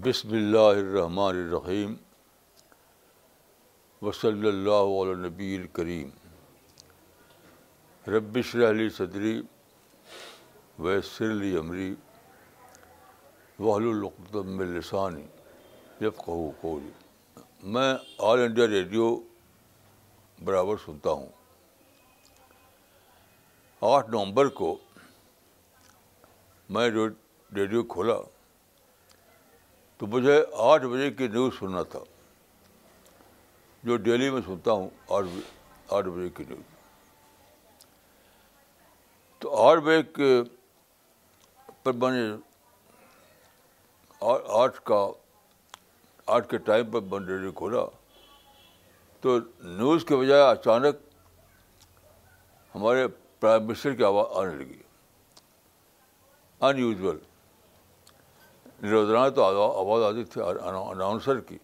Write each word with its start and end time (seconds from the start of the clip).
بسم 0.00 0.32
اللہ 0.32 0.58
الرحمن 0.58 1.18
الرحیم 1.22 1.94
وصلی 4.02 4.48
اللہ 4.48 4.70
علیہ 4.70 5.14
نبی 5.24 5.54
الکریم 5.56 6.10
ربش 8.12 8.54
رحلی 8.56 8.88
صدری 9.00 9.40
ویسر 10.78 11.30
علی 11.30 11.56
عمری 11.58 11.92
وحل 13.58 13.88
القدم 13.96 14.60
لسانی 14.78 15.26
جب 16.00 16.24
قہو 16.24 16.50
کو 16.60 16.78
میں 17.64 17.92
آل 18.32 18.42
انڈیا 18.42 18.66
ریڈیو 18.80 19.14
برابر 20.44 20.76
سنتا 20.84 21.10
ہوں 21.20 21.28
آٹھ 23.92 24.10
نومبر 24.10 24.48
کو 24.60 24.76
میں 26.74 26.88
ریڈیو 27.54 27.82
کھولا 27.94 28.16
تو 29.98 30.06
مجھے 30.14 30.40
آٹھ 30.68 30.84
بجے 30.92 31.10
کی 31.18 31.26
نیوز 31.34 31.58
سننا 31.58 31.82
تھا 31.92 31.98
جو 33.88 33.96
ڈیلی 34.06 34.30
میں 34.30 34.40
سنتا 34.46 34.72
ہوں 34.72 34.88
آٹھ 35.16 35.26
بجے 35.26 35.94
آٹھ 35.96 36.06
بجے 36.08 36.28
کی 36.36 36.44
نیوز 36.48 36.62
تو 39.40 39.56
آٹھ 39.66 39.80
بجے 39.84 40.02
کے 40.16 40.32
پر 41.82 41.92
میں 42.02 42.10
نے 42.12 42.24
آٹھ 44.62 44.80
کا 44.90 45.06
آٹھ 46.34 46.48
کے 46.48 46.58
ٹائم 46.70 46.90
پر 46.90 47.00
میں 47.10 47.18
ریڈیو 47.26 47.52
کھولا 47.60 47.84
تو 49.24 49.36
نیوز 49.64 50.04
کے 50.04 50.16
بجائے 50.16 50.42
اچانک 50.42 50.96
ہمارے 52.74 53.06
پرائم 53.40 53.66
منسٹر 53.66 53.94
کی 54.00 54.04
آواز 54.04 54.36
آنے 54.40 54.56
لگی 54.56 54.82
ان 56.66 56.78
یوزول 56.78 57.18
نروزرانہ 58.82 59.30
تو 59.34 59.44
آواز 59.80 60.02
آتی 60.10 60.24
تھی 60.32 60.40
اناؤنسر 60.48 61.40
کی 61.48 61.58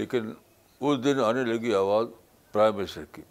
لیکن 0.00 0.32
اس 0.80 1.02
دن 1.04 1.20
آنے 1.24 1.44
لگی 1.52 1.74
آواز 1.84 2.06
پرائم 2.52 2.76
منسٹر 2.76 3.04
کی 3.14 3.22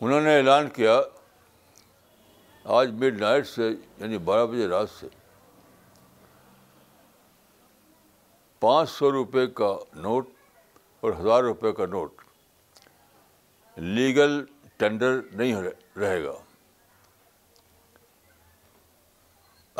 انہوں 0.00 0.20
نے 0.28 0.36
اعلان 0.36 0.68
کیا 0.76 1.00
آج 2.80 2.90
مڈ 3.04 3.20
نائٹ 3.20 3.46
سے 3.54 3.70
یعنی 3.98 4.18
بارہ 4.30 4.46
بجے 4.50 4.66
رات 4.76 4.90
سے 4.98 5.08
پانچ 8.60 8.88
سو 8.90 9.10
روپے 9.12 9.46
کا 9.56 9.66
نوٹ 10.02 10.28
اور 11.00 11.12
ہزار 11.20 11.42
روپے 11.42 11.70
کا 11.76 11.84
نوٹ 11.90 12.20
لیگل 13.78 14.44
ٹینڈر 14.78 15.20
نہیں 15.36 15.62
رہے 16.00 16.22
گا 16.24 16.32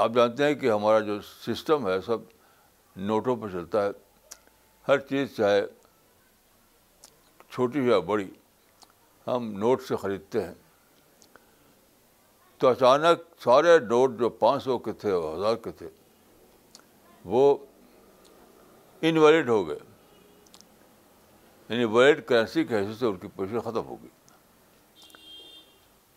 آپ 0.02 0.10
جانتے 0.16 0.46
ہیں 0.46 0.54
کہ 0.60 0.70
ہمارا 0.70 1.00
جو 1.10 1.18
سسٹم 1.46 1.86
ہے 1.88 2.00
سب 2.06 2.20
نوٹوں 3.10 3.36
پہ 3.42 3.48
چلتا 3.52 3.84
ہے 3.84 3.90
ہر 4.88 4.98
چیز 5.10 5.36
چاہے 5.36 5.60
چھوٹی 7.50 7.80
ہو 7.80 7.84
یا 7.90 7.98
بڑی 8.12 8.28
ہم 9.26 9.50
نوٹ 9.58 9.82
سے 9.88 9.96
خریدتے 10.02 10.42
ہیں 10.44 10.54
تو 12.60 12.68
اچانک 12.68 13.28
سارے 13.44 13.78
نوٹ 13.88 14.18
جو 14.18 14.28
پانچ 14.44 14.62
سو 14.64 14.78
کے 14.88 14.92
تھے 15.04 15.10
اور 15.10 15.34
ہزار 15.36 15.56
کے 15.64 15.70
تھے 15.82 15.88
وہ 17.34 17.56
انویلڈ 19.08 19.48
ہو 19.48 19.66
گئے 19.68 19.78
یعنی 21.68 21.84
ویلڈ 21.96 22.24
کرنسی 22.26 22.64
کے 22.64 22.76
حیثیت 22.76 22.98
سے 22.98 23.06
ان 23.06 23.16
کی 23.16 23.28
پوزیشن 23.34 23.60
ختم 23.70 23.84
ہو 23.86 23.96
گئی 24.02 24.08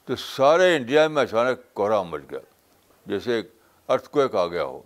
تو 0.05 0.15
سارے 0.23 0.75
انڈیا 0.75 1.07
میں 1.07 1.23
اچانک 1.23 1.73
کوہرا 1.73 2.01
مچ 2.03 2.21
گیا 2.31 2.39
جیسے 3.07 3.35
ایک 3.35 3.51
ارتھ 3.93 4.09
کویک 4.09 4.35
آ 4.35 4.45
گیا 4.47 4.63
ہو 4.63 4.81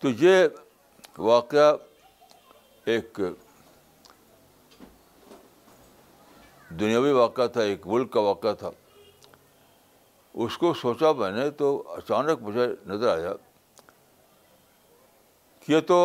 تو 0.00 0.08
یہ 0.24 0.46
واقعہ 1.18 1.72
ایک 2.94 3.20
دنیاوی 6.80 7.12
واقعہ 7.12 7.46
تھا 7.52 7.62
ایک 7.62 7.86
ملک 7.86 8.12
کا 8.12 8.20
واقعہ 8.20 8.52
تھا 8.58 8.70
اس 10.44 10.56
کو 10.58 10.72
سوچا 10.80 11.10
میں 11.18 11.30
نے 11.32 11.48
تو 11.58 11.68
اچانک 11.96 12.42
مجھے 12.42 12.66
نظر 12.86 13.16
آیا 13.18 13.32
کہ 15.60 15.72
یہ 15.72 15.80
تو 15.86 15.96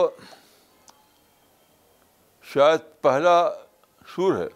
شاید 2.54 2.80
پہلا 3.02 3.34
سور 4.16 4.38
ہے 4.38 4.48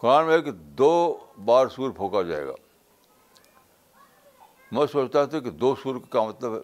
قرآن 0.00 0.26
میں 0.26 0.38
کہ 0.42 0.50
دو 0.80 0.92
بار 1.44 1.68
سور 1.74 1.90
پھونکا 1.96 2.22
جائے 2.28 2.44
گا 2.46 2.52
میں 4.72 4.86
سوچتا 4.92 5.24
تھا 5.32 5.38
کہ 5.46 5.50
دو 5.64 5.74
سور 5.82 5.96
کیا 6.12 6.22
مطلب 6.28 6.54
ہے 6.54 6.60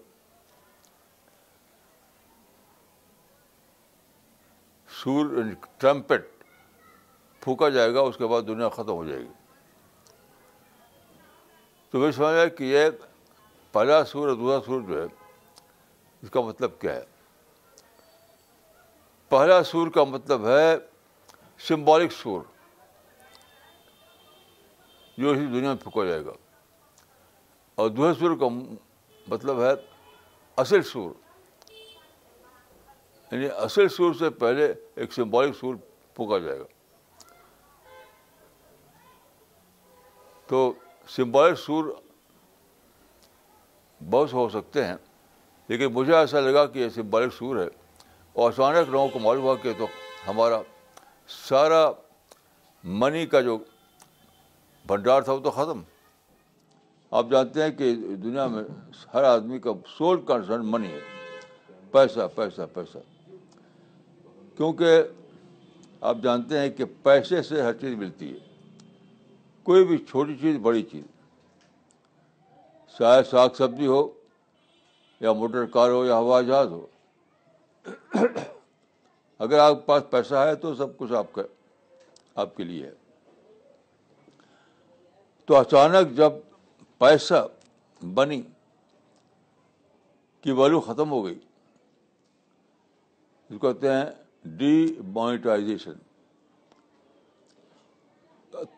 سور 5.02 5.36
یعنی 5.38 5.54
ٹرمپٹ 5.78 6.44
پھونکا 7.44 7.68
جائے 7.78 7.94
گا 7.94 8.00
اس 8.10 8.16
کے 8.18 8.26
بعد 8.32 8.46
دنیا 8.46 8.68
ختم 8.78 8.92
ہو 8.92 9.04
جائے 9.04 9.18
گی 9.22 9.35
تو 11.96 12.00
میں 12.00 12.10
سمجھا 12.12 12.46
کہ 12.56 12.64
یہ 12.64 12.88
پہلا 13.72 14.02
سور 14.04 14.28
اور 14.28 14.36
دوسرا 14.36 14.58
سور 14.64 14.80
جو 14.88 15.00
ہے 15.00 15.06
اس 16.22 16.30
کا 16.30 16.40
مطلب 16.46 16.70
کیا 16.80 16.94
ہے 16.94 17.04
پہلا 19.28 19.62
سور 19.68 19.90
کا 19.94 20.04
مطلب 20.10 20.46
ہے 20.48 20.74
سمبولک 21.68 22.12
سور 22.12 22.40
جو 25.16 25.30
اسی 25.30 25.46
دنیا 25.46 25.72
میں 25.72 25.82
پھکا 25.84 26.04
جائے 26.08 26.24
گا 26.24 26.32
اور 27.80 27.90
دوسرے 27.90 28.14
سور 28.20 28.36
کا 28.40 28.48
مطلب 29.34 29.62
ہے 29.62 29.72
اصل 30.64 30.82
سور 30.92 31.10
یعنی 33.32 33.48
اصل 33.56 33.88
سور 33.96 34.14
سے 34.18 34.30
پہلے 34.44 34.72
ایک 34.96 35.12
سمبولک 35.12 35.56
سور 35.60 35.76
پھونکا 36.14 36.38
جائے 36.46 36.58
گا 36.58 36.66
تو 40.46 40.72
سمبولک 41.14 41.58
سور 41.58 41.84
بہت 44.10 44.30
سے 44.30 44.36
ہو 44.36 44.48
سکتے 44.52 44.84
ہیں 44.84 44.94
لیکن 45.68 45.92
مجھے 45.92 46.14
ایسا 46.16 46.40
لگا 46.40 46.64
کہ 46.72 46.78
یہ 46.78 46.88
سمبولک 46.94 47.32
سور 47.38 47.56
ہے 47.60 47.66
اور 48.32 48.50
اچانک 48.52 48.88
لوگوں 48.90 49.08
کو 49.08 49.18
معلوم 49.18 49.42
ہوا 49.44 49.54
کہ 49.62 49.72
تو 49.78 49.86
ہمارا 50.26 50.60
سارا 51.48 51.84
منی 53.00 53.24
کا 53.26 53.40
جو 53.40 53.56
بھنڈار 54.88 55.20
تھا 55.22 55.32
وہ 55.32 55.38
تو 55.44 55.50
ختم 55.50 55.82
آپ 57.18 57.26
جانتے 57.30 57.62
ہیں 57.62 57.70
کہ 57.78 57.94
دنیا 58.22 58.46
میں 58.54 58.62
ہر 59.14 59.24
آدمی 59.24 59.58
کا 59.60 59.70
سول 59.96 60.20
کنسرن 60.28 60.66
منی 60.70 60.92
ہے 60.92 61.00
پیسہ 61.92 62.26
پیسہ 62.34 62.62
پیسہ 62.74 62.98
کیونکہ 64.56 65.02
آپ 66.10 66.16
جانتے 66.22 66.58
ہیں 66.58 66.70
کہ 66.76 66.84
پیسے 67.02 67.42
سے 67.42 67.62
ہر 67.62 67.72
چیز 67.80 67.94
ملتی 67.98 68.32
ہے 68.32 68.45
کوئی 69.66 69.84
بھی 69.84 69.96
چھوٹی 70.10 70.36
چیز 70.40 70.56
بڑی 70.62 70.82
چیز 70.90 71.04
چاہے 72.98 73.22
ساگ 73.30 73.48
سبزی 73.58 73.86
ہو 73.86 74.00
یا 75.20 75.32
موٹر 75.40 75.64
کار 75.76 75.90
ہو 75.90 76.04
یا 76.06 76.16
ہوا 76.18 76.40
جہاز 76.42 76.70
ہو 76.72 76.84
اگر 79.46 79.58
آپ 79.58 79.74
کے 79.76 79.80
پاس 79.86 80.02
پیسہ 80.10 80.44
ہے 80.48 80.54
تو 80.64 80.74
سب 80.74 80.96
کچھ 80.98 81.12
آپ 81.20 81.32
کا 81.32 81.42
آپ 82.42 82.54
کے 82.56 82.64
لیے 82.64 82.84
ہے 82.86 82.90
تو 85.46 85.56
اچانک 85.56 86.16
جب 86.16 86.32
پیسہ 87.04 87.46
بنی 88.14 88.40
کی 90.42 90.52
ویلو 90.62 90.80
ختم 90.88 91.10
ہو 91.12 91.24
گئی 91.24 91.38
اس 93.48 93.58
کو 93.60 93.72
کہتے 93.72 93.92
ہیں 93.92 94.04
ڈی 94.58 94.74
مانیٹائزیشن 95.14 96.05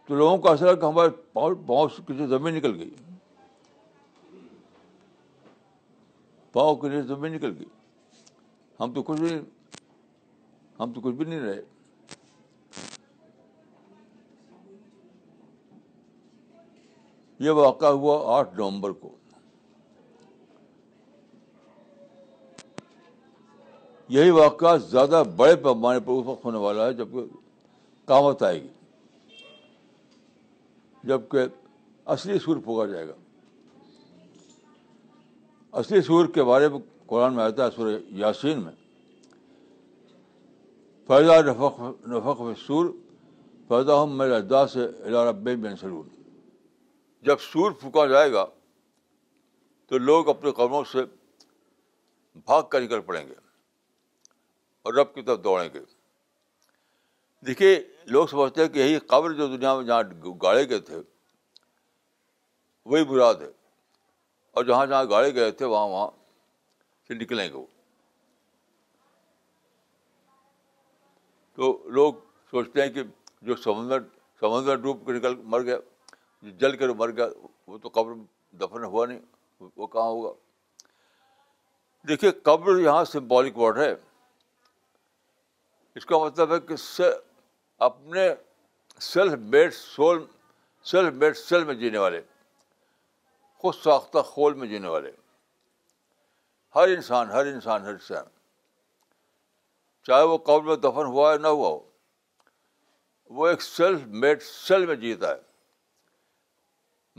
تو 0.06 0.14
لوگوں 0.16 0.36
کا 0.46 0.54
کہ 0.74 0.84
ہمارے 0.84 1.08
پاؤں 1.32 1.54
پاؤں 1.66 1.88
کسی 2.06 2.26
زمین 2.28 2.54
نکل 2.54 2.78
گئی 2.78 2.90
پاؤں 6.52 6.76
کے 6.84 7.02
زمین 7.08 7.32
نکل 7.34 7.54
گئی 7.58 7.64
ہم 8.80 8.92
تو 8.94 9.02
کچھ 9.02 9.20
بھی 9.20 9.36
ہم 10.80 10.92
تو 10.92 11.00
کچھ 11.04 11.14
بھی 11.14 11.24
نہیں 11.24 11.40
رہے 11.40 11.60
یہ 17.46 17.50
واقعہ 17.64 17.88
ہوا 18.02 18.18
آٹھ 18.38 18.54
نومبر 18.58 18.90
کو 19.00 19.14
یہی 24.16 24.30
واقعہ 24.30 24.76
زیادہ 24.90 25.22
بڑے 25.36 25.56
پیمانے 25.62 26.00
پر 26.04 26.12
اس 26.12 26.26
وقت 26.26 26.44
ہونے 26.44 26.58
والا 26.58 26.86
ہے 26.86 26.92
جبکہ 27.00 27.24
کامت 28.08 28.42
آئے 28.42 28.60
گی 28.62 28.68
جب 31.08 31.20
کہ 31.30 31.42
اصلی 32.14 32.38
سور 32.44 32.56
پھونکا 32.64 32.84
جائے 32.86 33.06
گا 33.08 33.14
اصلی 35.80 36.00
سور 36.08 36.26
کے 36.34 36.42
بارے 36.50 36.68
میں 36.72 36.78
قرآن 37.12 37.34
میں 37.34 37.42
آتا 37.44 37.64
ہے 37.66 37.70
سور 37.76 37.92
یاسین 38.22 38.60
میں 38.64 38.72
فیضا 41.08 41.40
نفق 41.50 41.80
نفق 42.16 42.40
و 42.48 42.52
سور 42.66 42.90
ہم 43.70 44.16
میرے 44.18 44.36
ادا 44.36 44.66
سے 44.74 44.86
بین 45.44 45.76
سرور 45.80 46.04
جب 47.28 47.40
سور 47.50 47.72
پھونکا 47.80 48.04
جائے 48.14 48.32
گا 48.32 48.44
تو 49.88 49.98
لوگ 49.98 50.28
اپنے 50.32 50.52
قبروں 50.60 50.82
سے 50.92 51.04
بھاگ 52.48 52.62
کر 52.74 52.80
نکل 52.82 53.00
پڑیں 53.10 53.24
گے 53.28 53.34
اور 54.86 54.94
رب 55.00 55.14
کی 55.14 55.22
طرف 55.28 55.42
دوڑیں 55.44 55.68
گے 55.74 55.80
دیکھیے 57.46 57.78
لوگ 58.06 58.26
سمجھتے 58.26 58.62
ہیں 58.62 58.68
کہ 58.68 58.78
یہی 58.78 58.98
قبر 59.06 59.32
جو 59.32 59.46
دنیا 59.56 59.74
میں 59.76 59.84
جہاں 59.86 60.02
گاڑے 60.42 60.68
گئے 60.68 60.78
تھے 60.88 60.96
وہی 62.90 63.04
برا 63.04 63.28
ہے 63.40 63.50
اور 64.56 64.64
جہاں 64.64 64.86
جہاں 64.86 65.04
گاڑے 65.10 65.34
گئے 65.34 65.50
تھے 65.60 65.64
وہاں 65.66 65.86
وہاں 65.88 66.06
سے 67.08 67.14
نکلیں 67.14 67.46
گے 67.48 67.52
وہ 67.54 67.64
تو 71.56 71.76
لوگ 71.92 72.14
سوچتے 72.50 72.82
ہیں 72.82 72.88
کہ 72.94 73.02
جو 73.46 73.56
سمندر 73.56 74.02
سمندر 74.40 74.76
ڈوب 74.82 75.06
کے 75.06 75.12
نکل 75.12 75.34
مر 75.52 75.62
گیا 75.64 75.76
جو 76.42 76.50
جل 76.58 76.76
کر 76.76 76.88
مر 76.98 77.10
گیا 77.16 77.26
وہ 77.66 77.78
تو 77.82 77.88
قبر 77.94 78.12
دفن 78.60 78.84
ہوا 78.84 79.06
نہیں 79.06 79.18
وہ 79.76 79.86
کہاں 79.86 80.04
ہوگا 80.06 80.32
دیکھیے 82.08 82.30
قبر 82.42 82.78
یہاں 82.80 83.04
سمبولک 83.12 83.58
ورڈ 83.58 83.78
ہے 83.78 83.92
اس 85.96 86.06
کا 86.06 86.18
مطلب 86.24 86.54
ہے 86.54 86.58
کہ 86.68 86.76
اپنے 87.86 88.28
self 89.00 89.32
made 89.50 89.74
soul 89.74 90.24
self 90.90 91.12
made 91.16 91.36
cell 91.36 91.64
میں 91.64 91.74
جینے 91.82 91.98
والے 91.98 92.20
خود 93.60 93.74
ساختہ 93.82 94.22
خول 94.26 94.54
میں 94.54 94.66
جینے 94.68 94.88
والے 94.88 95.10
ہر 96.74 96.88
انسان 96.94 97.30
ہر 97.30 97.46
انسان 97.52 97.82
ہر 97.84 97.92
انسان 97.92 98.24
چاہے 100.06 100.22
وہ 100.26 100.36
قبل 100.50 100.76
دفن 100.82 101.06
ہوا 101.12 101.32
ہے 101.32 101.38
نہ 101.38 101.46
ہوا 101.46 101.68
ہو 101.68 101.78
وہ 103.38 103.48
ایک 103.48 103.62
سیلف 103.62 104.00
میڈ 104.24 104.42
سیل 104.42 104.86
میں 104.86 104.94
جیتا 105.00 105.30
ہے 105.32 105.38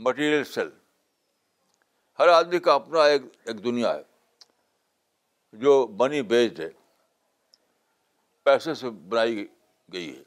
مٹیریل 0.06 0.44
سیل 0.52 0.68
ہر 2.18 2.28
آدمی 2.28 2.58
کا 2.68 2.72
اپنا 2.74 3.02
ایک 3.12 3.22
ایک 3.46 3.64
دنیا 3.64 3.94
ہے 3.94 4.02
جو 5.64 5.74
منی 5.98 6.22
بیسڈ 6.32 6.60
ہے 6.60 6.68
پیسے 8.44 8.74
سے 8.74 8.90
بنائی 9.08 9.46
گئی 9.92 10.16
ہے 10.16 10.22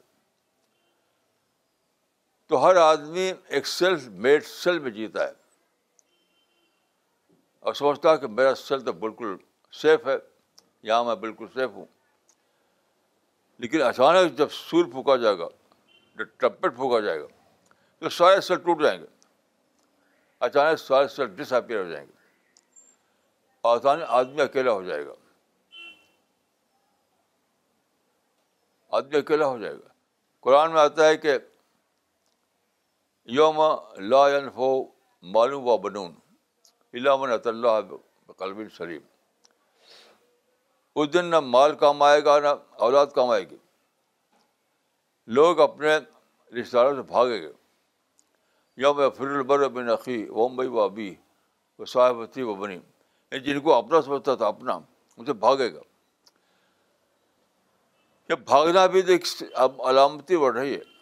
تو 2.48 2.64
ہر 2.64 2.76
آدمی 2.76 3.30
ایک 3.56 3.66
سیلف 3.66 4.06
میڈ 4.24 4.44
سیل 4.46 4.78
میں 4.86 4.90
جیتا 4.96 5.26
ہے 5.26 5.32
اور 7.66 7.74
سوچتا 7.74 8.14
کہ 8.22 8.26
میرا 8.28 8.54
سیل 8.54 8.80
تو 8.84 8.92
بالکل 9.04 9.36
سیف 9.82 10.06
ہے 10.06 10.16
یہاں 10.88 11.04
میں 11.04 11.14
بالکل 11.22 11.46
سیف 11.54 11.70
ہوں 11.74 11.84
لیکن 13.62 13.82
اچانک 13.82 14.36
جب 14.38 14.50
سور 14.52 14.84
پھونکا 14.90 15.16
جائے 15.22 15.38
گا 15.38 15.48
جب 16.18 16.26
ٹمپٹ 16.40 16.74
پھونکا 16.76 17.00
جائے 17.06 17.20
گا 17.20 17.26
تو 17.98 18.08
سارے 18.16 18.40
سیل 18.48 18.56
ٹوٹ 18.64 18.82
جائیں 18.82 18.98
گے 19.00 19.06
اچانک 20.48 20.78
سارے 20.80 21.08
سیل 21.08 21.34
ڈس 21.36 21.52
اپیئر 21.58 21.82
ہو 21.84 21.90
جائیں 21.90 22.04
گے 22.06 22.12
اچانک 23.72 24.02
آدمی 24.20 24.42
اکیلا 24.42 24.72
ہو 24.72 24.82
جائے 24.84 25.06
گا 25.06 25.12
آدمی 28.98 29.18
اکیلا 29.18 29.46
ہو 29.46 29.58
جائے 29.58 29.74
گا 29.74 29.92
قرآن 30.42 30.72
میں 30.72 30.80
آتا 30.80 31.06
ہے 31.08 31.16
کہ 31.16 31.38
یوم 33.32 33.58
لا 34.08 34.26
اینڈ 34.26 34.50
فو 34.54 34.68
و 35.66 35.76
بنون 35.78 36.12
علام 36.94 37.22
اللہ 37.22 37.80
قلب 38.38 38.60
سلیم 38.76 39.00
اس 41.00 41.12
دن 41.14 41.24
نہ 41.30 41.40
مال 41.40 41.74
کام 41.80 42.02
آئے 42.02 42.24
گا 42.24 42.38
نہ 42.40 42.48
اولاد 42.84 43.06
کام 43.14 43.30
آئے 43.30 43.48
گی 43.50 43.56
لوگ 45.36 45.60
اپنے 45.60 45.96
رشتہ 46.60 46.76
داروں 46.76 46.94
سے 46.96 47.02
بھاگے 47.12 47.40
گے 47.42 47.52
یوم 48.82 49.00
فر 49.16 49.26
البر 49.26 49.68
بن 49.68 49.88
عقی 49.90 50.22
اوم 50.32 50.54
بھائی 50.56 50.68
و 50.70 50.80
ابی 50.80 51.14
و 51.78 51.84
صاحب 51.84 52.16
و 52.46 52.54
بنی 52.54 52.74
یعنی 52.74 53.38
جن 53.44 53.60
کو 53.60 53.74
اپنا 53.74 54.00
سمجھتا 54.02 54.34
تھا 54.34 54.46
اپنا 54.46 54.78
ان 55.16 55.26
سے 55.26 55.32
بھاگے 55.46 55.72
گا 55.74 55.80
یہ 58.30 58.34
بھاگنا 58.46 58.86
بھی 58.92 59.02
تو 59.02 59.12
ایک 59.12 59.24
علامتی 59.88 60.36
بڑھ 60.36 60.56
رہی 60.56 60.74
ہے 60.74 60.92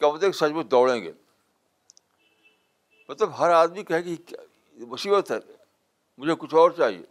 کیا 0.00 0.08
مطلب 0.12 0.32
سچ 0.34 0.52
میں 0.56 0.62
دوڑیں 0.74 1.02
گے 1.04 1.12
مطلب 3.08 3.38
ہر 3.38 3.50
آدمی 3.54 3.82
کہے 3.84 4.02
کہ 4.02 4.36
مصیبت 4.92 5.30
ہے 5.30 5.36
مجھے 6.18 6.34
کچھ 6.38 6.54
اور 6.60 6.70
چاہیے 6.78 7.02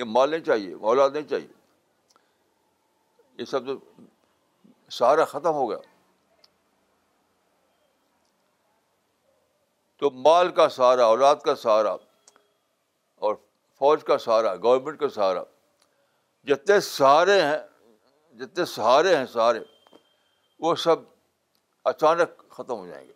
یہ 0.00 0.04
مال 0.16 0.30
نہیں 0.30 0.44
چاہیے 0.48 0.74
اولاد 0.92 1.10
نہیں 1.16 1.26
چاہیے 1.28 2.16
یہ 3.38 3.44
سب 3.52 3.66
جو 3.66 3.76
سہارا 4.98 5.24
ختم 5.30 5.52
ہو 5.60 5.68
گیا 5.70 5.78
تو 10.02 10.10
مال 10.28 10.50
کا 10.60 10.68
سہارا 10.76 11.04
اولاد 11.14 11.42
کا 11.44 11.54
سہارا 11.64 11.96
اور 13.26 13.34
فوج 13.78 14.02
کا 14.10 14.18
سہارا 14.26 14.54
گورنمنٹ 14.68 14.98
کا 15.00 15.08
سہارا 15.16 15.42
جتنے 16.52 16.78
سہارے 16.92 17.40
ہیں 17.42 17.58
جتنے 18.38 18.64
سہارے 18.76 19.16
ہیں 19.16 19.26
سہارے 19.32 19.60
وہ 20.66 20.74
سب 20.86 21.12
اچانک 21.92 22.42
ختم 22.56 22.74
ہو 22.78 22.84
جائیں 22.86 23.04
گے 23.06 23.12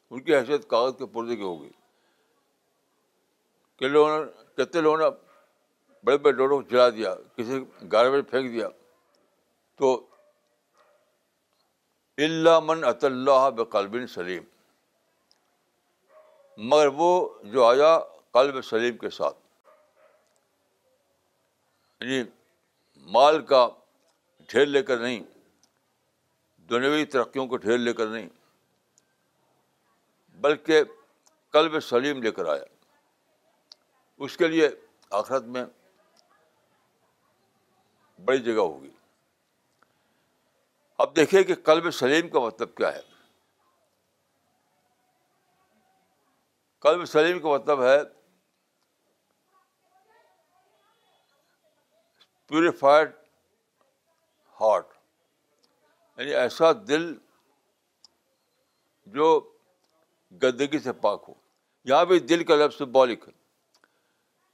ان 0.10 0.20
کی 0.24 0.36
حیثیت 0.36 0.62
کاغذ 0.70 0.94
کے 0.98 1.06
پردے 1.14 1.36
کی 1.36 1.42
ہو 1.44 1.58
گئی 1.62 1.70
لوگوں 3.88 4.18
نے 4.24 4.64
کتنے 4.64 4.82
لوگوں 4.82 4.98
نے 4.98 5.06
بڑے 6.06 6.18
بڑے 6.18 6.32
ڈوڑوں 6.38 6.62
کو 6.62 6.68
جلا 6.70 6.88
دیا 6.96 7.14
کسی 7.38 7.60
گاربیج 7.92 8.14
میں 8.22 8.30
پھینک 8.30 8.52
دیا 8.54 8.68
تو 9.78 9.94
اللہ 12.24 12.60
من 12.64 12.84
اللہ 13.02 13.50
بقلب 13.58 13.96
سلیم 14.14 14.44
مگر 16.70 16.88
وہ 16.96 17.10
جو 17.52 17.64
آیا 17.66 17.98
قلب 18.34 18.62
سلیم 18.66 18.98
کے 18.98 19.10
ساتھ 19.10 19.38
یعنی 22.04 22.22
مال 23.14 23.42
کا 23.46 23.68
ڈھیر 24.50 24.66
لے 24.66 24.82
کر 24.84 24.98
نہیں 25.00 25.24
دنیوی 26.70 27.06
ترقیوں 27.16 27.48
کو 27.48 27.58
ڈھیر 27.66 27.78
لے 27.78 27.94
کر 27.94 28.08
نہیں 28.08 28.28
بلکہ 30.42 30.84
قلب 31.54 31.80
سلیم 31.90 32.22
لے 32.24 32.32
کر 32.32 32.46
آیا 32.54 32.64
اس 34.26 34.36
کے 34.38 34.48
لیے 34.48 34.68
آخرت 35.20 35.44
میں 35.54 35.64
بڑی 38.26 38.42
جگہ 38.48 38.66
ہوگی 38.72 38.90
اب 41.06 41.16
دیکھیں 41.16 41.42
کہ 41.44 41.56
قلب 41.70 41.90
سلیم 42.00 42.30
کا 42.36 42.40
مطلب 42.44 42.76
کیا 42.82 42.92
ہے 42.96 43.02
قلب 46.88 47.06
سلیم 47.16 47.40
کا 47.46 47.50
مطلب 47.56 47.82
ہے 47.86 47.98
پیوریفائڈ 52.52 53.12
ہارٹ 54.62 54.88
یعنی 56.18 56.34
ایسا 56.46 56.72
دل 56.88 57.14
جو 59.20 59.32
گندگی 60.44 60.80
سے 60.88 60.94
پاک 61.06 61.26
ہو 61.28 61.34
یہاں 61.92 62.06
بھی 62.14 62.20
دل 62.34 62.44
کا 62.50 62.56
لفظ 62.66 62.78
سمبولک 62.78 63.28
ہے 63.28 63.40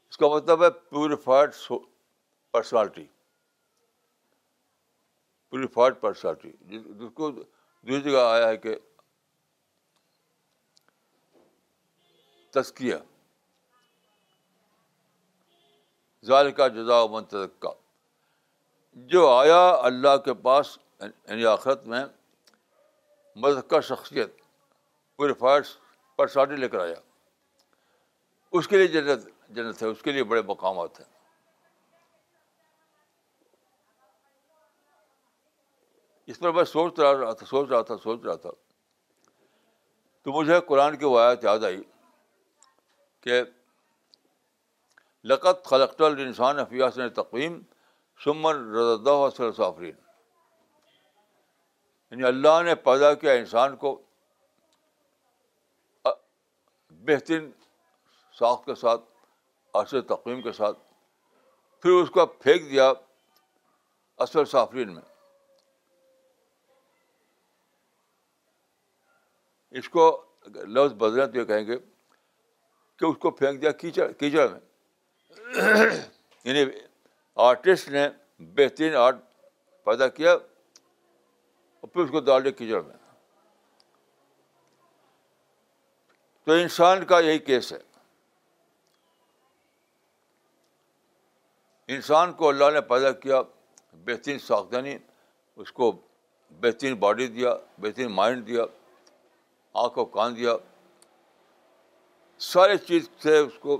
اس 0.09 0.17
کا 0.17 0.27
مطلب 0.35 0.63
ہے 0.63 0.69
پیوریفائڈ 0.89 1.51
پرسنالٹی 2.51 3.03
پیوریفائڈ 5.49 5.93
پرسنالٹی 6.01 6.51
جس 6.75 7.11
کو 7.15 7.29
دوسری 7.31 8.01
جگہ 8.09 8.23
آیا 8.31 8.47
ہے 8.47 8.57
کہ 8.57 8.75
تسکیہ 12.53 12.95
ظاہر 16.27 16.49
کا 16.59 16.67
جدا 16.75 17.05
منتقہ 17.11 17.67
جو 19.13 19.27
آیا 19.29 19.67
اللہ 19.89 20.17
کے 20.25 20.33
پاس 20.47 20.77
یعنی 21.01 21.45
آخرت 21.45 21.87
میں 21.87 22.03
کا 23.69 23.79
شخصیت 23.87 24.33
پوری 25.17 25.33
پرسنالٹی 25.39 26.55
لے 26.61 26.69
کر 26.69 26.79
آیا 26.83 26.95
اس 28.57 28.67
کے 28.67 28.77
لیے 28.77 28.87
جنت 28.87 29.27
جنت 29.55 29.81
ہے 29.83 29.87
اس 29.87 30.01
کے 30.03 30.11
لیے 30.11 30.23
بڑے 30.31 30.41
مقامات 30.47 30.99
ہیں 30.99 31.05
اس 36.31 36.39
پر 36.39 36.51
میں 36.53 36.63
سوچ 36.71 36.99
رہا 36.99 37.31
تھا 37.41 37.45
سوچ 37.45 37.69
رہا 37.69 37.81
تھا 37.89 37.97
سوچ 38.03 38.25
رہا 38.25 38.35
تھا 38.45 38.49
تو 40.23 40.31
مجھے 40.39 40.59
قرآن 40.67 40.97
کی 40.97 41.05
وایات 41.05 41.43
یاد 41.43 41.63
آئی 41.65 41.81
کہ 43.23 43.41
لقت 45.31 45.65
خلقت 45.69 46.01
الانسان 46.01 46.59
انسان 46.59 46.89
فیا 46.97 47.07
تقویم 47.21 47.59
سمن 48.23 48.61
صافرین 49.37 49.95
یعنی 52.11 52.23
اللہ 52.27 52.61
نے 52.65 52.75
پیدا 52.83 53.13
کیا 53.23 53.31
انسان 53.39 53.75
کو 53.77 53.95
بہترین 57.07 57.49
ساخت 58.39 58.65
کے 58.65 58.75
ساتھ 58.75 59.01
اصل 59.79 60.01
تقویم 60.09 60.41
کے 60.41 60.51
ساتھ 60.61 60.77
پھر 61.81 62.01
اس 62.01 62.09
کو 62.11 62.25
پھینک 62.45 62.69
دیا 62.69 62.91
اصل 64.25 64.45
صافرین 64.53 64.93
میں 64.93 65.01
اس 69.81 69.89
کو 69.95 70.05
لفظ 70.77 70.93
تو 70.99 71.09
یہ 71.37 71.43
کہیں 71.45 71.65
گے 71.67 71.77
کہ 72.99 73.05
اس 73.05 73.17
کو 73.25 73.31
پھینک 73.41 73.61
دیا 73.61 73.71
کیچڑ 73.83 74.11
کیچڑ 74.23 74.47
میں 74.51 75.89
یعنی 76.43 76.63
آرٹسٹ 77.47 77.89
نے 77.97 78.07
بہترین 78.59 78.95
آرٹ 79.05 79.15
پیدا 79.85 80.07
کیا 80.19 80.31
اور 80.33 81.87
پھر 81.87 82.01
اس 82.03 82.09
کو 82.11 82.19
ڈال 82.31 82.43
دیا 82.43 82.51
کیچڑ 82.61 82.81
میں 82.87 82.95
تو 86.47 86.53
انسان 86.63 87.05
کا 87.05 87.19
یہی 87.29 87.39
کیس 87.51 87.71
ہے 87.73 87.79
انسان 91.95 92.31
کو 92.39 92.47
اللہ 92.49 92.69
نے 92.73 92.81
پیدا 92.87 93.11
کیا 93.25 93.41
بہترین 94.05 94.39
ساختانی 94.45 94.97
اس 95.63 95.71
کو 95.73 95.91
بہترین 96.61 96.93
باڈی 96.99 97.27
دیا 97.27 97.53
بہترین 97.81 98.11
مائنڈ 98.15 98.45
دیا 98.47 98.63
آنکھ 99.83 99.97
و 99.99 100.05
کان 100.15 100.35
دیا 100.35 100.55
سارے 102.53 102.77
چیز 102.87 103.09
سے 103.23 103.37
اس 103.37 103.57
کو 103.59 103.79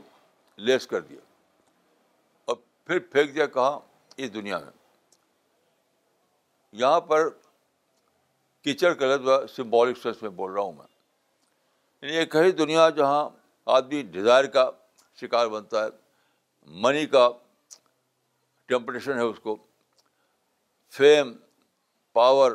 لیس 0.68 0.88
کر 0.88 1.02
دیا 1.10 1.20
اور 2.46 2.56
پھر 2.86 3.00
پھینک 3.12 3.34
دیا 3.36 3.46
کہاں 3.58 3.78
اس 4.18 4.34
دنیا 4.34 4.58
میں 4.60 4.72
یہاں 6.82 7.02
پر 7.10 7.28
کیچڑ 8.64 8.94
کا 9.02 9.16
لفظ 9.16 9.56
سمبولک 9.56 9.98
سینس 10.04 10.22
میں 10.22 10.30
بول 10.40 10.52
رہا 10.54 10.62
ہوں 10.62 10.72
میں 10.78 10.86
یعنی 12.02 12.16
ایک 12.18 12.36
ایسی 12.36 12.52
دنیا 12.58 12.90
جہاں 12.98 13.28
آدمی 13.76 14.02
ڈیزائر 14.16 14.46
کا 14.58 14.70
شکار 15.22 15.48
بنتا 15.48 15.84
ہے 15.84 15.90
منی 16.84 17.06
کا 17.08 17.30
ٹیمپریشن 18.68 19.18
ہے 19.18 19.24
اس 19.24 19.40
کو 19.44 19.56
فیم 20.98 21.34
پاور 22.14 22.52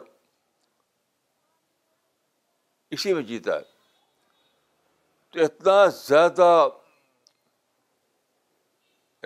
اسی 2.95 3.13
میں 3.15 3.23
جیتا 3.29 3.55
ہے 3.57 3.63
تو 5.33 5.43
اتنا 5.45 5.87
زیادہ 6.03 6.51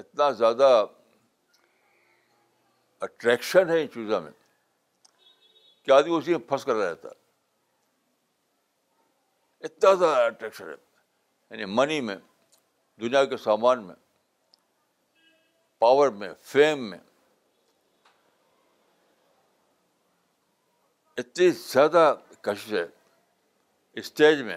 اتنا 0.03 0.31
زیادہ 0.43 0.69
اٹریکشن 3.05 3.71
ہے 3.71 3.81
ان 3.83 3.89
چیزوں 3.95 4.21
میں 4.21 4.31
کہ 5.85 5.91
آدمی 5.93 6.17
اسی 6.17 6.31
میں 6.31 6.49
پھنس 6.49 6.65
کر 6.65 6.75
رہتا 6.77 7.09
اتنا 9.67 9.93
زیادہ 9.95 10.25
اٹریکشن 10.27 10.69
ہے 10.69 10.75
یعنی 11.51 11.65
منی 11.75 12.01
میں 12.09 12.17
دنیا 13.01 13.25
کے 13.33 13.37
سامان 13.37 13.85
میں 13.87 13.95
پاور 15.79 16.09
میں 16.21 16.33
فیم 16.53 16.89
میں 16.91 16.99
اتنی 21.23 21.49
زیادہ 21.59 22.13
کشش 22.43 22.73
ہے 22.73 22.87
اسٹیج 24.01 24.41
میں 24.45 24.57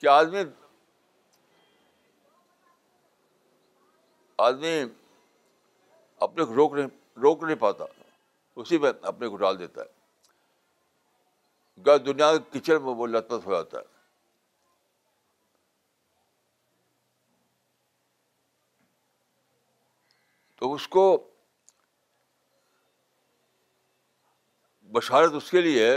کہ 0.00 0.06
آدمی 0.12 0.38
آدمی 4.42 4.74
اپنے 6.24 6.44
کو 6.44 6.54
روک 6.54 6.72
نہیں 6.74 6.86
روک 7.22 7.42
نہیں 7.44 7.56
پاتا 7.60 7.84
اسی 8.60 8.78
میں 8.78 8.92
اپنے 9.10 9.28
کو 9.28 9.36
ڈال 9.36 9.58
دیتا 9.58 9.82
ہے 9.82 11.84
گھر 11.86 11.98
دنیا 12.06 12.36
کے 12.36 12.58
کچن 12.58 12.82
میں 12.84 12.94
وہ 12.96 13.06
لت 13.06 13.32
ہو 13.44 13.52
جاتا 13.52 13.78
ہے 13.78 13.90
تو 20.62 20.72
اس 20.72 20.86
کو 20.88 21.02
بشارت 24.94 25.32
اس 25.34 25.50
کے 25.50 25.60
لیے 25.60 25.86
ہے 25.90 25.96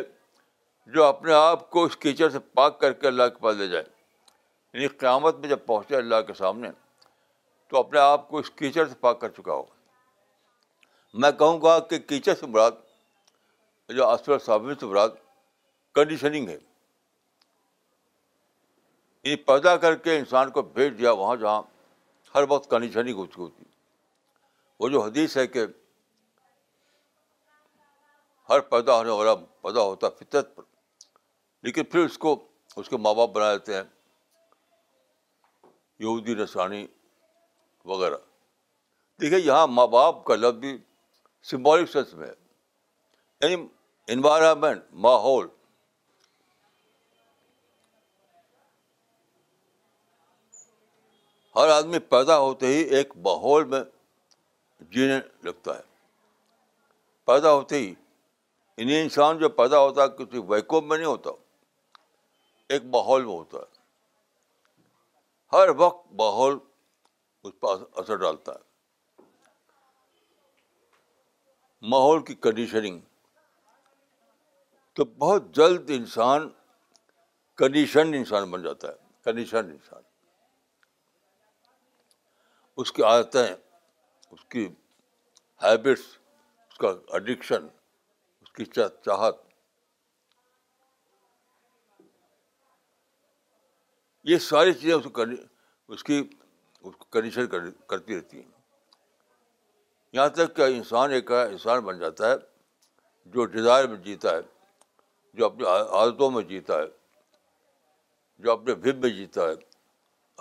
جو 0.93 1.03
اپنے 1.03 1.34
آپ 1.34 1.69
کو 1.72 1.84
اس 1.86 1.98
کیچڑ 2.05 2.29
سے 2.36 2.39
پاک 2.60 2.79
کر 2.81 2.93
کے 3.01 3.07
اللہ 3.07 3.27
کے 3.34 3.39
پاس 3.43 3.55
لے 3.57 3.67
جائے 3.74 3.84
یعنی 3.84 4.88
قیامت 5.03 5.36
میں 5.43 5.50
جب 5.50 5.65
پہنچے 5.65 5.95
اللہ 5.95 6.22
کے 6.27 6.34
سامنے 6.38 6.69
تو 7.69 7.77
اپنے 7.79 8.00
آپ 8.00 8.27
کو 8.29 8.38
اس 8.38 8.50
کیچڑ 8.62 8.88
سے 8.88 8.95
پاک 9.01 9.19
کر 9.22 9.29
چکا 9.38 9.51
ہو 9.53 9.63
میں 11.24 11.31
کہوں 11.43 11.62
گا 11.62 11.77
کہ 11.89 12.00
کیچڑ 12.13 12.34
سے 12.39 12.45
مراد 12.55 12.81
جو 13.98 14.07
اصل 14.07 14.38
صابن 14.45 14.75
سے 14.79 14.86
مراد 14.86 15.22
کنڈیشننگ 15.95 16.50
ہے 16.50 16.57
یعنی 19.24 19.36
پیدا 19.53 19.77
کر 19.86 19.95
کے 20.07 20.17
انسان 20.17 20.51
کو 20.57 20.62
بھیج 20.77 20.98
دیا 20.98 21.12
وہاں 21.24 21.36
جہاں 21.45 21.62
ہر 22.36 22.43
وقت 22.55 22.69
کنڈیشننگ 22.72 23.17
ہو 23.22 23.25
چکی 23.25 23.41
ہوتی 23.41 23.63
وہ 24.79 24.89
جو 24.89 25.01
حدیث 25.03 25.38
ہے 25.38 25.46
کہ 25.48 25.65
ہر 28.50 28.60
پیدا 28.72 28.96
ہونے 28.98 29.10
والا 29.10 29.36
پیدا 29.62 29.82
ہوتا 29.82 30.08
ہے 30.08 30.24
فطرت 30.24 30.55
پر 30.55 30.63
لیکن 31.65 31.84
پھر 31.91 32.00
اس 32.05 32.17
کو 32.25 32.36
اس 32.82 32.89
کے 32.89 32.98
ماں 32.98 33.13
باپ 33.20 33.29
بنا 33.36 33.51
لیتے 33.53 33.75
ہیں 33.75 33.84
یہودی 36.03 36.36
نسانی 36.36 36.86
وغیرہ 37.91 38.17
دیکھیے 39.22 39.39
یہاں 39.39 39.67
ماں 39.67 39.88
باپ 39.88 40.24
کا 40.25 40.36
لفظ 40.36 40.58
بھی 40.60 40.77
سمبولک 41.50 41.89
سینس 41.91 42.13
میں 42.13 42.27
ہے 42.27 43.53
انوائرمنٹ 44.13 44.82
یعنی 44.84 45.01
ماحول 45.01 45.48
ہر 51.55 51.70
آدمی 51.75 52.00
پیدا 52.13 52.38
ہوتے 52.39 52.67
ہی 52.67 52.82
ایک 52.96 53.15
ماحول 53.27 53.63
میں 53.74 53.82
جینے 54.94 55.20
لگتا 55.48 55.75
ہے 55.77 55.82
پیدا 57.25 57.51
ہوتے 57.53 57.77
ہی 57.79 57.94
انہیں 58.77 59.01
انسان 59.01 59.38
جو 59.39 59.50
پیدا 59.60 59.79
ہوتا 59.79 60.03
ہے 60.03 60.08
کسی 60.17 60.41
ویکوم 60.48 60.88
میں 60.88 60.98
نہیں 60.98 61.08
ہوتا 61.08 61.29
ایک 62.74 62.84
ماحول 62.94 63.25
میں 63.25 63.34
ہوتا 63.34 63.58
ہے 63.58 63.74
ہر 65.58 65.70
وقت 65.77 66.12
ماحول 66.22 66.58
اس 67.48 67.53
پہ 67.62 67.67
اثر 68.00 68.15
ڈالتا 68.17 68.51
ہے 68.53 68.63
ماحول 71.94 72.24
کی 72.25 72.36
کنڈیشننگ 72.48 73.00
تو 74.96 75.05
بہت 75.24 75.53
جلد 75.55 75.89
انسان 75.96 76.50
کنڈیشنڈ 77.58 78.15
انسان 78.15 78.50
بن 78.51 78.62
جاتا 78.62 78.88
ہے 78.88 78.94
کنڈیشنڈ 79.24 79.72
انسان 79.72 80.01
اس 82.84 82.91
کی 82.91 83.03
عادتیں 83.03 83.46
اس 84.32 84.46
کی 84.50 84.67
ہیبٹس 85.63 86.05
اس 86.72 86.77
کا 86.77 86.91
اڈکشن 87.15 87.67
اس 88.41 88.51
کی 88.55 88.65
چاہت 89.05 89.44
یہ 94.29 94.38
ساری 94.50 94.74
چیزیں 94.74 94.94
اس 94.96 95.08
کو 95.13 95.24
اس 95.94 96.03
کی 96.03 96.22
کنڈیشن 97.12 97.48
کرتی 97.88 98.17
رہتی 98.17 98.38
ہیں 98.39 98.51
یہاں 100.13 100.27
تک 100.36 100.55
کہ 100.55 100.62
انسان 100.75 101.12
ایک 101.12 101.32
انسان 101.32 101.79
بن 101.86 102.00
جاتا 102.00 102.29
ہے 102.32 102.36
جو 103.34 103.46
ڈیزائر 103.55 103.88
میں 103.88 103.98
جیتا 104.03 104.36
ہے 104.36 104.41
جو 105.38 105.46
اپنی 105.46 105.65
عادتوں 105.70 106.29
میں 106.32 106.41
جیتا 106.51 106.77
ہے 106.82 106.86
جو 108.44 108.51
اپنے 108.51 108.75
بھب 108.86 108.98
میں 109.05 109.10
جیتا 109.15 109.48
ہے 109.48 109.53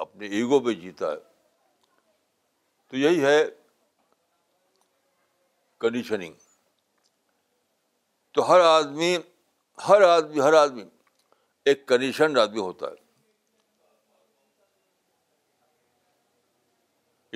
اپنے 0.05 0.27
ایگو 0.37 0.61
میں 0.61 0.75
جیتا 0.75 1.11
ہے 1.11 1.17
تو 2.91 2.97
یہی 2.97 3.25
ہے 3.25 3.45
کنڈیشننگ 5.85 6.35
تو 8.35 8.49
ہر 8.51 8.61
آدمی 8.67 9.17
ہر 9.89 10.03
آدمی 10.03 10.41
ہر 10.41 10.53
آدمی 10.61 10.85
ایک 11.71 11.87
کنڈیشن 11.89 12.39
آدمی 12.43 12.61
ہوتا 12.61 12.87
ہے 12.91 13.03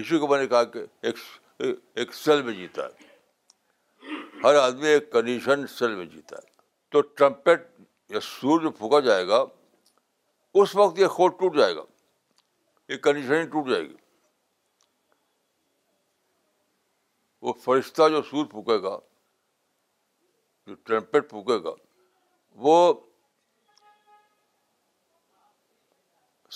اسی 0.01 0.19
کو 0.19 0.29
میں 0.29 0.39
نے 0.43 0.47
کہا 0.55 0.63
کہ 0.77 0.85
ایک 2.01 2.15
سیل 2.15 2.43
میں 2.49 2.53
جیتا 2.61 2.87
ہے 2.87 3.07
ہر 4.45 4.55
آدمی 4.63 4.87
ایک 4.89 5.13
کنڈیشن 5.13 5.67
سیل 5.77 5.95
میں 5.97 6.07
جیتا 6.15 6.37
ہے 6.37 6.47
تو 6.93 7.01
ٹرمپیٹ 7.21 7.67
یا 8.17 8.21
سور 8.31 8.61
جو 8.63 8.71
پھونکا 8.81 9.01
جائے 9.11 9.27
گا 9.29 9.45
اس 10.63 10.75
وقت 10.77 10.99
یہ 10.99 11.09
کھوٹ 11.19 11.39
ٹوٹ 11.41 11.57
جائے 11.57 11.77
گا 11.77 11.85
یہ 12.93 12.97
کنڈیشن 13.09 13.49
ٹوٹ 13.53 13.69
جائے 13.71 13.83
گی 13.89 13.97
وہ 17.47 17.53
فرشتہ 17.65 18.09
جو 18.11 18.23
سور 18.31 18.47
پھونکے 18.51 18.81
گا 18.83 18.99
جو 20.67 20.75
ٹرمپٹ 20.85 21.29
پھونکے 21.31 21.63
گا 21.65 21.75
وہ 22.67 22.77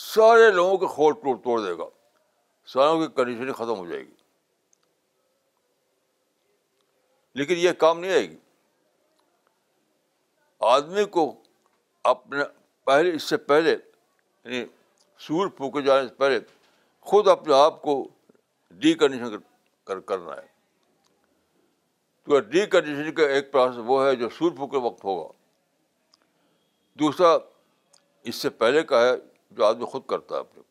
سارے 0.07 0.51
لوگوں 0.51 0.77
کے 0.79 0.87
خور 0.95 1.13
توڑ 1.45 1.61
دے 1.67 1.77
گا 1.79 1.85
سارے 2.73 3.07
کنڈیشن 3.17 3.53
ختم 3.53 3.79
ہو 3.79 3.87
جائے 3.87 4.01
گی 4.01 4.15
لیکن 7.41 7.57
یہ 7.59 7.73
کام 7.79 7.99
نہیں 8.01 8.13
آئے 8.13 8.29
گی 8.31 8.37
آدمی 10.75 11.05
کو 11.17 11.33
اپنے 12.13 12.45
پہلے 12.87 13.15
اس 13.15 13.23
سے 13.31 13.37
پہلے 13.53 13.71
یعنی 13.73 14.65
سور 15.27 15.49
پھونکے 15.57 15.81
جانے 15.87 16.09
سے 16.09 16.15
پہلے 16.15 16.39
خود 17.11 17.29
اپنے 17.29 17.55
آپ 17.55 17.81
کو 17.83 18.03
ڈیکنڈیشن 18.85 19.37
کرنا 20.07 20.37
ہے 20.37 20.51
تو 22.27 22.39
یہ 22.57 22.67
کا 22.73 22.79
ایک 23.35 23.51
پروسیس 23.53 23.81
وہ 23.87 24.05
ہے 24.07 24.15
جو 24.17 24.29
سور 24.39 24.51
پھوک 24.57 24.75
وقت 24.83 25.05
ہوگا 25.05 25.29
دوسرا 26.99 27.37
اس 28.31 28.37
سے 28.43 28.51
پہلے 28.63 28.83
کا 28.93 29.01
ہے 29.09 29.15
جو 29.57 29.65
آدمی 29.65 29.85
خود 29.93 30.03
کرتا 30.09 30.35
ہے 30.35 30.41
اپنے 30.41 30.63
کو 30.63 30.71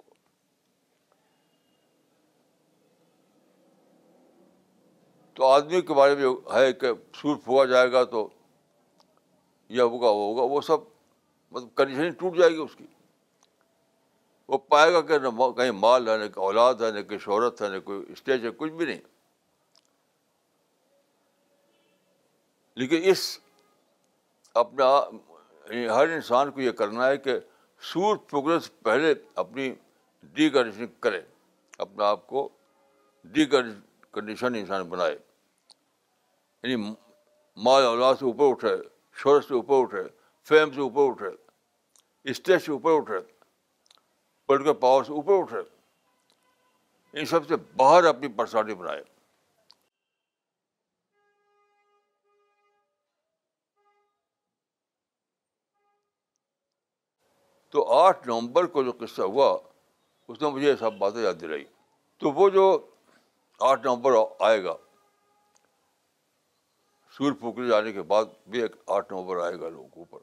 تو 5.34 5.48
آدمی 5.48 5.82
کے 5.82 5.94
بارے 5.94 6.16
میں 6.16 6.30
ہے 6.54 6.72
کہ 6.84 6.92
سور 7.22 7.36
پھوا 7.44 7.66
جائے 7.72 7.92
گا 7.92 8.04
تو 8.16 8.28
یہ 9.76 9.82
ہوگا 9.82 10.10
وہ 10.10 10.26
ہوگا 10.28 10.44
وہ 10.54 10.62
سب 10.68 10.78
مطلب 11.56 11.76
کنڈیشن 11.78 12.12
ٹوٹ 12.20 12.36
جائے 12.38 12.52
گی 12.52 12.58
اس 12.64 12.76
کی 12.78 12.86
وہ 14.52 14.58
پائے 14.70 14.92
گا 14.94 15.02
کہ 15.10 15.18
نہ 15.24 15.50
کہیں 15.58 15.72
مال 15.80 16.08
ہے 16.10 16.18
نہ 16.18 16.28
کہ 16.34 16.40
اولاد 16.40 16.82
ہے 16.86 16.92
نہ 16.92 17.02
کہیں 17.10 17.20
شہرت 17.26 17.62
ہے 17.62 17.70
نہ 17.76 17.80
کوئی 17.84 18.02
اسٹیج 18.12 18.46
ہے 18.46 18.50
کچھ 18.58 18.72
بھی 18.72 18.86
نہیں 18.86 19.00
لیکن 22.80 23.10
اس 23.12 23.28
اپنا 24.56 24.86
یعنی 25.70 25.88
ہر 25.90 26.10
انسان 26.14 26.52
کو 26.52 26.62
یہ 26.62 26.72
کرنا 26.82 27.08
ہے 27.08 27.18
کہ 27.18 27.38
سور 27.92 28.18
پروگرس 28.30 28.70
پہلے 28.84 29.14
اپنی 29.44 29.74
ڈی 30.34 30.50
کنڈیشن 30.50 30.86
کرے 31.02 31.22
اپنے 31.86 32.04
آپ 32.06 32.26
کو 32.28 32.48
ڈی 33.34 33.46
کنڈیشن 33.56 34.56
انسان 34.56 34.84
بنائے 34.90 35.16
یعنی 36.64 36.76
مال 37.66 37.84
اولاد 37.86 38.16
سے 38.20 38.26
اوپر 38.26 38.50
اٹھے 38.52 38.76
شہرت 39.22 39.46
سے 39.46 39.54
اوپر 39.54 39.80
اٹھے 39.84 40.08
فیم 40.50 40.72
سے 40.76 40.82
اوپر 40.82 41.08
اٹھے 41.12 42.30
اسٹیج 42.32 42.62
سے 42.66 42.72
اوپر 42.72 42.96
اٹھے 42.98 43.20
پولیٹیکل 44.48 44.80
پاور 44.80 45.04
سے 45.04 45.12
اوپر 45.14 45.40
اٹھے 45.42 47.20
ان 47.20 47.26
سب 47.26 47.48
سے 47.48 47.56
باہر 47.78 48.04
اپنی 48.10 48.28
پرسنالٹی 48.38 48.74
بنائے 48.76 49.02
تو 57.72 57.84
آٹھ 57.94 58.28
نومبر 58.28 58.66
کو 58.76 58.84
جو 58.84 58.92
قصہ 59.00 59.22
ہوا 59.34 59.50
اس 60.30 60.42
نے 60.42 60.50
مجھے 60.52 60.70
یہ 60.70 60.76
سب 60.80 60.94
باتیں 61.00 61.22
یاد 61.24 61.40
دلائی 61.42 61.64
تو 62.20 62.32
وہ 62.40 62.48
جو 62.56 62.66
آٹھ 63.70 63.86
نومبر 63.86 64.14
آئے 64.48 64.64
گا 64.64 64.74
سور 67.18 67.32
پھوکر 67.40 67.68
جانے 67.68 67.94
کے 67.94 68.02
بعد 68.12 68.26
بھی 68.52 68.62
ایک 68.62 68.76
آٹھ 68.98 69.14
نومبر 69.14 69.42
آئے 69.46 69.60
گا 69.60 69.70
لوگوں 69.70 69.88
کے 69.90 70.00
اوپر 70.00 70.20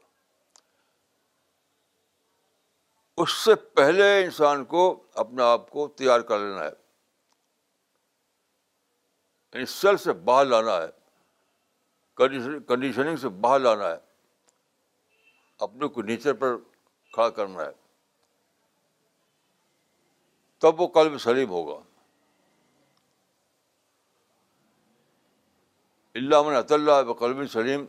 اس 3.21 3.33
سے 3.43 3.55
پہلے 3.77 4.05
انسان 4.23 4.63
کو 4.75 4.83
اپنے 5.23 5.43
آپ 5.43 5.69
کو 5.69 5.87
تیار 6.01 6.19
کر 6.31 6.39
لینا 6.39 6.63
ہے 6.63 6.71
یعنی 9.53 9.65
سیل 9.73 9.97
سے 10.03 10.13
باہر 10.29 10.45
لانا 10.45 10.77
ہے 10.81 10.97
کنڈیشننگ 12.69 13.15
سے 13.21 13.29
باہر 13.45 13.59
لانا 13.59 13.89
ہے 13.91 13.97
اپنے 15.65 15.87
کو 15.95 16.01
نیچر 16.01 16.33
پر 16.43 16.55
کھڑا 17.13 17.29
کرنا 17.37 17.63
ہے 17.65 17.71
تب 20.61 20.81
وہ 20.81 20.87
قلب 20.97 21.17
سلیم 21.21 21.49
ہوگا 21.49 21.79
اللہ 26.15 26.41
من 26.45 26.55
عط 26.55 26.71
اللہ 26.71 27.11
قلب 27.19 27.45
سلیم 27.51 27.85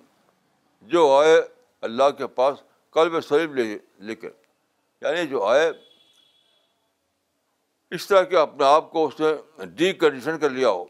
جو 0.94 1.06
آئے 1.18 1.40
اللہ 1.88 2.10
کے 2.18 2.26
پاس 2.40 2.62
قلب 2.94 3.20
سلیم 3.28 3.54
لے 3.54 3.62
لے 4.06 4.14
کے 4.16 4.28
یعنی 5.00 5.26
جو 5.26 5.44
آئے 5.44 5.70
اس 7.98 8.06
طرح 8.08 8.22
کہ 8.32 8.36
اپنے 8.36 8.64
آپ 8.64 8.90
کو 8.90 9.04
اس 9.06 9.20
نے 9.20 9.64
ڈی 9.76 9.92
کنڈیشن 10.02 10.38
کر 10.38 10.50
لیا 10.50 10.70
ہو 10.70 10.84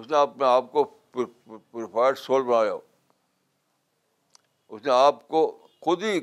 اس 0.00 0.06
نے 0.10 0.16
اپنے 0.16 0.44
آپ 0.46 0.70
کو 0.72 0.84
پیوریفائڈ 1.16 2.18
سول 2.18 2.42
بنایا 2.42 2.72
ہو 2.72 2.80
اس 4.74 4.84
نے 4.84 4.90
آپ 4.92 5.26
کو 5.28 5.40
خود 5.84 6.02
ہی 6.02 6.18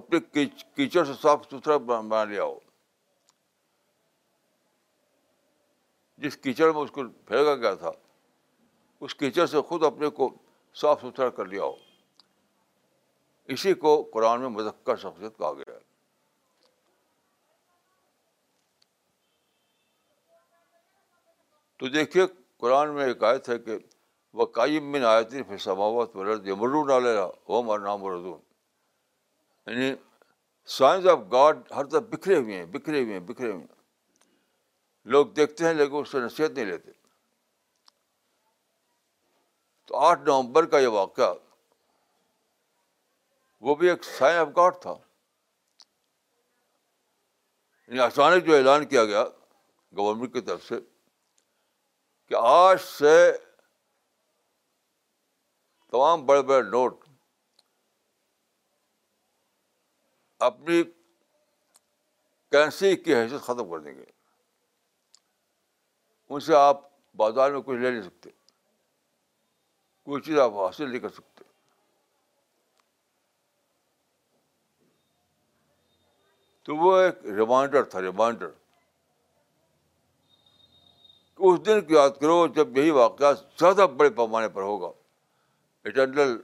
اپنے 0.00 0.18
کیچڑ 0.74 1.02
سے 1.04 1.12
صاف 1.22 1.44
ستھرا 1.50 1.76
بنا 1.86 2.22
لیا 2.24 2.42
ہو 2.44 2.58
جس 6.24 6.36
کیچڑ 6.42 6.72
میں 6.72 6.80
اس 6.82 6.90
کو 6.98 7.02
پھینکا 7.26 7.54
گیا 7.62 7.74
تھا 7.82 7.90
اس 9.06 9.14
کیچڑ 9.22 9.46
سے 9.54 9.60
خود 9.68 9.84
اپنے 9.84 10.08
کو 10.18 10.28
صاف 10.80 11.00
ستھرا 11.02 11.28
کر 11.38 11.44
لیا 11.54 11.62
ہو 11.62 11.72
اسی 13.54 13.72
کو 13.84 13.92
قرآن 14.12 14.40
میں 14.40 14.48
مذکر 14.58 14.96
شخصیت 15.04 15.36
کہا 15.38 15.52
گیا 15.58 15.74
ہے 15.74 15.78
تو 21.78 21.88
دیکھیے 21.96 22.26
قرآن 22.60 22.94
میں 22.94 23.06
ایک 23.06 23.24
آیت 23.24 23.48
ہے 23.48 23.58
کہ 23.66 23.78
وہ 24.38 24.46
قائم 24.60 24.90
میں 24.92 25.00
آیت 25.14 25.30
فی 25.32 25.42
پھر 25.50 25.56
سماوت 25.68 26.16
مرون 26.16 26.86
نہ 26.88 26.98
لے 27.06 27.14
رہا 27.16 27.26
ہوم 27.48 27.70
ار 27.70 27.78
نام 27.88 28.00
مردون 28.02 28.38
یعنی 29.70 29.90
سائنس 30.76 31.06
آف 31.12 31.18
گاڈ 31.32 31.58
ہر 31.76 31.84
طرف 31.90 32.02
بکھرے 32.12 32.36
ہوئے 32.36 32.56
ہیں 32.58 32.64
بکھرے 32.72 33.00
ہوئے 33.02 33.12
ہیں 33.12 33.20
بکھرے 33.26 33.50
ہوئے 33.50 33.58
ہیں 33.60 35.08
لوگ 35.14 35.26
دیکھتے 35.36 35.64
ہیں 35.66 35.72
لیکن 35.74 35.96
اس 35.96 36.10
سے 36.12 36.20
نصیحت 36.20 36.50
نہیں 36.54 36.64
لیتے 36.70 36.90
تو 39.88 39.96
آٹھ 40.06 40.20
نومبر 40.28 40.66
کا 40.74 40.78
یہ 40.78 40.88
واقعہ 40.96 41.32
وہ 43.68 43.74
بھی 43.80 43.88
ایک 43.90 44.04
سائن 44.04 44.38
آف 44.40 44.48
گاڈ 44.56 44.80
تھا 44.82 44.94
یعنی 47.86 48.00
اچانک 48.00 48.46
جو 48.46 48.56
اعلان 48.56 48.86
کیا 48.94 49.04
گیا 49.12 49.24
گورنمنٹ 49.98 50.32
کی 50.32 50.40
طرف 50.50 50.64
سے 50.64 50.80
کہ 52.28 52.34
آج 52.40 52.80
سے 52.84 53.14
تمام 55.92 56.26
بڑے 56.26 56.42
بڑے 56.50 56.68
نوٹ 56.70 57.04
اپنی 60.48 60.82
کرنسی 62.52 62.94
کی 62.96 63.14
حیثیت 63.14 63.40
ختم 63.46 63.70
کر 63.70 63.78
دیں 63.78 63.94
گے 63.96 64.04
ان 66.32 66.40
سے 66.46 66.54
آپ 66.56 66.80
بازار 67.16 67.50
میں 67.50 67.60
کچھ 67.66 67.78
لے 67.78 67.90
نہیں 67.90 68.02
سکتے 68.02 68.30
کوئی 70.04 70.22
چیز 70.22 70.38
آپ 70.40 70.52
حاصل 70.58 70.88
نہیں 70.90 71.00
کر 71.00 71.08
سکتے 71.08 71.44
تو 76.64 76.76
وہ 76.76 76.96
ایک 77.00 77.24
ریمائنڈر 77.36 77.82
تھا 77.94 78.00
ریمائنڈر 78.02 78.50
اس 81.48 81.64
دن 81.66 81.80
کو 81.86 81.92
یاد 81.94 82.20
کرو 82.20 82.46
جب 82.56 82.76
یہی 82.78 82.90
واقعہ 83.04 83.32
زیادہ 83.60 83.86
بڑے 83.96 84.10
پیمانے 84.20 84.48
پر 84.56 84.62
ہوگا 84.62 84.88
اٹرنل 85.88 86.36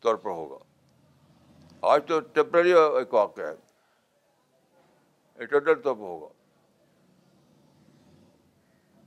طور 0.00 0.14
پر 0.24 0.30
ہوگا 0.30 0.63
آج 1.92 2.02
تو 2.08 2.18
ٹیمپرری 2.36 2.72
ایک 2.72 3.12
واقعہ 3.14 3.46
ہے 3.46 3.54
انٹرنیٹ 5.40 5.82
تو 5.84 5.94
ہوگا 5.96 6.28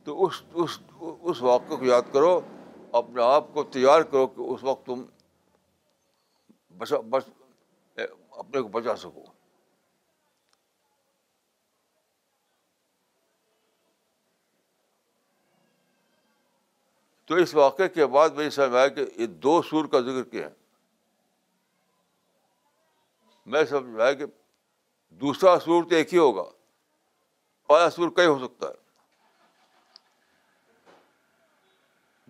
تو 0.04 0.24
اس 0.26 0.42
اس 0.64 0.78
اس 1.10 1.42
واقعے 1.44 1.78
کو 1.78 1.86
یاد 1.86 2.12
کرو 2.14 2.40
اپنے 3.00 3.24
آپ 3.24 3.54
کو 3.54 3.64
تیار 3.78 4.02
کرو 4.12 4.28
کہ 4.36 4.42
اس 4.54 4.64
وقت 4.64 4.86
تم 4.86 5.04
بچا 6.84 6.96
اپنے 6.96 8.62
کو 8.62 8.68
بچا 8.78 8.96
سکو 9.06 9.24
تو 17.28 17.36
اس 17.44 17.54
واقعے 17.56 17.88
کے 17.96 18.06
بعد 18.18 18.30
میری 18.36 18.50
سمجھ 18.58 18.76
آیا 18.76 18.88
کہ 18.98 19.06
یہ 19.22 19.26
دو 19.48 19.62
سور 19.70 19.88
کا 19.96 20.00
ذکر 20.10 20.24
کیا 20.32 20.46
ہے 20.48 20.54
میں 23.52 23.64
سمجھا 23.66 24.12
کہ 24.20 24.26
دوسرا 25.24 25.58
سور 25.66 25.84
تو 25.90 25.96
ایک 25.96 26.14
ہی 26.14 26.18
ہوگا 26.20 26.44
پہلا 27.70 27.90
سور 27.90 28.10
کئی 28.16 28.28
ہو 28.28 28.38
سکتا 28.46 28.68
ہے 28.68 28.86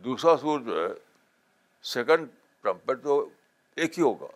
دوسرا 0.07 0.35
سور 0.41 0.59
جو 0.67 0.75
ہے 0.81 0.93
سیکنڈ 1.93 2.27
ٹرمپٹ 2.63 3.03
تو 3.03 3.19
ایک 3.81 3.97
ہی 3.97 4.03
ہوگا 4.03 4.27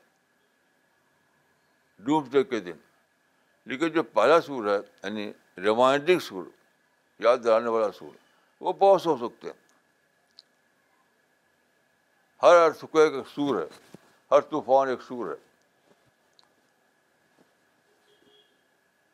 ڈوب 2.06 2.32
ڈے 2.32 2.44
کے 2.54 2.60
دن 2.70 2.78
لیکن 3.72 3.88
جو 3.96 4.04
پہلا 4.18 4.40
سور 4.46 4.66
ہے 4.70 4.78
یعنی 4.78 5.32
ریمائنڈنگ 5.66 6.20
سور 6.30 6.44
یاد 7.26 7.38
دلانے 7.44 7.70
والا 7.76 7.92
سور 8.00 8.16
وہ 8.66 8.74
بہت 8.82 9.06
ہو 9.06 9.16
سکتے 9.28 9.48
ہیں 9.48 9.60
ہر 12.44 12.56
ارتھ 12.66 12.84
کو 12.92 13.00
ایک 13.00 13.14
سور 13.36 13.62
ہے 13.62 13.66
ہر 14.32 14.42
طوفان 14.50 14.90
ایک 14.90 15.02
سور 15.10 15.30
ہے 15.32 15.36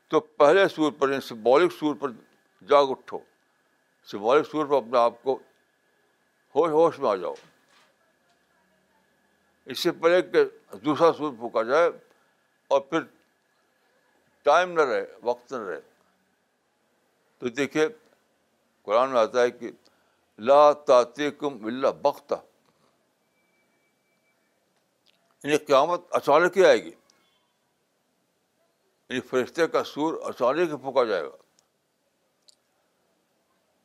تو 0.10 0.20
پہلے 0.38 0.68
سور 0.76 0.92
پر 1.00 1.20
سمبولک 1.22 1.62
یعنی 1.64 1.78
سور 1.80 1.96
پر 2.00 2.12
جاگ 2.70 2.90
اٹھو 2.90 3.20
سمبولک 4.12 4.48
سور 4.52 4.66
پر 4.66 4.76
اپنے 4.76 4.98
آپ 4.98 5.22
کو 5.24 5.38
ہوش 6.56 6.70
ہوش 6.72 7.00
میں 7.00 7.10
آ 7.10 7.16
جاؤ 7.24 7.34
اس 9.74 9.80
سے 9.84 9.92
پہلے 10.04 10.22
کہ 10.32 10.44
دوسرا 10.86 11.12
سور 11.18 11.34
پھونکا 11.40 11.64
جائے 11.72 11.90
اور 12.76 12.82
پھر 12.90 13.00
ٹائم 14.44 14.72
نہ 14.78 14.82
رہے 14.90 15.04
وقت 15.24 15.52
نہ 15.54 15.58
رہے 15.66 15.80
تو 17.40 17.50
دیکھیے 17.58 17.88
قرآن 18.84 19.10
میں 19.10 19.20
آتا 19.20 19.42
ہے 19.42 19.52
کہ 19.52 19.72
لاط 20.48 20.90
کم 21.40 21.66
اللہ 21.66 21.92
بخت 22.02 22.34
یعنی 25.44 25.58
قیامت 25.66 26.06
اچانک 26.20 26.58
ہی 26.58 26.66
آئے 26.66 26.84
گی 26.84 26.92
یعنی 29.10 29.22
فرشتے 29.30 29.68
کا 29.74 29.84
سور 29.94 30.14
آسانی 30.28 30.66
کے 30.68 30.78
پھونکا 30.78 31.04
جائے 31.12 31.24
گا 31.24 31.36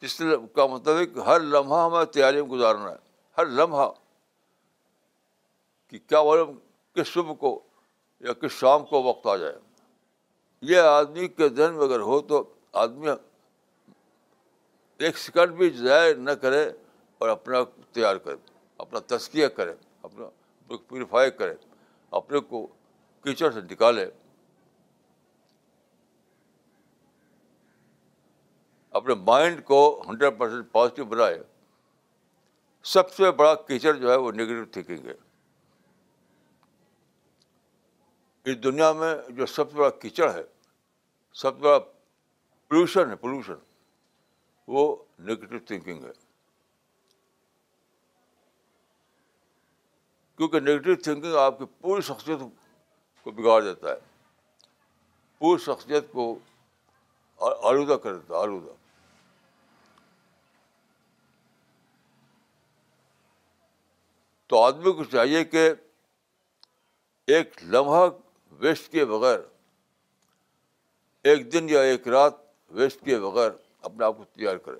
اس 0.06 0.16
کا 0.54 0.66
مطلب 0.66 0.96
ہے 0.98 1.04
کہ 1.06 1.18
ہر 1.26 1.40
لمحہ 1.40 1.85
ہمیں 1.87 2.04
تیاری 2.12 2.40
میں 2.42 2.48
گزارنا 2.50 2.90
ہے 2.90 2.96
ہر 3.38 3.46
لمحہ 3.58 3.88
کہ 5.88 5.98
کیا 6.06 6.22
معلوم 6.22 6.58
کس 6.94 7.12
صبح 7.14 7.35
کو 7.44 7.58
یا 8.28 8.32
کس 8.40 8.52
شام 8.61 8.85
کو 8.87 9.02
وقت 9.02 9.26
آ 9.26 9.37
جائے 9.37 9.54
یہ 10.70 10.80
آدمی 10.88 11.28
کے 11.28 11.48
ذہن 11.48 11.74
میں 11.74 11.85
اگر 11.85 12.00
ہو 12.08 12.20
تو 12.32 12.42
آدمی 12.82 13.08
ایک 15.06 15.18
سیکنڈ 15.18 15.52
بھی 15.56 15.68
ضائع 15.76 16.12
نہ 16.16 16.30
کرے 16.42 16.64
اور 17.20 17.28
اپنا 17.28 17.58
تیار 17.92 18.16
کرے 18.26 18.37
اپنا 18.85 18.98
تذکیہ 19.16 19.46
کرے 19.56 19.72
اپنا 20.11 20.26
پیوریفائی 20.68 21.30
کرے 21.38 21.54
اپنے 22.20 22.40
کو 22.48 22.66
کیچڑ 23.24 23.50
سے 23.52 23.61
نکالے 23.70 24.06
اپنے 29.00 29.14
مائنڈ 29.26 29.62
کو 29.64 29.76
ہنڈریڈ 30.09 30.38
پرسینٹ 30.38 30.70
پازیٹیو 30.72 31.05
بنائے 31.12 31.42
سب 32.94 33.12
سے 33.14 33.31
بڑا 33.38 33.55
کیچر 33.66 33.94
جو 34.00 34.11
ہے 34.11 34.16
وہ 34.24 34.33
نگیٹو 34.33 34.64
تھینکنگ 34.72 35.07
ہے 35.07 35.12
اس 38.50 38.62
دنیا 38.62 38.92
میں 39.00 39.14
جو 39.37 39.46
سب 39.46 39.70
سے 39.70 39.76
بڑا 39.76 39.88
کیچڑ 40.02 40.33
ہے 40.35 40.42
سب 41.42 41.57
سے 41.59 41.62
بڑا 41.62 41.78
پولوشن 41.78 43.11
ہے 43.11 43.16
پولوشن 43.16 43.55
وہ 44.76 44.85
نگیٹو 45.28 45.59
تھینکنگ 45.66 46.05
ہے 46.05 46.11
کیونکہ 50.37 50.61
نگیٹو 50.61 50.94
تھینکنگ 51.02 51.37
آپ 51.38 51.59
کی 51.59 51.64
پوری 51.81 52.02
شخصیت 52.11 52.40
کو 53.22 53.31
بگاڑ 53.31 53.61
دیتا 53.64 53.90
ہے 53.90 53.98
پوری 55.38 55.62
شخصیت 55.64 56.12
کو 56.12 56.35
آلودہ 57.68 57.96
کر 58.02 58.14
دیتا 58.16 58.35
ہے 58.35 58.40
آلودہ 58.40 58.81
تو 64.52 64.58
آدمی 64.60 64.92
کو 64.96 65.04
چاہیے 65.12 65.42
کہ 65.50 65.60
ایک 67.34 67.56
لمحہ 67.74 68.00
ویسٹ 68.62 68.90
کے 68.92 69.04
بغیر 69.12 69.38
ایک 71.30 71.52
دن 71.52 71.68
یا 71.68 71.80
ایک 71.92 72.08
رات 72.14 72.34
ویسٹ 72.80 73.04
کے 73.04 73.18
بغیر 73.20 73.50
اپنے 73.88 74.04
آپ 74.04 74.16
کو 74.16 74.24
تیار 74.34 74.56
کرے 74.66 74.76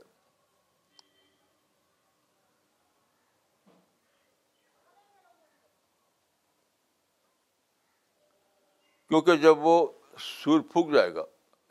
کیونکہ 9.09 9.37
جب 9.47 9.65
وہ 9.67 9.79
سور 10.27 10.61
پھک 10.73 10.93
جائے 10.95 11.15
گا 11.15 11.25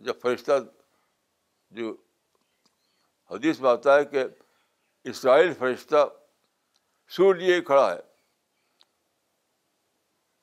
جب 0.06 0.20
فرشتہ 0.22 0.58
جو 1.78 1.94
حدیث 3.32 3.60
میں 3.60 3.70
آتا 3.72 3.96
ہے 3.98 4.06
کہ 4.16 4.24
اسرائیل 5.14 5.54
فرشتہ 5.60 6.06
سور 7.16 7.36
یہ 7.42 7.60
کھڑا 7.68 7.90
ہے 7.94 8.00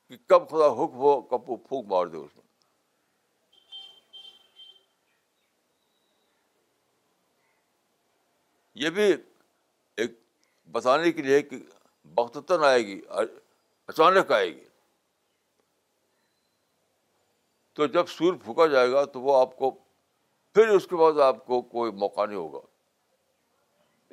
کہ 0.09 0.17
کب 0.29 0.47
خدا 0.49 0.67
حکم 0.81 0.97
ہو 1.03 1.13
کب 1.31 1.49
وہ 1.49 1.55
پھونک 1.67 1.87
مار 1.91 2.05
دے 2.07 2.17
اس 2.17 2.35
میں 2.37 2.43
یہ 8.83 8.89
بھی 8.97 9.07
ایک 9.97 10.11
بتانے 10.71 11.11
کے 11.11 11.21
لیے 11.21 11.41
کہ 11.53 11.57
بختتن 12.19 12.63
آئے 12.67 12.79
گی 12.87 12.99
اچانک 13.17 14.31
آئے 14.31 14.49
گی 14.55 14.65
تو 17.79 17.85
جب 17.97 18.07
سور 18.17 18.33
پھونکا 18.43 18.65
جائے 18.75 18.91
گا 18.91 19.03
تو 19.15 19.21
وہ 19.21 19.39
آپ 19.41 19.57
کو 19.57 19.71
پھر 20.53 20.69
اس 20.75 20.87
کے 20.87 20.95
بعد 21.03 21.19
آپ 21.33 21.45
کو 21.45 21.61
کوئی 21.75 21.91
موقع 22.05 22.25
نہیں 22.25 22.37
ہوگا 22.37 22.61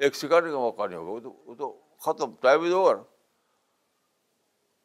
ایک 0.04 0.14
سکھانے 0.16 0.50
کا 0.50 0.58
موقع 0.58 0.86
نہیں 0.86 0.98
ہوگا 0.98 1.20
تو 1.22 1.32
وہ 1.46 1.54
تو 1.58 1.74
ختم 2.04 2.34
ٹائم 2.40 2.62
از 2.64 2.72
اوور 2.72 2.96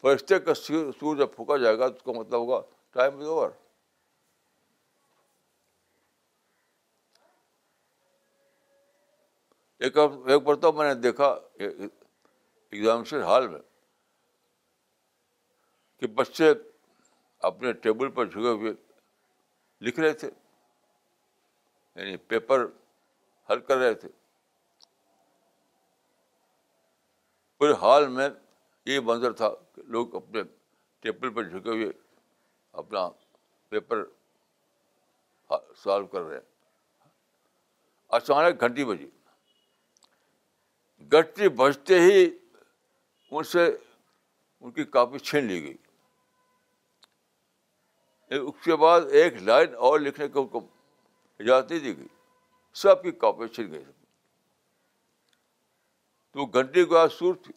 فرشتے 0.01 0.39
کا 0.39 0.53
سور 0.55 1.17
جب 1.17 1.31
پھونکا 1.35 1.57
جائے 1.63 1.77
گا 1.79 1.85
اس 1.85 2.01
کا 2.05 2.11
مطلب 2.19 2.39
ہوگا 2.39 2.59
ٹائم 2.93 3.19
از 3.21 3.27
اوور 3.27 3.49
ایک 9.83 9.97
ایک 9.97 10.47
مرتبہ 10.47 10.77
میں 10.83 10.93
نے 10.93 10.99
دیکھا 11.01 11.31
ہال 13.25 13.47
میں 13.49 13.59
کہ 15.99 16.07
بچے 16.17 16.51
اپنے 17.49 17.71
ٹیبل 17.85 18.09
پر 18.11 18.25
جھکے 18.25 18.47
ہوئے 18.49 18.73
لکھ 19.85 19.99
رہے 19.99 20.13
تھے 20.23 20.29
یعنی 21.95 22.15
پیپر 22.31 22.65
حل 23.49 23.59
کر 23.67 23.77
رہے 23.77 23.93
تھے 24.03 24.09
پورے 27.61 27.73
حال 27.81 28.07
میں 28.09 28.27
یہ 28.85 28.99
منظر 29.05 29.31
تھا 29.39 29.47
کہ 29.73 29.81
لوگ 29.95 30.15
اپنے 30.15 30.41
ٹیبل 31.01 31.29
پر 31.33 31.43
جھکے 31.49 31.69
ہوئے 31.69 31.89
اپنا 32.81 33.07
پیپر 33.69 34.03
سالو 35.83 36.05
کر 36.13 36.21
رہے 36.21 36.35
ہیں 36.35 36.43
اچانک 38.19 38.61
گھنٹی 38.61 38.85
بجی 38.85 39.07
گھنٹی 41.11 41.49
بجتے 41.59 41.99
ہی 42.01 42.25
ان 42.25 43.43
سے 43.51 43.65
ان 43.69 44.71
کی 44.79 44.83
کاپی 44.97 45.19
چھین 45.29 45.43
لی 45.51 45.61
گئی 45.67 45.77
اس 48.41 48.63
کے 48.65 48.75
بعد 48.87 49.13
ایک 49.21 49.41
لائن 49.51 49.75
اور 49.91 49.99
لکھنے 49.99 50.27
کو 50.39 50.47
اجازت 50.65 51.71
نہیں 51.71 51.79
دی 51.83 51.97
گئی 51.97 52.07
سب 52.85 53.03
کی 53.03 53.11
کاپی 53.25 53.47
چھن 53.55 53.71
گئی 53.71 53.83
تو 56.33 56.39
وہ 56.41 56.45
گھنٹی 56.53 56.83
گویا 56.89 57.07
سور 57.17 57.35
تھی 57.43 57.53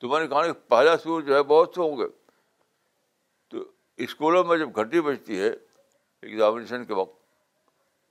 تمہاری 0.00 0.26
کہانی 0.28 0.52
پہلا 0.68 0.96
سور 1.02 1.22
جو 1.28 1.34
ہے 1.34 1.42
بہت 1.52 1.74
سے 1.74 1.80
ہوں 1.80 1.96
گے 1.98 2.06
تو 3.50 3.64
اسکولوں 4.06 4.42
میں 4.44 4.56
جب 4.58 4.76
گھنٹی 4.76 5.00
بجتی 5.08 5.40
ہے 5.40 5.50
ایگزامینیشن 5.50 6.84
کے 6.84 6.94
وقت 6.94 7.22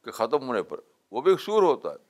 کے 0.06 0.12
ختم 0.12 0.48
ہونے 0.48 0.62
پر 0.72 0.80
وہ 1.12 1.22
بھی 1.22 1.32
ایک 1.32 1.39
سور 1.41 1.63
ہوتا 1.63 1.89
ہے 1.93 2.02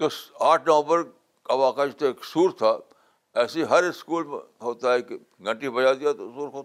تو 0.00 0.08
آٹھ 0.44 0.62
نومبر 0.68 1.02
کا 1.48 1.54
واقعہ 1.54 1.86
تو 1.98 2.06
ایک 2.06 2.24
سور 2.32 2.50
تھا 2.58 2.76
ایسے 3.40 3.64
ہر 3.70 3.82
اسکول 3.88 4.26
میں 4.26 4.38
ہوتا 4.62 4.92
ہے 4.94 5.02
کہ 5.02 5.16
گھنٹی 5.44 5.70
بجا 5.76 5.92
دیا 6.00 6.12
تو 6.18 6.30
سور 6.34 6.48
خود 6.52 6.64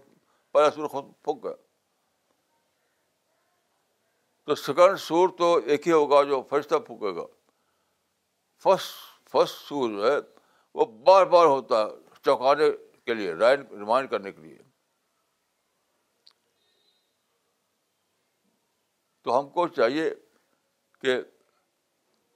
پہلا 0.52 0.70
سور 0.74 0.88
خود 0.96 1.04
پھک 1.24 1.42
گیا 1.44 1.52
تو 4.44 4.54
سیکنڈ 4.54 4.98
سور 5.00 5.28
تو 5.38 5.54
ایک 5.72 5.86
ہی 5.88 5.92
ہوگا 5.92 6.22
جو 6.28 6.40
فرسٹ 6.48 6.72
پھونکے 6.86 7.14
گا 7.16 7.26
فسٹ 8.62 9.28
فسٹ 9.30 9.68
سور 9.68 9.90
جو 9.90 10.10
ہے 10.10 10.16
وہ 10.74 10.84
بار 11.04 11.26
بار 11.34 11.46
ہوتا 11.46 11.82
ہے 11.84 12.14
چوکانے 12.24 12.64
کے 13.06 13.14
لیے 13.14 13.32
رائن 13.34 13.60
ریمائنڈ 13.78 14.10
کرنے 14.10 14.32
کے 14.32 14.42
لیے 14.42 14.58
تو 19.24 19.38
ہم 19.38 19.48
کو 19.56 19.66
چاہیے 19.78 20.10
کہ 21.02 21.16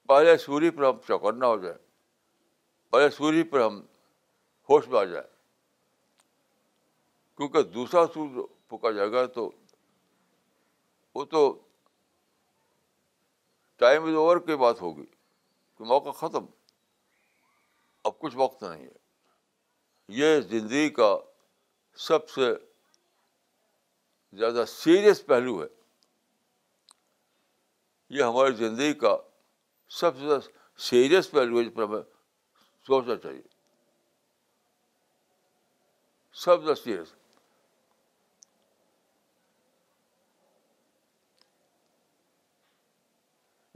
پہلے 0.08 0.36
سوری 0.38 0.70
پر 0.70 0.84
ہم 0.88 0.98
چوکنا 1.06 1.46
ہو 1.46 1.56
جائے 1.62 1.74
پہلے 2.92 3.08
سوری 3.16 3.42
پر 3.52 3.60
ہم 3.64 3.80
ہوش 4.68 4.88
میں 4.88 4.98
آ 5.00 5.04
جائے 5.04 5.26
کیونکہ 7.36 7.62
دوسرا 7.76 8.04
سور 8.14 8.28
پھونکا 8.68 8.90
جائے 8.98 9.10
گا 9.12 9.24
تو 9.34 9.50
وہ 11.14 11.24
تو 11.30 11.46
ٹائم 13.78 14.04
از 14.04 14.14
اوور 14.14 14.38
کی 14.46 14.56
بات 14.56 14.80
ہوگی 14.82 15.04
کہ 15.78 15.84
موقع 15.84 16.10
ختم 16.18 16.44
اب 18.08 18.18
کچھ 18.20 18.36
وقت 18.36 18.62
نہیں 18.62 18.84
ہے 18.84 19.04
یہ 20.20 20.40
زندگی 20.50 20.88
کا 21.00 21.16
سب 22.08 22.28
سے 22.30 22.52
زیادہ 24.38 24.64
سیریس 24.68 25.24
پہلو 25.26 25.62
ہے 25.62 25.66
یہ 28.16 28.22
ہماری 28.22 28.54
زندگی 28.56 28.92
کا 29.04 29.16
سب 30.00 30.16
سے 30.18 30.26
زیادہ 30.26 30.40
سیریس 30.88 31.30
پہلو 31.30 31.58
ہے 31.58 31.64
جس 31.64 31.74
پر 31.74 31.82
ہمیں 31.82 32.02
سوچنا 32.86 33.16
چاہیے 33.22 33.42
سب 36.44 36.64
زیادہ 36.64 36.78
سیریس 36.84 37.12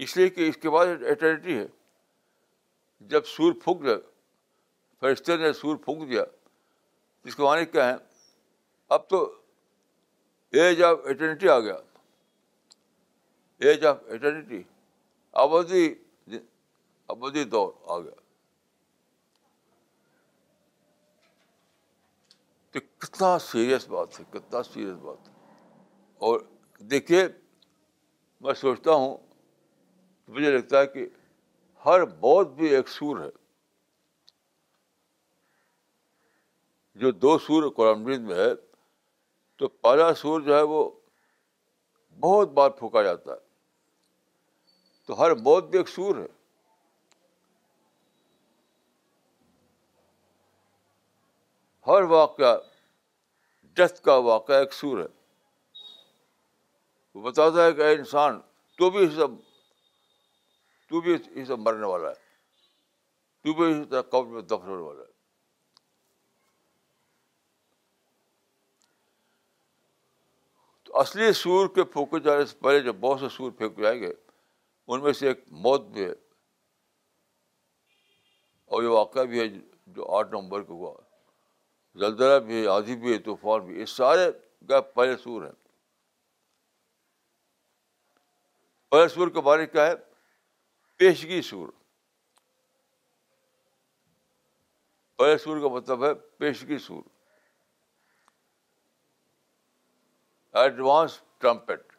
اس 0.05 0.17
لیے 0.17 0.29
کہ 0.35 0.49
اس 0.49 0.57
کے 0.61 0.71
بعد 0.71 0.87
ایٹرنیٹی 1.09 1.57
ہے 1.59 1.67
جب 3.15 3.27
سور 3.27 3.53
پھونک 3.65 3.83
گیا 3.83 3.97
فرشتے 5.01 5.37
نے 5.43 5.53
سور 5.59 5.77
پھونک 5.85 6.09
دیا 6.11 6.23
اس 7.29 7.37
کے 7.37 7.43
معنی 7.43 7.65
کیا 7.75 7.87
ہے 7.89 7.97
اب 8.97 9.09
تو 9.09 9.21
ایج 10.61 10.83
آف 10.83 10.99
ایٹرنیٹی 11.07 11.49
آ 11.49 11.59
گیا 11.69 11.77
ایج 13.69 13.85
آف 13.87 13.99
ایٹرنیٹی 14.07 14.63
آبادی 15.45 15.85
آبادی 17.17 17.45
دور 17.57 17.73
آ 17.87 17.99
گیا 18.01 18.19
تو 22.73 22.81
کتنا 23.05 23.39
سیریس 23.53 23.89
بات 23.97 24.19
ہے 24.21 24.25
کتنا 24.39 24.63
سیریس 24.73 24.97
بات 25.07 25.29
ہے 25.29 25.35
اور 26.29 26.41
دیکھیے 26.91 27.27
میں 28.45 28.55
سوچتا 28.65 28.93
ہوں 29.03 29.17
مجھے 30.35 30.51
لگتا 30.57 30.81
ہے 30.81 30.87
کہ 30.87 31.07
ہر 31.85 32.05
بہت 32.21 32.51
بھی 32.57 32.75
ایک 32.77 32.89
سور 32.89 33.21
ہے 33.21 33.29
جو 37.03 37.11
دو 37.25 37.39
سور 37.47 37.69
قرآن 37.77 38.03
مجید 38.05 38.21
میں 38.31 38.37
ہے 38.37 38.51
تو 39.59 39.69
پہلا 39.87 40.13
سور 40.23 40.41
جو 40.49 40.57
ہے 40.57 40.63
وہ 40.73 40.89
بہت 42.21 42.53
بار 42.59 42.71
پھونکا 42.81 43.03
جاتا 43.03 43.33
ہے 43.33 43.39
تو 45.07 45.19
ہر 45.23 45.35
بہت 45.51 45.69
بھی 45.71 45.79
ایک 45.79 45.89
سور 45.89 46.17
ہے 46.19 46.27
ہر 51.87 52.03
واقعہ 52.17 52.57
ڈیتھ 53.77 54.01
کا 54.05 54.15
واقعہ 54.33 54.55
ایک 54.65 54.73
سور 54.73 54.99
ہے 55.03 55.07
وہ 57.15 57.31
بتاتا 57.31 57.65
ہے 57.67 57.73
کہ 57.73 57.81
اے 57.87 57.95
انسان 57.95 58.39
تو 58.79 58.91
بھی 58.97 59.07
سب 59.17 59.31
تو 60.91 61.01
بھی 61.01 61.15
یہ 61.35 61.45
سب 61.45 61.59
مرنے 61.61 61.87
والا 61.87 62.09
ہے 62.09 62.15
تو 63.47 63.53
بھی 63.59 63.65
اس 63.73 63.87
طرح 63.91 64.23
میں 64.31 64.41
دفن 64.53 64.69
ہونے 64.69 64.83
والا 64.83 65.03
ہے 65.03 65.09
تو 70.85 70.97
اصلی 71.01 71.33
سور 71.43 71.69
کے 71.75 71.85
پھونکے 71.93 72.19
جانے 72.25 72.45
سے 72.53 72.57
پہلے 72.65 72.81
جب 72.89 72.97
بہت 73.01 73.21
سے 73.21 73.29
سور 73.37 73.53
پھینک 73.59 73.79
جائیں 73.83 73.99
گے 74.01 74.13
ان 74.89 75.03
میں 75.03 75.13
سے 75.19 75.29
ایک 75.29 75.45
موت 75.67 75.87
بھی 75.93 76.05
ہے 76.05 76.11
اور 78.67 78.83
یہ 78.83 78.89
واقعہ 78.99 79.25
بھی 79.35 79.41
ہے 79.41 79.47
جو 79.95 80.11
آٹھ 80.17 80.33
نومبر 80.33 80.63
کو 80.63 80.75
ہوا 80.85 80.93
زلزلہ 82.07 82.39
بھی 82.47 82.61
ہے 82.63 82.67
آدھی 82.75 82.97
بھی 83.05 83.13
ہے 83.13 83.19
طوفان 83.29 83.65
بھی 83.67 83.81
یہ 83.81 83.85
سارے 83.97 84.31
گئے 84.69 84.81
پہلے 84.95 85.17
سور 85.23 85.43
ہیں 85.47 85.59
پہلے 88.91 89.09
سور 89.15 89.29
کے 89.35 89.41
بارے 89.49 89.61
میں 89.61 89.67
کیا 89.73 89.87
ہے 89.87 89.95
پیشگی 91.01 91.41
سور 91.43 91.69
پہلے 95.19 95.37
سور 95.45 95.61
کا 95.61 95.69
مطلب 95.75 96.05
ہے 96.05 96.13
پیشگی 96.39 96.79
سور 96.87 97.03
ایڈوانس 100.63 101.19
ٹرمپٹ 101.41 101.97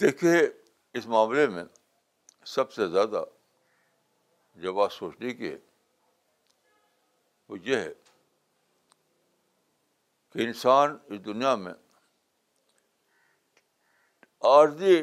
دیکھیے 0.00 0.46
اس 0.98 1.06
معاملے 1.14 1.46
میں 1.54 1.64
سب 2.54 2.72
سے 2.72 2.88
زیادہ 2.96 3.24
جو 4.62 4.72
بات 4.80 4.92
سوچنے 4.92 5.34
کی 5.34 5.50
ہے 5.52 5.56
وہ 7.48 7.58
یہ 7.68 7.76
ہے 7.76 7.92
انسان 10.44 10.96
اس 11.12 11.24
دنیا 11.24 11.54
میں 11.64 11.72
عارضی 14.48 14.96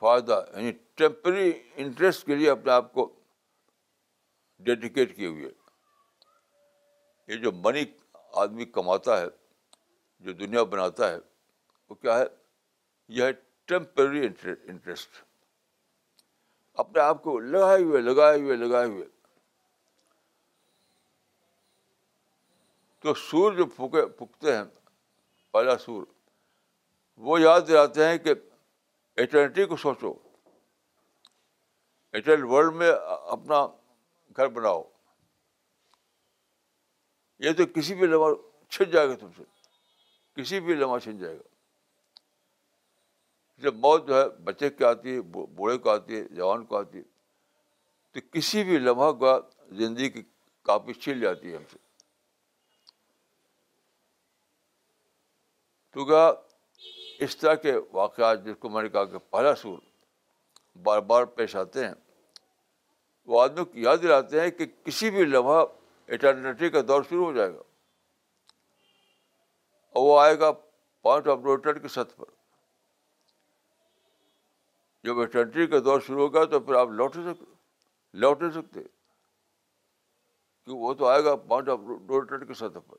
فائدہ 0.00 0.40
یعنی 0.56 0.72
ٹیمپری 1.00 1.50
انٹرسٹ 1.82 2.26
کے 2.26 2.34
لیے 2.34 2.50
اپنے 2.50 2.72
آپ 2.72 2.92
کو 2.92 3.08
ڈیڈیکیٹ 4.66 5.16
کیے 5.16 5.26
ہوئے 5.26 5.50
یہ 7.32 7.36
جو 7.42 7.52
منی 7.64 7.84
آدمی 8.42 8.64
کماتا 8.78 9.20
ہے 9.20 9.26
جو 10.26 10.32
دنیا 10.44 10.62
بناتا 10.74 11.10
ہے 11.12 11.16
وہ 11.88 11.94
کیا 11.94 12.18
ہے 12.18 12.24
یہ 13.18 13.24
ہے 13.24 13.32
ٹیمپری 13.72 14.26
انٹرسٹ 14.26 15.22
اپنے 16.84 17.00
آپ 17.02 17.22
کو 17.22 17.38
لگائے 17.40 17.82
ہوئے 17.82 18.00
لگائے 18.00 18.40
ہوئے 18.40 18.56
لگائے 18.56 18.86
ہوئے 18.86 19.04
تو 23.06 23.12
سور 23.14 23.52
جو 23.56 23.64
پھوکے 23.74 24.04
پھکتے 24.18 24.54
ہیں 24.56 24.62
پہلا 25.52 25.76
سور 25.78 26.04
وہ 27.26 27.40
یاد 27.40 27.60
دلاتے 27.68 28.06
ہیں 28.08 28.16
کہ 28.24 28.32
ایٹرنٹی 29.24 29.64
کو 29.72 29.76
سوچو 29.82 30.12
ایٹرن 32.18 32.42
ورلڈ 32.52 32.74
میں 32.80 32.90
اپنا 33.36 33.60
گھر 34.36 34.48
بناؤ 34.56 34.82
یہ 37.46 37.52
تو 37.58 37.66
کسی 37.74 37.94
بھی 38.00 38.06
لمحہ 38.06 38.34
چھن 38.70 38.90
جائے 38.90 39.08
گا 39.08 39.14
تم 39.20 39.30
سے 39.36 39.44
کسی 40.42 40.60
بھی 40.66 40.74
لمحہ 40.74 40.98
چھن 41.04 41.18
جائے 41.18 41.36
گا 41.36 42.22
جب 43.62 43.74
موت 43.86 44.06
جو 44.08 44.20
ہے 44.20 44.28
بچے 44.44 44.70
کی 44.70 44.84
آتی 44.92 45.14
ہے 45.16 45.20
بوڑھے 45.56 45.78
کو 45.84 45.90
آتی 45.90 46.16
ہے 46.20 46.24
جوان 46.36 46.64
کو 46.72 46.78
آتی 46.78 46.98
ہے 46.98 47.04
تو 48.12 48.20
کسی 48.32 48.64
بھی 48.70 48.78
لمحہ 48.78 49.12
کا 49.24 49.38
زندگی 49.86 50.10
کی 50.18 50.22
کاپی 50.70 50.92
چھل 51.02 51.20
جاتی 51.20 51.50
ہے 51.52 51.56
ہم 51.56 51.62
سے 51.72 51.84
اس 56.04 57.36
طرح 57.36 57.54
کے 57.62 57.72
واقعات 57.92 58.44
جس 58.44 58.56
کو 58.60 58.68
میں 58.70 58.82
نے 58.82 58.88
کہا 58.88 59.04
کہ 59.12 59.18
پہلا 59.30 59.54
سور 59.60 59.78
بار 60.84 61.00
بار 61.12 61.24
پیش 61.38 61.54
آتے 61.56 61.84
ہیں 61.86 61.92
وہ 63.32 63.40
آدمی 63.42 63.64
کو 63.64 63.78
یاد 63.78 63.96
دلاتے 64.02 64.40
ہیں 64.40 64.50
کہ 64.58 64.66
کسی 64.84 65.10
بھی 65.10 65.24
لمحہ 65.24 65.62
اٹرنیٹی 66.14 66.68
کا 66.70 66.80
دور 66.88 67.02
شروع 67.08 67.24
ہو 67.24 67.32
جائے 67.36 67.52
گا 67.54 67.62
اور 69.98 70.04
وہ 70.08 70.18
آئے 70.20 70.38
گا 70.38 70.50
پوائنٹ 70.52 71.28
آف 71.28 71.38
روٹر 71.44 71.78
کی 71.78 71.88
سطح 71.94 72.16
پر 72.20 72.34
جب 75.04 75.20
اٹرنیٹی 75.20 75.66
کا 75.72 75.78
دور 75.84 76.00
شروع 76.06 76.20
ہوگا 76.22 76.44
تو 76.52 76.60
پھر 76.68 76.74
آپ 76.74 76.88
لوٹ 77.00 77.16
لوٹ 78.22 78.42
نہیں 78.42 78.52
سکتے 78.60 78.80
کیوں 78.84 80.78
وہ 80.80 80.94
تو 81.00 81.06
آئے 81.08 81.24
گا 81.24 81.34
پوائنٹ 81.48 81.68
آف 81.68 81.78
روٹر 82.08 82.44
کی 82.44 82.54
سطح 82.58 82.78
پر 82.90 82.96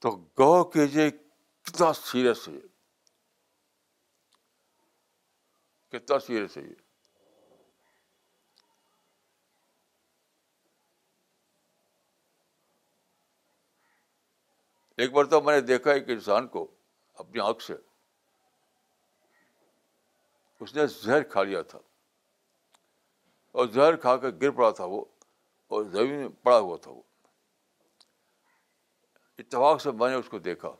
تو 0.00 0.10
گو 0.38 0.52
کے 0.70 0.86
کتنا 1.10 1.92
سیریس 1.92 2.48
ہے 2.48 2.58
کتنا 5.92 6.18
سیریس 6.26 6.56
ہے 6.56 6.62
یہ 6.62 6.74
ایک 15.02 15.12
بار 15.12 15.24
تو 15.32 15.40
میں 15.40 15.54
نے 15.54 15.60
دیکھا 15.66 15.90
ایک 15.92 16.08
انسان 16.10 16.46
کو 16.54 16.66
اپنی 17.24 17.40
آنکھ 17.40 17.62
سے 17.62 17.74
اس 20.64 20.74
نے 20.74 20.86
زہر 21.02 21.22
کھا 21.32 21.42
لیا 21.42 21.60
تھا 21.72 21.78
اور 23.58 23.66
زہر 23.74 23.96
کھا 24.06 24.16
کر 24.24 24.30
گر 24.42 24.50
پڑا 24.56 24.70
تھا 24.80 24.84
وہ 24.94 25.04
اور 25.74 25.84
زمین 25.92 26.18
میں 26.20 26.28
پڑا 26.44 26.58
ہوا 26.58 26.76
تھا 26.82 26.90
وہ 26.90 27.02
اتفاق 29.48 29.80
سے 29.82 29.90
میں 29.98 30.08
نے 30.10 30.14
اس 30.14 30.28
کو 30.28 30.38
دیکھا 30.46 30.70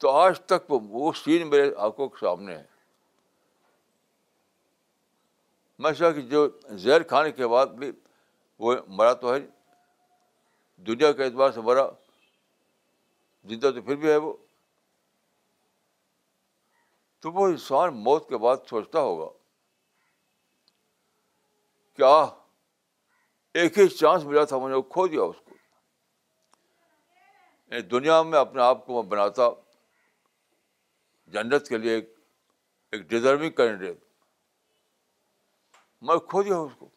تو 0.00 0.10
آج 0.10 0.40
تک 0.50 0.70
وہ 0.70 1.12
سین 1.24 1.48
میرے 1.50 1.70
آنکھوں 1.86 2.08
کے 2.08 2.16
سامنے 2.26 2.56
ہے 2.56 2.64
میں 5.82 5.92
کہ 6.14 6.20
جو 6.30 6.46
زہر 6.82 7.02
کھانے 7.12 7.32
کے 7.32 7.46
بعد 7.48 7.66
بھی 7.78 7.90
وہ 8.64 8.74
مرا 8.98 9.12
تو 9.22 9.32
ہے 9.34 9.38
دنیا 10.86 11.10
کے 11.12 11.24
اعتبار 11.24 11.50
سے 11.52 11.60
مرا 11.68 11.86
زندہ 13.48 13.70
تو 13.74 13.82
پھر 13.82 13.96
بھی 14.04 14.10
ہے 14.10 14.16
وہ 14.24 14.32
تو 17.22 17.30
وہ 17.32 17.46
انسان 17.48 18.02
موت 18.04 18.28
کے 18.28 18.36
بعد 18.44 18.56
سوچتا 18.70 19.00
ہوگا 19.00 19.28
کیا 21.96 22.12
ایک 23.60 23.78
ہی 23.78 23.86
چانس 23.88 24.24
ملا 24.24 24.44
تھا 24.48 24.58
میں 24.58 24.68
نے 24.68 24.80
کھو 24.90 25.06
دیا 25.06 25.22
اس 25.22 25.40
کو 25.44 25.54
یعنی 27.66 27.80
دنیا 27.88 28.22
میں 28.22 28.38
اپنے 28.38 28.62
آپ 28.62 28.84
کو 28.86 29.02
میں 29.02 29.10
بناتا 29.10 29.48
جنت 31.32 31.68
کے 31.68 31.78
لیے 31.78 31.94
ایک 31.94 32.12
ایک 32.92 33.00
ڈیزرونگ 33.10 33.50
کینڈیڈیٹ 33.56 33.98
میں 36.08 36.16
کھو 36.28 36.42
دیا 36.42 36.56
اس 36.58 36.72
کو 36.78 36.88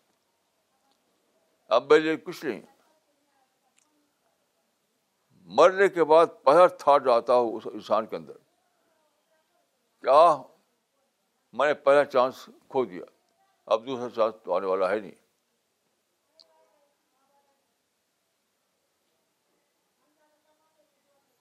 اب 1.76 1.90
میرے 1.92 2.00
لیے 2.02 2.16
کچھ 2.26 2.44
نہیں 2.46 2.62
مرنے 5.58 5.88
کے 5.98 6.04
بعد 6.12 6.26
پہلا 6.46 6.66
تھاٹ 6.80 7.08
آتا 7.14 7.34
ہو 7.36 7.56
اس 7.58 7.68
انسان 7.74 8.06
کے 8.06 8.16
اندر 8.16 8.38
کیا 10.04 10.26
میں 11.58 11.68
نے 11.68 11.74
پہلا 11.90 12.04
چانس 12.06 12.48
کھو 12.70 12.86
دیا 12.86 13.04
اب 13.74 13.86
دوسرا 13.88 14.10
چانس 14.16 14.44
تو 14.44 14.54
آنے 14.56 14.66
والا 14.68 14.90
ہے 14.92 15.00
نہیں 15.00 15.24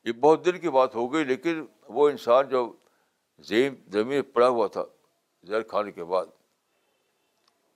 یہ 0.05 0.12
بہت 0.21 0.45
دن 0.45 0.59
کی 0.61 0.71
بات 0.71 0.95
ہو 0.95 1.07
گئی 1.12 1.25
لیکن 1.25 1.64
وہ 1.97 2.09
انسان 2.09 2.49
جو 2.49 2.61
زمین 3.49 4.23
پڑا 4.33 4.49
ہوا 4.49 4.67
تھا 4.73 4.85
زہر 5.49 5.62
کھانے 5.71 5.93
کے 5.93 6.05
بعد 6.11 6.27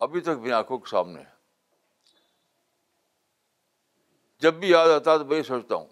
ابھی 0.07 0.21
تک 0.27 0.39
بھی 0.41 0.53
آنکھوں 0.53 0.79
کے 0.79 0.91
سامنے 0.91 1.21
ہے 1.21 1.37
جب 4.43 4.55
بھی 4.55 4.69
یاد 4.71 4.89
آتا 4.89 5.17
تو 5.19 5.25
میں 5.25 5.37
یہ 5.37 5.43
سوچتا 5.43 5.75
ہوں 5.77 5.87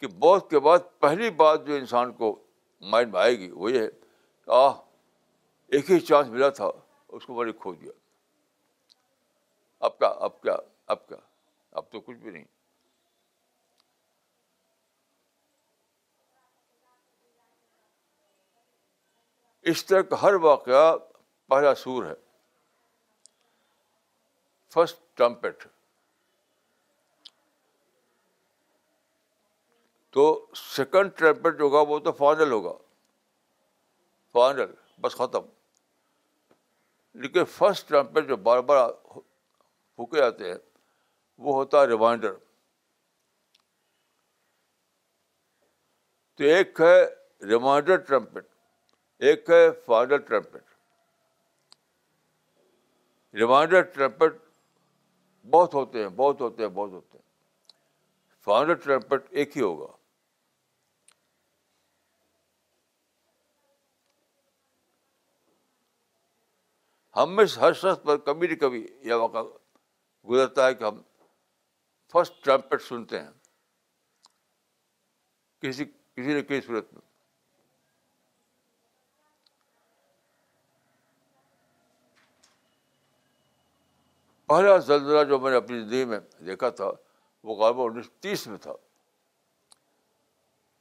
کہ 0.00 0.06
بہت 0.20 0.48
کے 0.50 0.58
بعد 0.68 0.78
پہلی 1.00 1.30
بات 1.42 1.66
جو 1.66 1.74
انسان 1.74 2.12
کو 2.20 2.34
مائنڈ 2.90 3.12
میں 3.12 3.20
آئے 3.20 3.38
گی 3.38 3.50
وہ 3.50 3.72
یہ 3.72 3.80
ہے 3.80 3.88
آہ 4.60 4.72
ایک 5.76 5.90
ہی 5.90 5.98
چانس 6.00 6.28
ملا 6.30 6.48
تھا 6.60 6.70
اس 7.16 7.26
کو 7.26 7.34
میں 7.34 7.44
نے 7.46 7.52
کھو 7.62 7.74
دیا 7.74 7.92
اب 9.86 9.98
کیا 9.98 10.08
اب 10.28 10.40
کیا 10.42 10.56
اب 10.92 11.06
کیا 11.08 11.16
اب 11.82 11.90
تو 11.90 12.00
کچھ 12.00 12.16
بھی 12.16 12.30
نہیں 12.30 12.44
اس 19.70 19.84
طرح 19.86 20.02
کا 20.10 20.22
ہر 20.22 20.34
واقعہ 20.42 20.96
پہلا 21.48 21.74
سور 21.74 22.04
ہے 22.06 22.14
فسٹ 24.74 25.00
ٹمپٹ 25.18 25.66
تو 30.16 30.24
سیکنڈ 30.56 31.10
ٹرمپٹ 31.16 31.58
جو 31.58 31.64
ہوگا 31.64 31.80
وہ 31.88 31.98
تو 32.04 32.12
فائنل 32.18 32.50
ہوگا 32.52 32.72
فائنل 34.32 34.72
بس 35.00 35.14
ختم 35.16 35.44
لیکن 37.22 37.44
فرسٹ 37.56 37.88
ٹرمپٹ 37.88 38.28
جو 38.28 38.36
بار 38.48 38.60
بار 38.70 38.90
پھوکے 39.14 40.22
آتے 40.22 40.48
ہیں 40.50 40.58
وہ 41.46 41.54
ہوتا 41.54 41.80
ہے 41.80 41.86
ریمائنڈر 41.86 42.32
تو 46.36 46.44
ایک 46.44 46.80
ہے 46.80 47.04
ریمائنڈر 47.48 47.96
ٹرمپٹ 48.08 48.46
ایک 49.26 49.48
ہے 49.50 49.70
فادر 49.86 50.16
ٹرمپٹ 50.26 50.64
ریمائنڈر 53.38 53.82
ٹرمپٹ 53.94 54.36
بہت 55.52 55.74
ہوتے 55.74 56.02
ہیں 56.02 56.08
بہت 56.16 56.40
ہوتے 56.40 56.62
ہیں 56.62 56.68
بہت 56.76 56.90
ہوتے 56.92 57.18
ہیں 57.18 57.26
فائنل 58.44 58.74
ٹرمپٹ 58.84 59.26
ایک 59.40 59.56
ہی 59.56 59.62
ہوگا 59.62 59.86
ہم 67.20 67.34
میں 67.36 67.44
ہر 67.60 67.72
شخص 67.72 68.02
پر 68.06 68.16
کبھی 68.26 68.48
نہ 68.48 68.54
کبھی 68.60 68.86
یہ 69.04 69.14
وقت 69.22 69.60
گزرتا 70.30 70.66
ہے 70.66 70.74
کہ 70.74 70.84
ہم 70.84 71.00
فسٹ 72.12 72.42
ٹرمپٹ 72.44 72.82
سنتے 72.82 73.20
ہیں 73.20 73.30
کسی 75.62 75.84
کسی 75.84 76.34
نہ 76.34 76.40
کسی 76.48 76.60
صورت 76.66 76.92
میں 76.94 77.06
پہلا 84.48 84.76
زلزلہ 84.86 85.22
جو 85.28 85.38
میں 85.38 85.50
نے 85.50 85.56
اپنی 85.56 85.80
زندگی 85.80 86.04
میں 86.10 86.18
دیکھا 86.44 86.68
تھا 86.76 86.90
وہ 87.48 87.54
غالبہ 87.54 87.88
انیس 87.90 88.04
سو 88.06 88.12
تیس 88.22 88.46
میں 88.48 88.56
تھا 88.58 88.72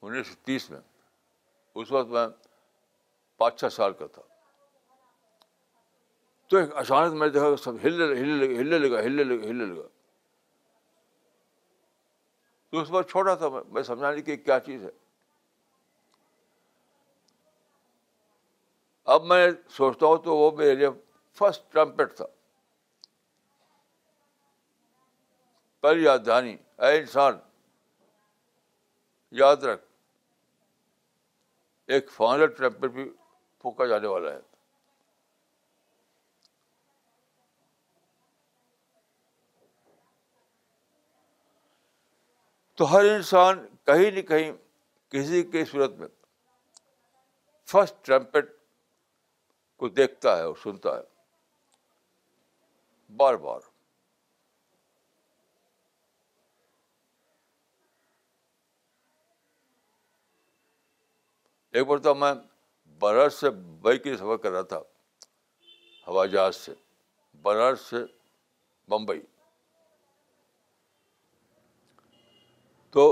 انیس 0.09 0.27
سو 0.27 0.35
تیس 0.45 0.69
میں 0.69 0.79
اس 1.81 1.91
وقت 1.91 2.09
میں 2.09 2.25
پانچ 3.39 3.59
چھ 3.59 3.73
سال 3.73 3.93
کا 3.99 4.07
تھا 4.13 4.21
تو 6.49 6.57
ایک 6.57 6.69
اچانک 6.83 7.13
میں 7.21 7.27
دیکھا 7.29 7.55
سب 7.63 7.83
ہلنے 7.83 8.05
لگا 8.05 8.15
ہلنے 8.21 8.99
ہلنے 8.99 9.23
لگا 9.35 9.65
لگا 9.73 9.87
تو 12.71 12.79
اس 12.81 12.89
وقت 12.91 13.09
چھوٹا 13.11 13.35
تھا 13.41 13.49
میں 13.73 13.83
سمجھا 13.89 14.11
نہیں 14.11 14.21
کہ 14.29 14.35
کیا 14.37 14.59
چیز 14.69 14.83
ہے 14.85 14.91
اب 19.15 19.25
میں 19.25 19.47
سوچتا 19.75 20.05
ہوں 20.07 20.17
تو 20.23 20.37
وہ 20.37 20.49
میرے 20.57 20.73
لیے 20.75 20.87
فسٹ 21.39 21.71
ٹرمپٹ 21.73 22.15
تھا 22.17 22.25
یاد 25.83 26.27
اے 26.27 26.97
انسان 26.97 27.37
یاد 29.41 29.63
رکھ 29.63 29.85
ایک 31.95 32.09
فائنل 32.11 32.47
ٹریمپٹ 32.55 32.85
بھی 32.95 33.09
پھونکا 33.61 33.85
جانے 33.89 34.07
والا 34.07 34.31
ہے 34.33 34.39
تو 42.77 42.91
ہر 42.93 43.05
انسان 43.13 43.65
کہیں 43.85 44.09
نہ 44.15 44.21
کہیں 44.27 44.51
کسی 45.11 45.43
کے 45.51 45.65
صورت 45.65 45.91
میں 45.99 46.07
فرسٹ 47.71 48.03
ٹرمپٹ 48.05 48.51
کو 49.79 49.89
دیکھتا 50.01 50.37
ہے 50.37 50.43
اور 50.43 50.55
سنتا 50.63 50.95
ہے 50.97 51.01
بار 53.19 53.33
بار 53.47 53.66
ایک 61.73 61.87
مرتبہ 61.87 62.13
میں 62.19 62.33
بنارس 62.99 63.33
سے 63.39 63.49
بائک 63.81 64.03
کے 64.03 64.15
سفر 64.17 64.37
کر 64.43 64.51
رہا 64.51 64.61
تھا 64.73 64.79
ہوائی 66.07 66.29
جہاز 66.31 66.55
سے 66.55 66.73
بنارس 67.43 67.79
سے 67.89 67.97
بمبئی 68.89 69.19
تو 72.91 73.03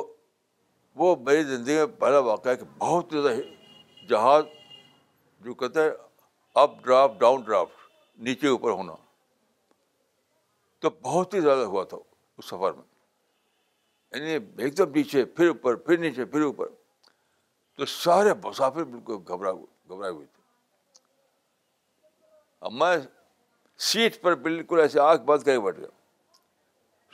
وہ 1.00 1.16
میری 1.26 1.44
زندگی 1.44 1.76
میں 1.76 1.86
پہلا 2.00 2.20
واقعہ 2.28 2.52
ہے 2.52 2.58
کہ 2.58 2.66
بہت 2.78 3.12
زیادہ 3.14 3.36
جہاز 4.10 4.44
جو 5.46 5.54
کہتے 5.54 5.82
ہیں 5.82 5.90
اپ 6.62 6.78
ڈرافٹ 6.84 7.20
ڈاؤن 7.20 7.42
ڈرافٹ 7.46 7.84
نیچے 8.28 8.48
اوپر 8.48 8.70
ہونا 8.72 8.94
تو 10.82 10.90
بہت 11.02 11.34
ہی 11.34 11.40
زیادہ 11.42 11.64
ہوا 11.66 11.84
تھا 11.92 11.98
اس 12.38 12.46
سفر 12.50 12.74
میں 12.74 14.20
یعنی 14.22 14.46
ایک 14.64 14.78
دم 14.78 14.92
نیچے 14.96 15.26
پھر 15.26 15.48
اوپر 15.48 15.76
پھر 15.88 15.98
نیچے 16.00 16.26
پھر 16.26 16.42
اوپر 16.42 16.68
تو 17.76 17.86
سارے 17.86 18.34
مسافر 18.44 18.84
بالکل 18.84 19.14
گھبرا 19.34 19.52
گھبرائے 19.54 20.12
ہوئے 20.14 20.26
تھے 20.26 20.44
اب 22.68 22.72
میں 22.74 22.96
سیٹ 23.88 24.22
پر 24.22 24.36
بالکل 24.44 24.80
ایسے 24.82 25.00
آنکھ 25.00 25.24
بند 25.24 25.44
کر 25.44 25.52
کے 25.56 25.60
بیٹھ 25.62 25.80
گیا 25.80 25.90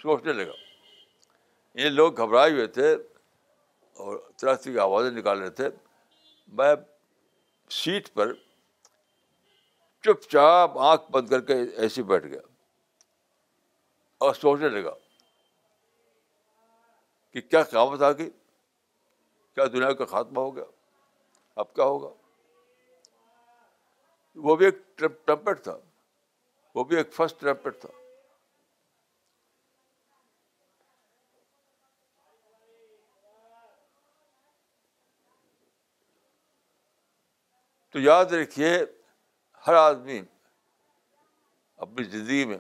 سوچنے 0.02 0.34
لگا 0.34 0.52
یہ 1.82 1.90
لوگ 1.90 2.20
گھبرائے 2.22 2.52
ہوئے 2.52 2.68
تھے 2.78 2.94
اور 2.94 4.18
طرح 4.18 4.54
طرح 4.56 4.72
کی 4.72 4.78
آوازیں 4.80 5.10
نکال 5.18 5.40
رہے 5.42 5.50
تھے 5.60 5.70
میں 6.58 6.74
سیٹ 7.84 8.14
پر 8.14 8.34
چپ 10.04 10.30
چاپ 10.32 10.78
آنکھ 10.92 11.12
بند 11.12 11.30
کر 11.30 11.42
کے 11.50 11.54
ایسے 11.78 12.04
بیٹھ 12.12 12.26
گیا 12.28 12.40
اور 14.26 14.34
سوچنے 14.36 14.70
لگا 14.70 14.94
کہ 17.34 17.42
کیا 17.42 17.64
قیامت 17.64 18.02
آ 18.04 18.12
گئی 18.18 18.30
کیا 19.56 19.64
دنیا 19.74 19.92
کا 20.00 20.06
خاتمہ 20.12 20.40
ہو 20.40 20.56
گیا 20.56 20.64
اب 21.62 21.74
کیا 21.76 21.86
ہوگا 21.86 22.10
وہ 24.48 24.56
بھی 24.56 24.66
ایک 24.66 24.76
ٹمپٹ 24.98 25.64
تھا 25.64 25.78
وہ 26.76 26.84
بھی 26.92 26.98
ایک 26.98 27.14
فرسٹ 27.14 27.40
ٹمپٹ 27.42 27.80
تھا 27.82 27.90
تو 37.94 38.00
یاد 38.00 38.26
رکھیے 38.32 38.72
ہر 39.68 39.74
آدمی 39.76 40.22
اپنی 41.86 42.04
زندگی 42.04 42.46
میں 42.46 42.58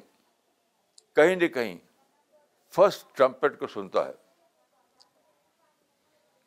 کہیں 1.15 1.35
نہ 1.35 1.47
کہیں 1.53 1.77
فرسٹ 2.75 3.15
ٹرمپٹ 3.17 3.59
کو 3.59 3.67
سنتا 3.67 4.05
ہے 4.07 4.11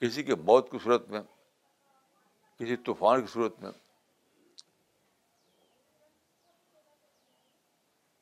کسی 0.04 0.22
کے 0.22 0.34
موت 0.48 0.70
کی 0.70 0.78
صورت 0.82 1.08
میں 1.10 1.20
کسی 2.58 2.74
طوفان 2.86 3.20
کی 3.20 3.26
صورت 3.32 3.60
میں 3.62 3.70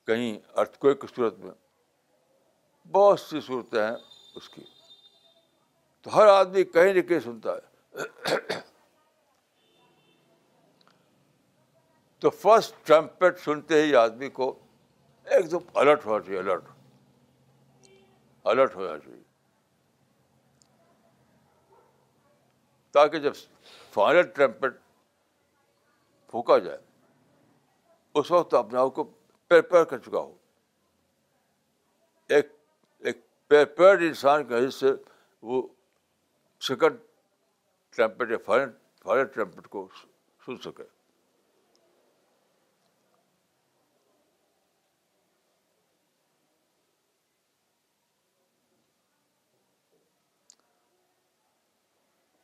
کہیں 0.07 0.39
ارتھکویک 0.61 1.01
کی 1.01 1.07
صورت 1.15 1.39
میں 1.39 1.51
بہت 2.93 3.21
سی 3.21 3.41
صورتیں 3.47 3.83
ہیں 3.83 3.97
اس 4.41 4.49
کی 4.51 4.63
تو 6.03 6.15
ہر 6.17 6.27
آدمی 6.35 6.65
کہیں 6.77 6.93
نہ 6.95 7.01
کہیں 7.09 7.21
سنتا 7.25 7.55
ہے 7.57 8.39
تو 12.21 12.31
فرسٹ 12.45 12.93
سنتے 13.45 13.83
ہی 13.83 13.95
آدمی 14.05 14.29
کو 14.39 14.51
ایک 15.35 15.51
دم 15.51 15.79
الرٹ 15.83 16.07
ہونا 16.07 16.23
چاہیے 16.25 16.39
الرٹ 16.41 16.65
الرٹ 18.53 18.75
ہونا 18.77 18.99
چاہیے 18.99 19.22
تاکہ 22.95 23.19
جب 23.19 23.33
فائنل 23.93 24.23
ٹیمپرٹ 24.37 24.77
پھونکا 26.31 26.59
جائے 26.67 26.79
اس 28.21 28.31
وقت 28.31 28.55
اپنے 28.55 28.79
آپ 28.79 28.95
کو 28.95 29.05
پریپیئر 29.49 29.85
کر 29.93 29.99
چکا 29.99 30.19
ہو 30.21 30.33
ایک 32.35 32.51
ایک 33.11 33.17
پریپیئرڈ 33.49 34.03
انسان 34.07 34.45
کے 34.49 34.67
حصے 34.67 34.87
سے 34.89 34.93
وہ 35.51 35.63
سیکنڈ 36.69 36.99
ٹیمپرٹ 37.97 38.31
یا 38.31 38.37
فائنل 38.47 38.71
فائنل 39.05 39.61
کو 39.71 39.89
سن 40.47 40.57
سکے 40.65 40.83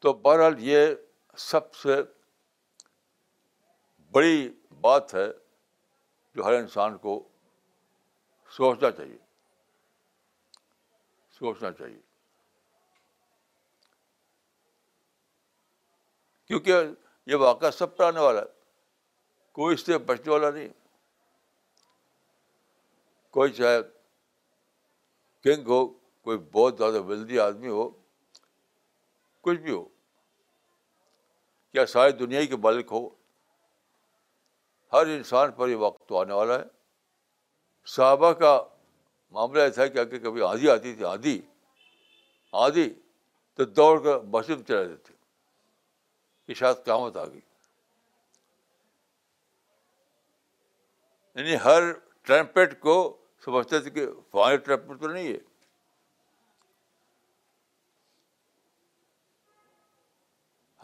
تو 0.00 0.12
بہرحال 0.22 0.54
یہ 0.64 0.86
سب 1.44 1.74
سے 1.74 1.96
بڑی 4.12 4.48
بات 4.80 5.14
ہے 5.14 5.26
جو 6.34 6.44
ہر 6.44 6.52
انسان 6.58 6.96
کو 7.06 7.22
سوچنا 8.56 8.90
چاہیے 8.90 9.16
سوچنا 11.38 11.70
چاہیے 11.78 11.98
کیونکہ 16.46 16.84
یہ 17.30 17.36
واقعہ 17.40 17.70
سب 17.78 17.96
پر 17.96 18.04
آنے 18.04 18.20
والا 18.20 18.40
ہے 18.40 18.56
کوئی 19.54 19.74
اس 19.74 19.80
سے 19.86 19.98
بچنے 20.10 20.32
والا 20.32 20.50
نہیں 20.50 20.68
کوئی 23.38 23.52
چاہے 23.52 23.78
کنگ 25.44 25.66
ہو 25.68 25.86
کوئی 25.88 26.38
بہت 26.52 26.78
زیادہ 26.78 27.02
ولدی 27.08 27.38
آدمی 27.40 27.68
ہو 27.68 27.88
کچھ 29.48 29.60
بھی 29.62 29.72
ہو 29.72 29.84
کیا 31.72 31.84
ساری 31.96 32.12
دنیا 32.22 32.44
کے 32.52 32.56
مالک 32.66 32.92
ہو 32.96 33.08
ہر 34.92 35.06
انسان 35.16 35.50
پر 35.56 35.68
یہ 35.68 35.76
وقت 35.88 36.06
تو 36.08 36.18
آنے 36.20 36.32
والا 36.34 36.58
ہے 36.58 36.64
صحابہ 37.94 38.32
کا 38.42 38.52
معاملہ 39.36 39.62
ایسا 39.68 39.86
کہ 39.94 40.04
کبھی 40.24 40.42
آندھی 40.50 40.70
آتی 40.70 40.94
تھی 40.98 41.04
آدھی 41.14 41.40
آدھی 42.64 42.88
تو 43.56 43.64
دوڑ 43.78 43.92
کر 44.04 44.18
میں 44.32 44.42
چلے 44.48 44.86
جاتے 44.86 45.12
یہ 46.48 46.54
شاید 46.62 46.84
قیامت 46.84 47.16
آ 47.22 47.24
گئی 47.32 47.40
یعنی 51.40 51.56
ہر 51.64 51.92
ٹریپٹ 52.26 52.78
کو 52.86 52.94
سمجھتے 53.44 53.78
تھے 53.80 53.90
کہ 53.96 54.06
فائنل 54.36 54.56
ٹریپٹ 54.68 55.00
تو 55.02 55.08
نہیں 55.12 55.28
ہے 55.32 55.38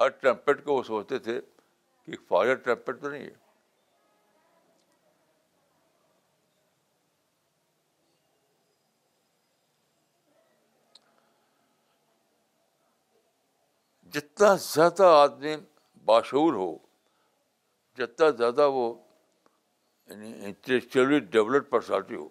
ہر 0.05 0.11
ٹرمپٹ 0.22 0.64
کو 0.64 0.74
وہ 0.76 0.82
سوچتے 0.82 1.18
تھے 1.26 1.38
کہ 2.05 2.16
فار 2.28 2.55
ٹرمپٹ 2.64 3.00
تو 3.02 3.11
نہیں 3.11 3.24
ہے 3.24 3.42
جتنا 14.14 14.55
زیادہ 14.62 15.05
آدمی 15.22 15.55
باشور 16.11 16.52
ہو 16.62 16.68
جتنا 17.98 18.28
زیادہ 18.42 18.68
وہ 18.74 18.84
یعنی 20.11 20.32
انٹلیکچولی 20.46 21.18
ڈیولپ 21.36 21.70
پرسنالٹی 21.70 22.14
ہو 22.14 22.28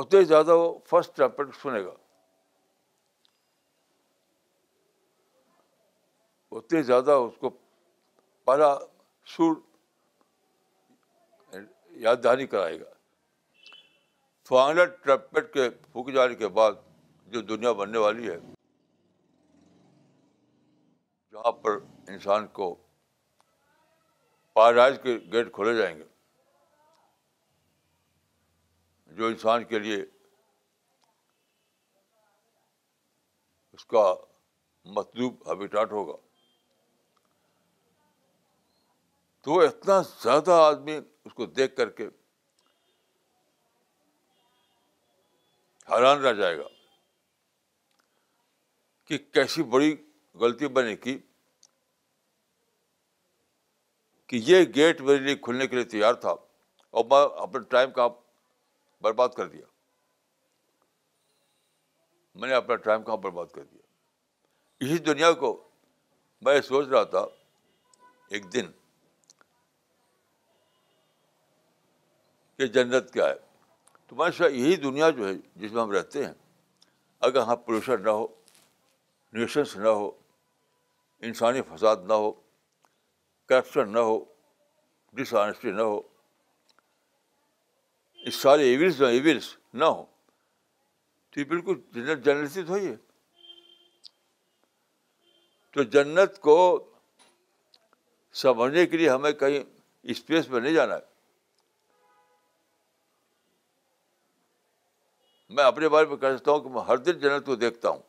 اتنے 0.00 0.22
زیادہ 0.32 0.54
وہ 0.62 0.72
فرسٹ 0.90 1.14
ٹرمپٹ 1.16 1.56
سنے 1.62 1.84
گا 1.84 1.94
اتنے 6.50 6.82
زیادہ 6.82 7.10
اس 7.24 7.36
کو 7.40 7.50
پہلا 8.46 8.74
سر 9.36 9.58
یاد 12.02 12.16
دہانی 12.24 12.46
کرائے 12.46 12.80
گا 12.80 12.90
فائنل 14.48 14.90
ٹرمپٹ 15.04 15.52
کے 15.54 15.68
پھونک 15.92 16.12
جانے 16.14 16.34
کے 16.42 16.48
بعد 16.58 16.72
جو 17.34 17.40
دنیا 17.52 17.72
بننے 17.80 17.98
والی 17.98 18.28
ہے 18.30 18.38
جہاں 21.32 21.52
پر 21.62 21.78
انسان 22.12 22.46
کو 22.58 22.74
پارائز 24.54 24.98
کے 25.02 25.16
گیٹ 25.32 25.50
کھولے 25.52 25.74
جائیں 25.78 25.96
گے 25.98 26.04
جو 29.16 29.26
انسان 29.26 29.64
کے 29.72 29.78
لیے 29.78 29.96
اس 33.72 33.84
کا 33.86 34.04
مطلوب 34.98 35.42
ہیبیٹاٹ 35.50 35.92
ہوگا 35.92 36.16
تو 39.46 39.52
وہ 39.52 39.62
اتنا 39.62 40.00
زیادہ 40.22 40.50
آدمی 40.60 40.96
اس 41.24 41.34
کو 41.34 41.46
دیکھ 41.56 41.74
کر 41.76 41.90
کے 41.98 42.06
حیران 45.90 46.20
رہ 46.24 46.32
جائے 46.40 46.56
گا 46.58 46.64
کہ 49.08 49.18
کیسی 49.36 49.62
بڑی 49.74 49.94
غلطی 50.42 50.68
میں 50.74 50.82
نے 50.82 50.96
کی 51.04 51.18
یہ 54.46 54.64
گیٹ 54.74 55.00
میرے 55.00 55.18
لیے 55.24 55.34
کھلنے 55.42 55.66
کے 55.66 55.76
لیے 55.76 55.84
تیار 55.92 56.14
تھا 56.24 56.30
اور 56.30 57.04
میں 57.10 57.20
اپنے 57.42 57.60
ٹائم 57.74 57.90
کا 57.98 58.06
برباد 59.02 59.28
کر 59.36 59.48
دیا 59.48 59.66
میں 62.40 62.48
نے 62.48 62.54
اپنا 62.54 62.76
ٹائم 62.88 63.02
کہاں 63.02 63.16
برباد 63.28 63.54
کر 63.54 63.64
دیا 63.64 63.82
اسی 64.90 64.98
دنیا 65.10 65.32
کو 65.44 65.52
میں 66.46 66.60
سوچ 66.70 66.88
رہا 66.88 67.02
تھا 67.14 67.24
ایک 68.34 68.52
دن 68.54 68.70
کہ 72.56 72.66
جنت 72.76 73.12
کیا 73.12 73.28
ہے 73.28 73.34
تو 74.06 74.16
ماشاء 74.16 74.48
یہی 74.48 74.76
دنیا 74.86 75.10
جو 75.16 75.28
ہے 75.28 75.32
جس 75.60 75.72
میں 75.72 75.82
ہم 75.82 75.90
رہتے 75.92 76.24
ہیں 76.24 76.32
اگر 77.26 77.40
ہاں 77.48 77.56
پولوشن 77.66 78.02
نہ 78.04 78.10
ہو 78.10 78.26
نیوشنس 79.32 79.76
نہ 79.76 79.88
ہو 79.88 80.10
انسانی 81.28 81.62
فساد 81.74 81.96
نہ 82.08 82.12
ہو 82.22 82.30
کرپشن 83.48 83.92
نہ 83.92 83.98
ہو 84.08 84.18
ڈس 85.18 85.32
آنیسٹی 85.42 85.70
نہ 85.70 85.82
ہو 85.82 86.00
اس 88.28 88.34
سارے 88.42 88.64
ایونس 88.68 89.00
نہ 89.00 89.06
ایونس 89.16 89.54
نہ 89.80 89.84
ہو 89.84 90.04
تو 91.30 91.40
یہ 91.40 91.44
بالکل 91.50 91.80
جنت 91.94 92.24
جنتی 92.24 92.62
تو 92.62 92.72
ہوئی 92.72 92.86
ہے 92.86 92.96
تو 95.72 95.82
جنت 95.96 96.38
کو 96.46 96.58
سمجھنے 98.42 98.86
کے 98.86 98.96
لیے 98.96 99.08
ہمیں 99.10 99.32
کہیں 99.42 99.62
اسپیس 100.14 100.48
میں 100.50 100.60
نہیں 100.60 100.74
جانا 100.74 100.94
ہے 100.94 101.14
میں 105.56 105.64
اپنے 105.64 105.88
بارے 105.88 106.06
میں 106.08 106.16
کہہ 106.22 106.34
سکتا 106.36 106.50
ہوں 106.52 106.58
کہ 106.60 106.68
میں 106.76 106.82
ہر 106.88 106.96
دن 107.08 107.18
جنت 107.18 107.46
کو 107.46 107.54
دیکھتا 107.64 107.88
ہوں 107.90 108.00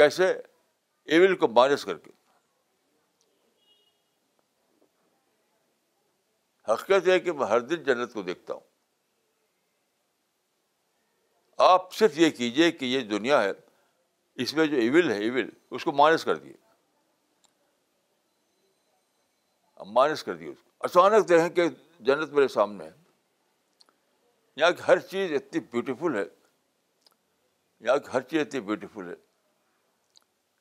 کیسے 0.00 0.24
ایون 1.16 1.36
کو 1.42 1.48
مائنس 1.58 1.84
کر 1.90 1.98
کے 2.06 2.10
حقیقت 6.72 7.08
ہے 7.08 7.18
کہ 7.26 7.30
میں 7.40 7.46
ہر 7.52 7.60
دن 7.72 7.78
جنت 7.90 8.10
کو 8.12 8.20
دیکھتا 8.28 8.50
ہوں 8.54 8.64
آپ 11.72 11.82
صرف 11.98 12.12
یہ 12.18 12.28
کیجیے 12.40 12.66
کہ 12.78 12.84
یہ 12.92 13.00
دنیا 13.14 13.38
ہے 13.42 13.52
اس 14.44 14.50
میں 14.54 14.64
جو 14.72 14.76
ایون 14.86 15.04
ہے 15.10 15.18
ایون 15.26 15.46
اس 15.78 15.82
کو 15.84 15.90
مائنس 16.02 16.22
کر 16.30 16.36
دیے 16.46 16.56
مائنس 19.98 20.20
کر 20.30 20.36
دیے 20.42 20.50
اس 20.52 20.60
کو 20.62 20.68
اچانک 21.06 21.60
جنت 22.10 22.28
میرے 22.40 22.50
سامنے 22.58 22.84
ہے 22.90 22.96
یہاں 24.56 24.70
کی 24.72 24.82
ہر 24.88 24.98
چیز 25.10 25.32
اتنی 25.36 25.60
بیوٹیفل 25.72 26.14
ہے 26.16 26.24
یہاں 27.86 27.96
کی 28.04 28.10
ہر 28.12 28.20
چیز 28.28 28.40
اتنی 28.46 28.60
بیوٹیفل 28.68 29.08
ہے 29.10 29.14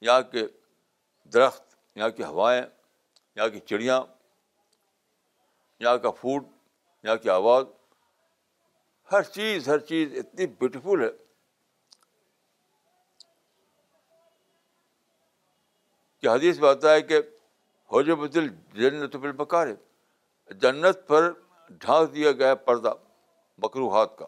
یہاں 0.07 0.21
کے 0.31 0.45
درخت 1.33 1.75
یہاں 1.97 2.09
کی 2.17 2.23
ہوائیں 2.23 2.61
یہاں 3.35 3.47
کی 3.49 3.59
چڑیا 3.65 3.99
یہاں 5.79 5.97
کا 6.05 6.11
فوڈ 6.19 6.43
یہاں 7.03 7.15
کی 7.23 7.29
آواز 7.29 7.65
ہر 9.11 9.21
چیز 9.37 9.69
ہر 9.69 9.79
چیز 9.91 10.13
اتنی 10.19 10.45
بیوٹیفل 10.59 11.03
ہے 11.03 11.09
کہ 16.21 16.27
حدیث 16.27 16.59
بات 16.59 16.85
ہے 16.85 17.01
کہ 17.09 17.19
حوج 17.91 18.09
بدل 18.19 18.47
جنت 18.81 19.15
بال 19.23 19.31
پکارے 19.43 19.73
جنت 20.61 21.07
پر 21.07 21.31
ڈھانک 21.79 22.13
دیا 22.13 22.31
گیا 22.39 22.55
پردہ 22.69 22.93
مکروحات 23.63 24.17
کا 24.17 24.25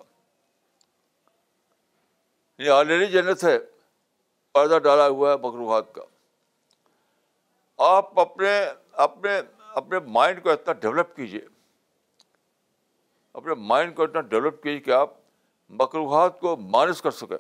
آلریڈی 2.74 3.06
جنت 3.12 3.44
ہے 3.44 3.58
پردہ 4.54 4.78
ڈالا 4.84 5.08
ہوا 5.08 5.32
ہے 5.32 5.38
مکروحات 5.48 5.94
کا 5.96 6.02
آپ 7.88 8.20
اپنے 8.20 8.50
اپنے 9.08 9.38
اپنے 9.82 10.00
مائنڈ 10.14 10.42
کو 10.44 10.50
اتنا 10.52 10.74
ڈیولپ 10.86 11.16
کیجیے 11.16 11.42
اپنے 13.40 13.54
مائنڈ 13.72 13.96
کو 13.96 14.04
اتنا 14.04 14.22
ڈیولپ 14.30 14.62
کیجیے 14.64 14.80
کہ 14.88 14.92
آپ 14.92 15.10
مکروحات 15.82 16.40
کو 16.40 16.56
مانس 16.76 17.02
کر 17.02 17.12
سکیں 17.20 17.38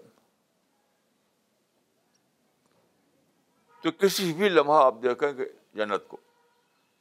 تو 3.81 3.91
کسی 3.99 4.31
بھی 4.37 4.49
لمحہ 4.49 4.83
آپ 4.83 4.95
دیکھیں 5.03 5.31
گے 5.37 5.45
جنت 5.77 6.07
کو 6.07 6.17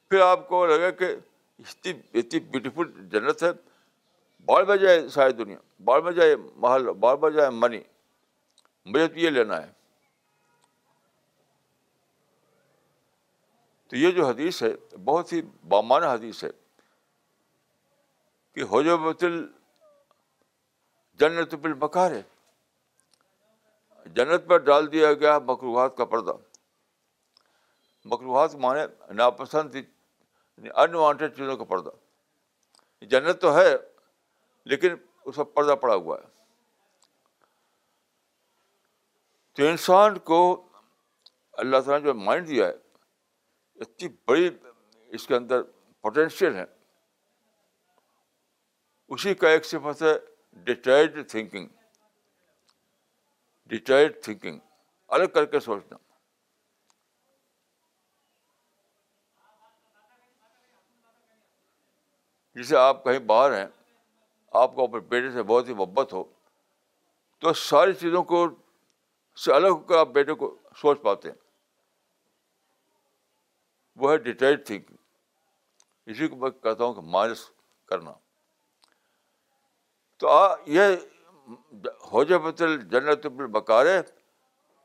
پھر 0.08 0.20
آپ 0.20 0.48
کو 0.48 0.64
لگے 0.66 0.90
کہ 0.98 1.14
اتنی 1.58 1.92
اتنی 2.20 2.40
بیوٹیفل 2.50 2.92
جنت 3.12 3.42
ہے 3.42 3.50
باڑ 4.46 4.62
بجائے 4.64 5.08
ساری 5.08 5.32
دنیا 5.42 5.56
باڑ 5.84 6.00
بجائے 6.02 6.34
محلہ 6.64 6.90
باڑ 7.04 7.14
بجائے 7.24 7.50
منی 7.50 7.78
مجھے 8.92 9.06
تو 9.06 9.18
یہ 9.18 9.30
لینا 9.30 9.60
ہے 9.62 9.70
تو 13.90 13.96
یہ 13.96 14.10
جو 14.10 14.26
حدیث 14.26 14.62
ہے 14.62 14.68
بہت 15.04 15.32
ہی 15.32 15.40
بامان 15.72 16.02
حدیث 16.02 16.42
ہے 16.44 16.48
کہ 18.54 18.64
حجب 18.72 19.10
جنت 21.20 21.54
بل 21.62 21.74
بکار 21.84 22.10
ہے 22.10 22.22
جنت 24.16 24.46
پر 24.48 24.58
ڈال 24.68 24.90
دیا 24.92 25.12
گیا 25.20 25.38
مقروحات 25.46 25.96
کا 25.96 26.04
پردہ 26.14 26.32
مقروحات 28.12 28.54
مانے 28.64 28.84
ناپسند 29.20 29.76
انوانٹیڈ 30.74 31.28
یعنی 31.28 31.36
چیزوں 31.36 31.56
کا 31.56 31.64
پردہ 31.74 31.90
جنت 33.14 33.40
تو 33.40 33.56
ہے 33.58 33.70
لیکن 34.70 34.94
اس 35.26 35.36
پر 35.36 35.44
پردہ 35.54 35.74
پڑا 35.80 35.94
ہوا 35.94 36.16
ہے 36.22 36.34
تو 39.56 39.66
انسان 39.68 40.18
کو 40.30 40.38
اللہ 41.64 41.80
تعالیٰ 41.84 41.98
نے 41.98 42.04
جو 42.06 42.14
مائنڈ 42.28 42.46
دیا 42.48 42.66
ہے 42.66 42.72
اتنی 43.84 44.08
بڑی 44.28 44.48
اس 45.18 45.26
کے 45.26 45.34
اندر 45.36 45.62
پوٹینشیل 46.06 46.54
ہے 46.56 46.64
اسی 49.14 49.34
کا 49.42 49.48
ایک 49.50 49.66
صفت 49.66 50.02
ہے 50.02 50.14
ڈیٹائڈ 50.70 51.18
تھنکنگ 51.30 51.68
ڈیٹائڈ 53.74 54.20
تھنکنگ 54.22 54.58
الگ 55.18 55.32
کر 55.34 55.44
کے 55.54 55.60
سوچنا 55.70 55.96
جسے 62.60 62.76
آپ 62.76 63.04
کہیں 63.04 63.18
باہر 63.32 63.56
ہیں 63.58 63.66
آپ 64.58 64.74
کو 64.74 64.84
اپنے 64.84 65.00
بیٹے 65.08 65.30
سے 65.32 65.42
بہت 65.52 65.68
ہی 65.68 65.74
محبت 65.74 66.12
ہو 66.12 66.22
تو 67.44 67.52
ساری 67.62 67.92
چیزوں 68.04 68.22
کو 68.32 68.46
سے 69.44 69.52
الگ 69.54 69.70
ہو 69.74 69.78
کر 69.88 69.98
آپ 69.98 70.08
بیٹے 70.18 70.34
کو 70.42 70.54
سوچ 70.80 71.00
پاتے 71.02 71.28
ہیں 71.30 71.36
وہ 74.02 74.10
ہے 74.12 74.16
ڈیٹائر 74.28 74.56
تھنکنگ 74.70 74.94
اسی 76.14 76.28
کو 76.28 76.36
میں 76.36 76.50
کہتا 76.50 76.84
ہوں 76.84 76.94
کہ 76.94 77.00
مائنس 77.16 77.44
کرنا 77.92 78.12
تو 80.22 80.28
آ 80.28 80.40
یہ 80.74 80.94
ہو 82.12 82.22
جائے 82.28 82.40
بتل 82.42 82.76
جنت 82.92 83.26
بکارے 83.58 84.00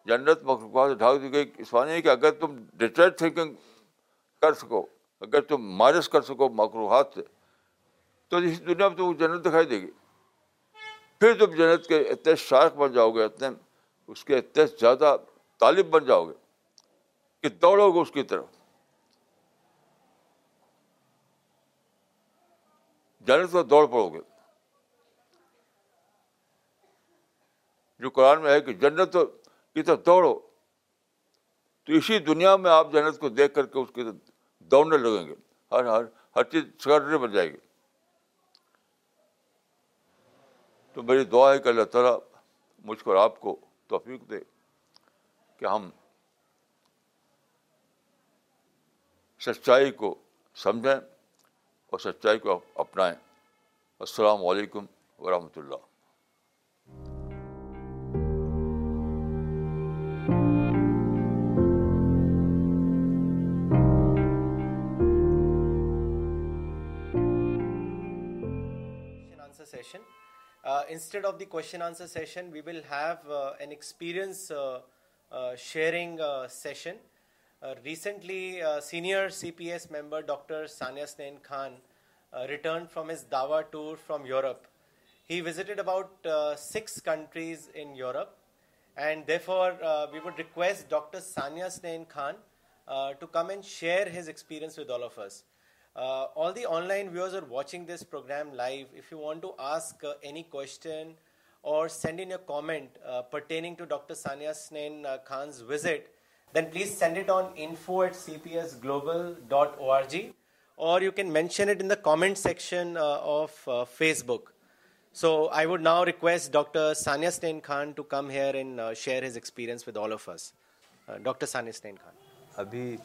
جنت 0.09 0.43
مخلوقات 0.49 1.21
دی 1.21 1.31
گئی 1.31 1.51
اس 1.63 1.69
کہ 2.03 2.09
اگر 2.09 2.31
تم 2.39 2.55
ڈیٹرڈ 2.83 3.17
تھنکنگ 3.17 3.53
کر 4.41 4.53
سکو 4.61 4.85
اگر 5.27 5.41
تم 5.51 5.65
مائنس 5.81 6.09
کر 6.15 6.21
سکو 6.31 6.49
مخلوقات 6.61 7.13
سے 7.15 7.21
تو 8.31 8.37
اس 8.47 8.59
دنیا 8.67 8.87
میں 8.87 8.95
تو 8.97 9.05
وہ 9.05 9.13
جنت 9.19 9.45
دکھائی 9.45 9.65
دے 9.67 9.79
گی 9.81 9.89
پھر 11.19 11.33
تم 11.39 11.55
جنت 11.55 11.87
کے 11.87 11.97
اتنے 12.11 12.35
شارق 12.43 12.75
بن 12.75 12.91
جاؤ 12.91 13.09
گے 13.15 13.23
اتنے 13.23 13.47
اس 14.11 14.23
کے 14.25 14.37
اتنے 14.37 14.65
زیادہ 14.79 15.15
طالب 15.59 15.87
بن 15.95 16.05
جاؤ 16.05 16.25
گے 16.27 16.33
کہ 17.41 17.49
دوڑو 17.63 17.91
گے 17.95 17.99
اس 18.01 18.11
کی 18.11 18.23
طرف 18.33 18.45
جنت 23.27 23.51
کو 23.51 23.63
دوڑ 23.73 23.85
پڑو 23.87 24.07
گے 24.13 24.19
جو 28.03 28.09
قرآن 28.09 28.41
میں 28.43 28.51
ہے 28.53 28.61
کہ 28.69 28.73
جنت 28.85 29.15
کی 29.73 29.83
طرف 29.89 30.05
دوڑو 30.05 30.33
تو 31.85 31.93
اسی 31.97 32.19
دنیا 32.31 32.55
میں 32.63 32.71
آپ 32.71 32.91
جنت 32.93 33.19
کو 33.19 33.29
دیکھ 33.41 33.53
کر 33.55 33.65
کے 33.73 33.79
اس 33.79 33.89
کی 33.95 34.03
طرف 34.03 34.15
دوڑنے 34.71 34.97
لگیں 34.97 35.27
گے 35.27 35.35
ہر 35.75 35.85
ہر 35.95 36.03
ہر 36.35 36.43
چیز 36.51 36.63
سکرٹری 36.85 37.17
بن 37.25 37.31
جائے 37.31 37.51
گی 37.51 37.57
تو 40.93 41.01
میری 41.07 41.23
دعا 41.33 41.51
ہے 41.51 41.59
کہ 41.63 41.69
اللہ 41.69 41.83
تعالیٰ 41.91 42.17
مجھ 42.85 43.03
کو 43.03 43.17
آپ 43.17 43.39
کو 43.41 43.55
توفیق 43.89 44.29
دے 44.29 44.39
کہ 45.59 45.65
ہم 45.65 45.89
سچائی 49.45 49.91
کو 50.01 50.13
سمجھیں 50.63 50.93
اور 50.95 51.99
سچائی 51.99 52.39
کو 52.39 52.59
اپنائیں 52.83 53.13
السلام 54.05 54.45
علیکم 54.47 54.85
ورحمۃ 55.23 55.57
اللہ 55.63 55.89
Uh, 70.63 70.83
instead 70.89 71.25
of 71.25 71.39
the 71.39 71.45
question 71.45 71.81
answer 71.81 72.07
session, 72.07 72.51
we 72.51 72.61
will 72.61 72.81
have 72.87 73.17
uh, 73.27 73.53
an 73.59 73.71
experience 73.71 74.51
uh, 74.51 74.81
sharing 75.55 76.19
session. 76.47 76.97
Recently, 77.85 78.61
senior 78.81 79.27
CPS 79.29 79.91
member 79.91 80.23
Dr. 80.23 80.63
Sania 80.63 81.07
Snain 81.11 81.41
Khan 81.43 81.73
returned 82.49 82.89
from 82.89 83.09
his 83.09 83.23
Dawa 83.23 83.63
tour 83.71 83.95
from 83.95 84.25
Europe. 84.25 84.65
He 85.27 85.41
visited 85.41 85.77
about 85.77 86.09
6 86.57 87.01
countries 87.01 87.69
in 87.75 87.95
Europe, 87.95 88.35
and 88.97 89.27
therefore 89.27 89.77
we 90.11 90.19
would 90.19 90.39
request 90.39 90.89
Dr. 90.89 91.19
Sania 91.19 91.67
Snain 91.67 92.07
Khan 92.09 92.35
to 93.19 93.27
come 93.27 93.51
and 93.51 93.63
share 93.63 94.09
his 94.09 94.27
experience 94.27 94.75
with 94.75 94.89
all 94.89 95.03
of 95.03 95.19
us. 95.19 95.39
ابھی 95.93 96.65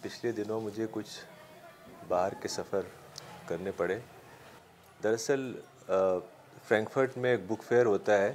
پچھلے 0.02 0.30
دنوں 0.36 0.60
مجھے 0.60 0.86
باہر 2.08 2.34
کے 2.42 2.48
سفر 2.48 2.80
کرنے 3.46 3.70
پڑے 3.76 3.98
دراصل 5.02 5.50
فرینکفرٹ 6.68 7.16
میں 7.22 7.30
ایک 7.30 7.40
بک 7.50 7.62
فیئر 7.68 7.86
ہوتا 7.86 8.18
ہے 8.20 8.34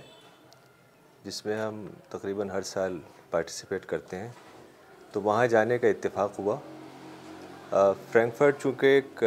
جس 1.23 1.45
میں 1.45 1.57
ہم 1.61 1.85
تقریباً 2.09 2.49
ہر 2.51 2.61
سال 2.75 2.97
پارٹیسپیٹ 3.29 3.85
کرتے 3.85 4.19
ہیں 4.19 4.29
تو 5.11 5.21
وہاں 5.21 5.45
جانے 5.53 5.77
کا 5.79 5.87
اتفاق 5.87 6.39
ہوا 6.39 6.55
فرینکفرٹ 8.11 8.61
چونکہ 8.61 8.99
ایک 8.99 9.23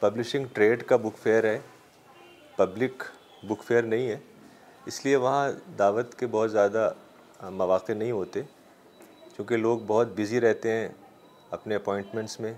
پبلشنگ 0.00 0.44
ٹریڈ 0.54 0.82
کا 0.86 0.96
بک 1.02 1.18
فیئر 1.22 1.44
ہے 1.44 1.58
پبلک 2.56 3.04
بک 3.48 3.64
فیئر 3.66 3.82
نہیں 3.92 4.08
ہے 4.10 4.18
اس 4.90 5.04
لیے 5.04 5.16
وہاں 5.26 5.48
دعوت 5.78 6.14
کے 6.18 6.26
بہت 6.30 6.52
زیادہ 6.52 6.90
مواقع 7.62 7.92
نہیں 7.92 8.10
ہوتے 8.10 8.40
چونکہ 9.36 9.56
لوگ 9.56 9.78
بہت 9.86 10.08
بزی 10.18 10.40
رہتے 10.40 10.72
ہیں 10.72 10.88
اپنے 11.56 11.74
اپوائنٹمنٹس 11.74 12.38
میں 12.40 12.52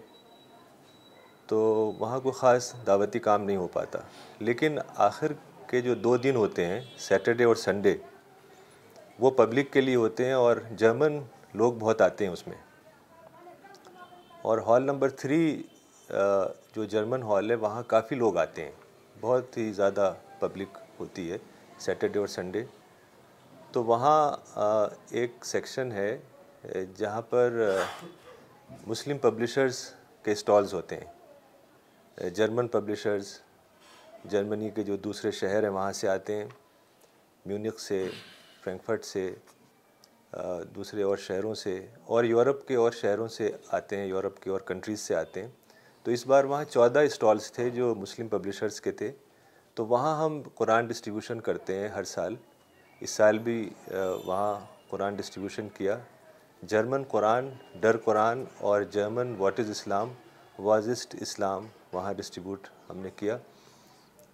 تو 1.48 1.58
وہاں 2.00 2.18
کوئی 2.20 2.32
خاص 2.38 2.72
دعوتی 2.86 3.18
کام 3.28 3.42
نہیں 3.44 3.56
ہو 3.56 3.66
پاتا 3.72 3.98
لیکن 4.38 4.78
آخر 5.08 5.32
کے 5.70 5.80
جو 5.82 5.94
دو 5.94 6.16
دن 6.26 6.36
ہوتے 6.36 6.64
ہیں 6.66 6.80
سیٹرڈے 7.08 7.44
اور 7.44 7.56
سنڈے 7.64 7.94
وہ 9.20 9.30
پبلک 9.40 9.72
کے 9.72 9.80
لیے 9.80 9.94
ہوتے 9.96 10.24
ہیں 10.26 10.32
اور 10.44 10.56
جرمن 10.82 11.18
لوگ 11.62 11.72
بہت 11.78 12.00
آتے 12.02 12.24
ہیں 12.26 12.32
اس 12.32 12.46
میں 12.46 12.56
اور 14.52 14.58
ہال 14.66 14.82
نمبر 14.84 15.08
تھری 15.22 15.62
جو 16.74 16.84
جرمن 16.94 17.22
ہال 17.22 17.50
ہے 17.50 17.54
وہاں 17.66 17.82
کافی 17.94 18.14
لوگ 18.14 18.36
آتے 18.38 18.64
ہیں 18.64 18.72
بہت 19.20 19.56
ہی 19.56 19.70
زیادہ 19.72 20.12
پبلک 20.40 20.78
ہوتی 21.00 21.30
ہے 21.30 21.38
سیٹرڈے 21.84 22.18
اور 22.18 22.26
سنڈے 22.38 22.64
تو 23.72 23.82
وہاں 23.84 24.18
ایک 25.20 25.44
سیکشن 25.46 25.92
ہے 25.92 26.84
جہاں 26.98 27.22
پر 27.30 27.60
مسلم 28.86 29.18
پبلشرز 29.22 29.80
کے 30.24 30.32
اسٹالز 30.32 30.74
ہوتے 30.74 30.96
ہیں 30.96 31.12
جرمن 32.36 32.66
پبلشرز 32.72 33.26
جرمنی 34.30 34.68
کے 34.74 34.82
جو 34.84 34.96
دوسرے 35.04 35.30
شہر 35.38 35.62
ہیں 35.62 35.70
وہاں 35.70 35.92
سے 36.00 36.08
آتے 36.08 36.34
ہیں 36.36 36.44
میونک 37.46 37.80
سے 37.80 38.06
فرینکفرٹ 38.64 39.04
سے 39.04 39.26
uh, 40.36 40.62
دوسرے 40.74 41.02
اور 41.02 41.16
شہروں 41.26 41.54
سے 41.62 41.74
اور 42.14 42.24
یورپ 42.24 42.66
کے 42.68 42.74
اور 42.82 42.92
شہروں 43.00 43.26
سے 43.36 43.50
آتے 43.78 43.96
ہیں 43.96 44.06
یورپ 44.06 44.38
کے 44.42 44.50
اور 44.50 44.60
کنٹریز 44.68 45.00
سے 45.00 45.14
آتے 45.16 45.42
ہیں 45.42 45.48
تو 46.04 46.10
اس 46.10 46.26
بار 46.26 46.44
وہاں 46.44 46.62
چودہ 46.70 46.98
اسٹالس 47.08 47.52
تھے 47.52 47.68
جو 47.80 47.94
مسلم 48.00 48.28
پبلشرز 48.28 48.80
کے 48.80 48.92
تھے 49.00 49.10
تو 49.74 49.86
وہاں 49.86 50.16
ہم 50.24 50.40
قرآن 50.54 50.86
ڈسٹریبیوشن 50.86 51.40
کرتے 51.48 51.78
ہیں 51.78 51.88
ہر 51.94 52.04
سال 52.14 52.34
اس 53.00 53.10
سال 53.10 53.38
بھی 53.48 53.62
uh, 53.90 54.16
وہاں 54.24 54.58
قرآن 54.90 55.16
ڈسٹریبیوشن 55.16 55.68
کیا 55.76 55.98
جرمن 56.72 57.02
قرآن 57.08 57.48
ڈر 57.80 57.96
قرآن 58.04 58.44
اور 58.68 58.82
جرمن 58.92 59.34
واٹ 59.38 59.60
از 59.60 59.70
اسلام 59.70 60.12
وازسٹ 60.58 61.14
اسلام 61.20 61.66
وہاں 61.94 62.12
ڈسٹریبیوٹ 62.20 62.66
ہم 62.90 62.98
نے 63.04 63.10
کیا 63.16 63.36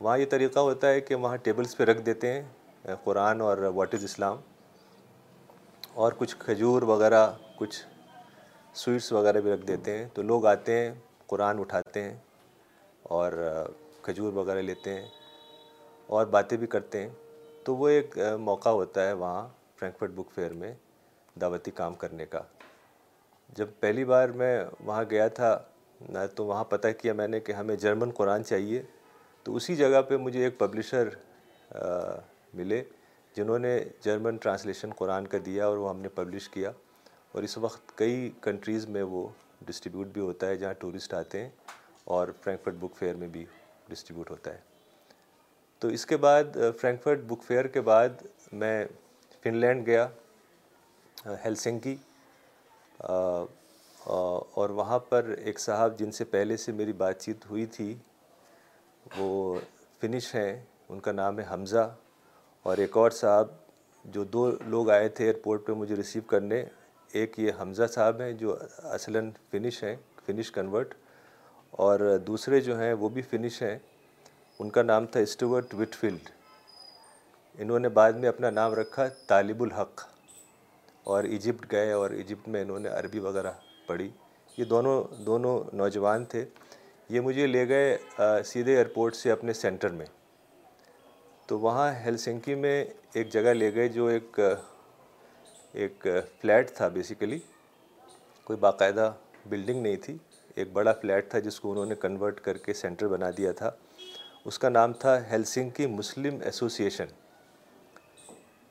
وہاں 0.00 0.16
یہ 0.18 0.24
طریقہ 0.34 0.58
ہوتا 0.68 0.88
ہے 0.90 1.00
کہ 1.08 1.14
وہاں 1.24 1.36
ٹیبلز 1.48 1.76
پہ 1.76 1.84
رکھ 1.90 2.00
دیتے 2.08 2.32
ہیں 2.32 2.94
قرآن 3.04 3.40
اور 3.46 3.58
واٹ 3.78 3.94
از 3.94 4.04
اسلام 4.04 4.38
اور 6.02 6.12
کچھ 6.18 6.36
کھجور 6.44 6.82
وغیرہ 6.90 7.26
کچھ 7.58 7.78
سویٹس 8.82 9.12
وغیرہ 9.12 9.40
بھی 9.46 9.52
رکھ 9.52 9.64
دیتے 9.70 9.96
ہیں 9.98 10.06
تو 10.14 10.22
لوگ 10.32 10.46
آتے 10.46 10.76
ہیں 10.78 10.92
قرآن 11.32 11.58
اٹھاتے 11.60 12.02
ہیں 12.02 12.14
اور 13.16 13.32
کھجور 14.02 14.32
وغیرہ 14.32 14.62
لیتے 14.68 14.94
ہیں 14.94 15.06
اور 16.18 16.26
باتیں 16.36 16.56
بھی 16.58 16.66
کرتے 16.76 17.02
ہیں 17.02 17.08
تو 17.64 17.76
وہ 17.80 17.88
ایک 17.96 18.16
موقع 18.50 18.68
ہوتا 18.80 19.06
ہے 19.08 19.12
وہاں 19.24 19.42
فرینکفرٹ 19.78 20.10
بک 20.20 20.30
فیئر 20.34 20.52
میں 20.62 20.72
دعوتی 21.40 21.70
کام 21.80 21.94
کرنے 22.04 22.26
کا 22.34 22.42
جب 23.60 23.68
پہلی 23.80 24.04
بار 24.14 24.28
میں 24.40 24.52
وہاں 24.86 25.04
گیا 25.10 25.28
تھا 25.38 25.52
تو 26.34 26.44
وہاں 26.46 26.64
پتہ 26.64 26.88
کیا 27.00 27.12
میں 27.14 27.26
نے 27.28 27.40
کہ 27.40 27.52
ہمیں 27.52 27.74
جرمن 27.76 28.10
قرآن 28.16 28.44
چاہیے 28.44 28.82
تو 29.44 29.54
اسی 29.56 29.76
جگہ 29.76 30.00
پہ 30.08 30.16
مجھے 30.16 30.44
ایک 30.44 30.58
پبلشر 30.58 31.08
ملے 32.54 32.82
جنہوں 33.36 33.58
نے 33.58 33.78
جرمن 34.04 34.36
ٹرانسلیشن 34.42 34.90
قرآن 34.96 35.26
کا 35.32 35.38
دیا 35.46 35.66
اور 35.66 35.76
وہ 35.78 35.88
ہم 35.90 36.00
نے 36.00 36.08
پبلش 36.14 36.48
کیا 36.54 36.70
اور 37.32 37.42
اس 37.42 37.56
وقت 37.58 37.96
کئی 37.98 38.30
کنٹریز 38.42 38.86
میں 38.94 39.02
وہ 39.12 39.26
ڈسٹریبیوٹ 39.66 40.06
بھی 40.12 40.20
ہوتا 40.20 40.46
ہے 40.46 40.56
جہاں 40.56 40.72
ٹورسٹ 40.78 41.14
آتے 41.14 41.40
ہیں 41.42 41.48
اور 42.16 42.28
فرینکفرٹ 42.44 42.74
بک 42.80 42.96
فیئر 42.98 43.14
میں 43.14 43.28
بھی 43.32 43.44
ڈسٹریبیوٹ 43.90 44.30
ہوتا 44.30 44.52
ہے 44.54 44.58
تو 45.80 45.88
اس 45.98 46.04
کے 46.06 46.16
بعد 46.24 46.56
فرینکفرٹ 46.80 47.20
بک 47.28 47.42
فیئر 47.46 47.66
کے 47.76 47.80
بعد 47.90 48.22
میں 48.62 48.84
فن 49.42 49.56
لینڈ 49.56 49.86
گیا 49.86 50.06
ہیلسنکی 51.44 51.96
اور 54.06 54.70
وہاں 54.76 54.98
پر 55.08 55.28
ایک 55.44 55.58
صاحب 55.60 55.98
جن 55.98 56.12
سے 56.12 56.24
پہلے 56.24 56.56
سے 56.56 56.72
میری 56.72 56.92
بات 57.02 57.20
چیت 57.22 57.44
ہوئی 57.50 57.64
تھی 57.74 57.94
وہ 59.16 59.54
فنش 60.00 60.34
ہیں 60.34 60.52
ان 60.92 61.00
کا 61.00 61.12
نام 61.12 61.38
ہے 61.38 61.44
حمزہ 61.52 61.88
اور 62.68 62.78
ایک 62.84 62.96
اور 62.96 63.10
صاحب 63.20 63.48
جو 64.14 64.24
دو 64.36 64.50
لوگ 64.66 64.90
آئے 64.90 65.08
تھے 65.08 65.24
ایئرپورٹ 65.24 65.66
پہ 65.66 65.72
مجھے 65.80 65.96
ریسیو 65.96 66.22
کرنے 66.26 66.62
ایک 67.20 67.38
یہ 67.38 67.52
حمزہ 67.60 67.86
صاحب 67.94 68.20
ہیں 68.20 68.32
جو 68.42 68.56
اصلاً 68.94 69.30
فنش 69.50 69.82
ہیں 69.84 69.94
فنش 70.26 70.50
کنورٹ 70.52 70.94
اور 71.86 72.00
دوسرے 72.26 72.60
جو 72.60 72.78
ہیں 72.80 72.92
وہ 73.00 73.08
بھی 73.14 73.22
فنش 73.30 73.62
ہیں 73.62 73.78
ان 74.58 74.70
کا 74.70 74.82
نام 74.82 75.06
تھا 75.16 75.20
وٹ 75.50 75.74
وٹفیلڈ 75.80 76.28
انہوں 77.62 77.78
نے 77.78 77.88
بعد 78.00 78.12
میں 78.20 78.28
اپنا 78.28 78.50
نام 78.50 78.74
رکھا 78.74 79.06
طالب 79.28 79.62
الحق 79.62 80.06
اور 81.12 81.24
ایجپٹ 81.24 81.72
گئے 81.72 81.92
اور 81.92 82.10
ایجپٹ 82.10 82.48
میں 82.48 82.62
انہوں 82.62 82.78
نے 82.78 82.88
عربی 82.88 83.18
وغیرہ 83.18 83.52
پڑی 83.90 84.08
یہ 84.56 84.64
دونوں 84.72 84.96
دونوں 85.26 85.54
نوجوان 85.80 86.24
تھے 86.32 86.44
یہ 87.14 87.20
مجھے 87.26 87.46
لے 87.54 87.66
گئے 87.68 87.86
سیدھے 88.50 88.74
ایئرپورٹ 88.80 89.16
سے 89.16 89.30
اپنے 89.36 89.52
سینٹر 89.60 89.92
میں 90.00 90.04
تو 91.48 91.58
وہاں 91.64 91.88
ہیلسنکی 92.04 92.54
میں 92.64 92.76
ایک 93.20 93.32
جگہ 93.32 93.52
لے 93.60 93.74
گئے 93.74 93.88
جو 93.96 94.06
ایک 94.16 94.38
ایک 95.82 96.06
فلیٹ 96.40 96.70
تھا 96.76 96.88
بیسیکلی 96.98 97.38
کوئی 98.46 98.58
باقاعدہ 98.64 99.12
بلڈنگ 99.50 99.80
نہیں 99.82 99.96
تھی 100.04 100.16
ایک 100.60 100.72
بڑا 100.78 100.92
فلیٹ 101.00 101.30
تھا 101.30 101.38
جس 101.48 101.60
کو 101.64 101.70
انہوں 101.72 101.86
نے 101.92 101.94
کنورٹ 102.04 102.40
کر 102.46 102.56
کے 102.66 102.74
سینٹر 102.82 103.08
بنا 103.16 103.30
دیا 103.38 103.52
تھا 103.62 103.70
اس 104.50 104.58
کا 104.58 104.68
نام 104.74 104.92
تھا 105.04 105.16
ہیلسنکی 105.32 105.86
مسلم 106.00 106.38
ایسوسی 106.50 106.84
ایشن 106.84 107.18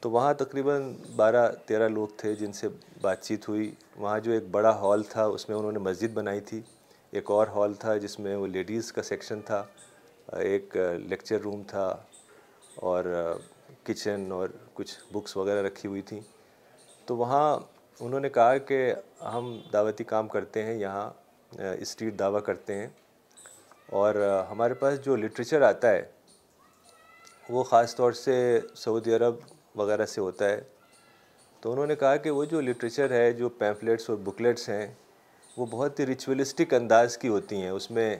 تو 0.01 0.09
وہاں 0.11 0.33
تقریباً 0.39 0.93
بارہ 1.15 1.49
تیرہ 1.67 1.87
لوگ 1.89 2.07
تھے 2.17 2.33
جن 2.39 2.51
سے 2.53 2.67
بات 3.01 3.21
چیت 3.23 3.47
ہوئی 3.49 3.69
وہاں 3.99 4.19
جو 4.23 4.31
ایک 4.31 4.43
بڑا 4.51 4.69
ہال 4.81 5.03
تھا 5.09 5.23
اس 5.33 5.47
میں 5.49 5.55
انہوں 5.57 5.71
نے 5.71 5.79
مسجد 5.87 6.13
بنائی 6.13 6.39
تھی 6.49 6.61
ایک 7.15 7.31
اور 7.31 7.47
ہال 7.55 7.73
تھا 7.79 7.95
جس 8.03 8.17
میں 8.19 8.35
وہ 8.35 8.47
لیڈیز 8.47 8.91
کا 8.93 9.01
سیکشن 9.03 9.41
تھا 9.45 9.63
ایک 10.39 10.75
لیکچر 11.09 11.41
روم 11.43 11.63
تھا 11.67 11.85
اور 12.89 13.05
کچن 13.85 14.31
اور 14.31 14.49
کچھ 14.73 14.93
بکس 15.13 15.35
وغیرہ 15.37 15.61
رکھی 15.65 15.89
ہوئی 15.89 16.01
تھیں 16.09 16.19
تو 17.05 17.17
وہاں 17.17 17.55
انہوں 17.99 18.19
نے 18.19 18.29
کہا 18.29 18.57
کہ 18.67 18.93
ہم 19.33 19.57
دعوتی 19.73 20.03
کام 20.13 20.27
کرتے 20.35 20.63
ہیں 20.63 20.75
یہاں 20.79 21.09
اسٹریٹ 21.79 22.19
دعویٰ 22.19 22.43
کرتے 22.45 22.77
ہیں 22.79 22.87
اور 24.01 24.15
ہمارے 24.51 24.73
پاس 24.83 25.03
جو 25.05 25.15
لٹریچر 25.15 25.61
آتا 25.69 25.91
ہے 25.91 26.01
وہ 27.49 27.63
خاص 27.69 27.95
طور 27.95 28.11
سے 28.23 28.37
سعودی 28.77 29.13
عرب 29.15 29.35
وغیرہ 29.77 30.05
سے 30.05 30.21
ہوتا 30.21 30.49
ہے 30.49 30.59
تو 31.61 31.71
انہوں 31.71 31.87
نے 31.87 31.95
کہا 31.99 32.15
کہ 32.15 32.31
وہ 32.31 32.43
جو 32.51 32.61
لٹریچر 32.61 33.11
ہے 33.11 33.31
جو 33.37 33.49
پیمفلیٹس 33.63 34.09
اور 34.09 34.17
بکلیٹس 34.23 34.67
ہیں 34.69 34.87
وہ 35.57 35.65
بہت 35.71 35.99
ہی 35.99 36.05
ریچولسٹک 36.05 36.73
انداز 36.73 37.17
کی 37.17 37.27
ہوتی 37.27 37.61
ہیں 37.61 37.69
اس 37.69 37.89
میں 37.91 38.15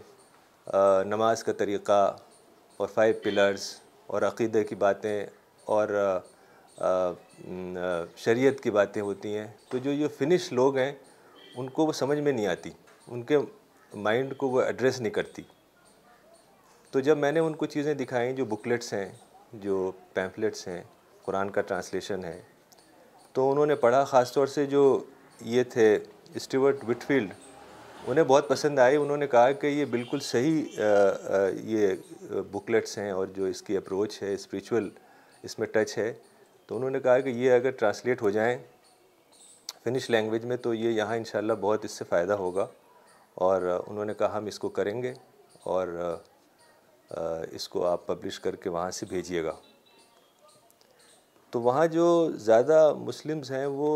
نماز 1.07 1.43
کا 1.43 1.53
طریقہ 1.59 2.15
اور 2.77 2.87
فائیو 2.93 3.13
پلرز 3.23 3.69
اور 4.07 4.21
عقیدے 4.27 4.63
کی 4.63 4.75
باتیں 4.83 5.25
اور 5.77 5.89
شریعت 8.23 8.61
کی 8.63 8.71
باتیں 8.71 9.01
ہوتی 9.01 9.35
ہیں 9.37 9.47
تو 9.69 9.77
جو 9.77 9.91
یہ 9.91 10.07
فنش 10.17 10.51
لوگ 10.53 10.77
ہیں 10.77 10.91
ان 11.55 11.69
کو 11.69 11.85
وہ 11.85 11.91
سمجھ 11.93 12.19
میں 12.19 12.31
نہیں 12.31 12.47
آتی 12.47 12.69
ان 13.07 13.23
کے 13.31 13.37
مائنڈ 13.93 14.35
کو 14.37 14.49
وہ 14.49 14.61
ایڈریس 14.61 14.99
نہیں 15.01 15.13
کرتی 15.13 15.41
تو 16.91 16.99
جب 17.07 17.17
میں 17.17 17.31
نے 17.31 17.39
ان 17.39 17.53
کو 17.55 17.65
چیزیں 17.75 17.93
دکھائیں 17.93 18.31
جو 18.35 18.45
بکلیٹس 18.55 18.93
ہیں 18.93 19.05
جو 19.63 19.91
پیمفلیٹس 20.13 20.67
ہیں 20.67 20.81
قرآن 21.30 21.49
کا 21.55 21.61
ٹرانسلیشن 21.69 22.23
ہے 22.23 22.39
تو 23.34 23.49
انہوں 23.51 23.65
نے 23.65 23.75
پڑھا 23.82 24.03
خاص 24.11 24.32
طور 24.34 24.47
سے 24.53 24.65
جو 24.65 24.84
یہ 25.55 25.63
تھے 25.73 25.86
اسٹیورٹ 26.39 26.77
وٹفیلڈ 26.88 27.34
انہیں 28.07 28.23
بہت 28.27 28.47
پسند 28.49 28.80
آئی 28.80 28.95
انہوں 28.97 29.17
نے 29.17 29.27
کہا 29.34 29.51
کہ 29.61 29.67
یہ 29.67 29.86
بالکل 29.91 30.19
صحیح 30.30 30.80
یہ 31.73 32.34
بکلیٹس 32.51 32.97
ہیں 32.97 33.11
اور 33.11 33.27
جو 33.36 33.45
اس 33.51 33.61
کی 33.69 33.77
اپروچ 33.77 34.21
ہے 34.23 34.34
اسپریچول 34.34 34.89
اس 35.49 35.57
میں 35.59 35.67
ٹچ 35.71 35.97
ہے 35.97 36.11
تو 36.67 36.75
انہوں 36.77 36.89
نے 36.95 36.99
کہا 37.05 37.19
کہ 37.25 37.30
یہ 37.43 37.51
اگر 37.59 37.71
ٹرانسلیٹ 37.84 38.21
ہو 38.21 38.30
جائیں 38.39 38.57
فنش 39.84 40.09
لینگویج 40.09 40.45
میں 40.53 40.57
تو 40.65 40.73
یہ 40.84 40.89
یہاں 40.99 41.15
انشاءاللہ 41.17 41.53
بہت 41.61 41.86
اس 41.86 41.91
سے 41.97 42.05
فائدہ 42.09 42.34
ہوگا 42.43 42.67
اور 43.49 43.61
انہوں 43.88 44.05
نے 44.05 44.13
کہا 44.19 44.38
ہم 44.38 44.45
اس 44.53 44.59
کو 44.59 44.69
کریں 44.82 45.01
گے 45.03 45.13
اور 45.75 45.88
اس 47.59 47.69
کو 47.69 47.86
آپ 47.95 48.07
پبلش 48.07 48.39
کر 48.47 48.55
کے 48.63 48.69
وہاں 48.77 48.91
سے 49.01 49.05
بھیجیے 49.09 49.43
گا 49.43 49.55
تو 51.51 51.61
وہاں 51.61 51.85
جو 51.91 52.05
زیادہ 52.45 52.81
مسلمز 52.97 53.51
ہیں 53.51 53.65
وہ 53.65 53.87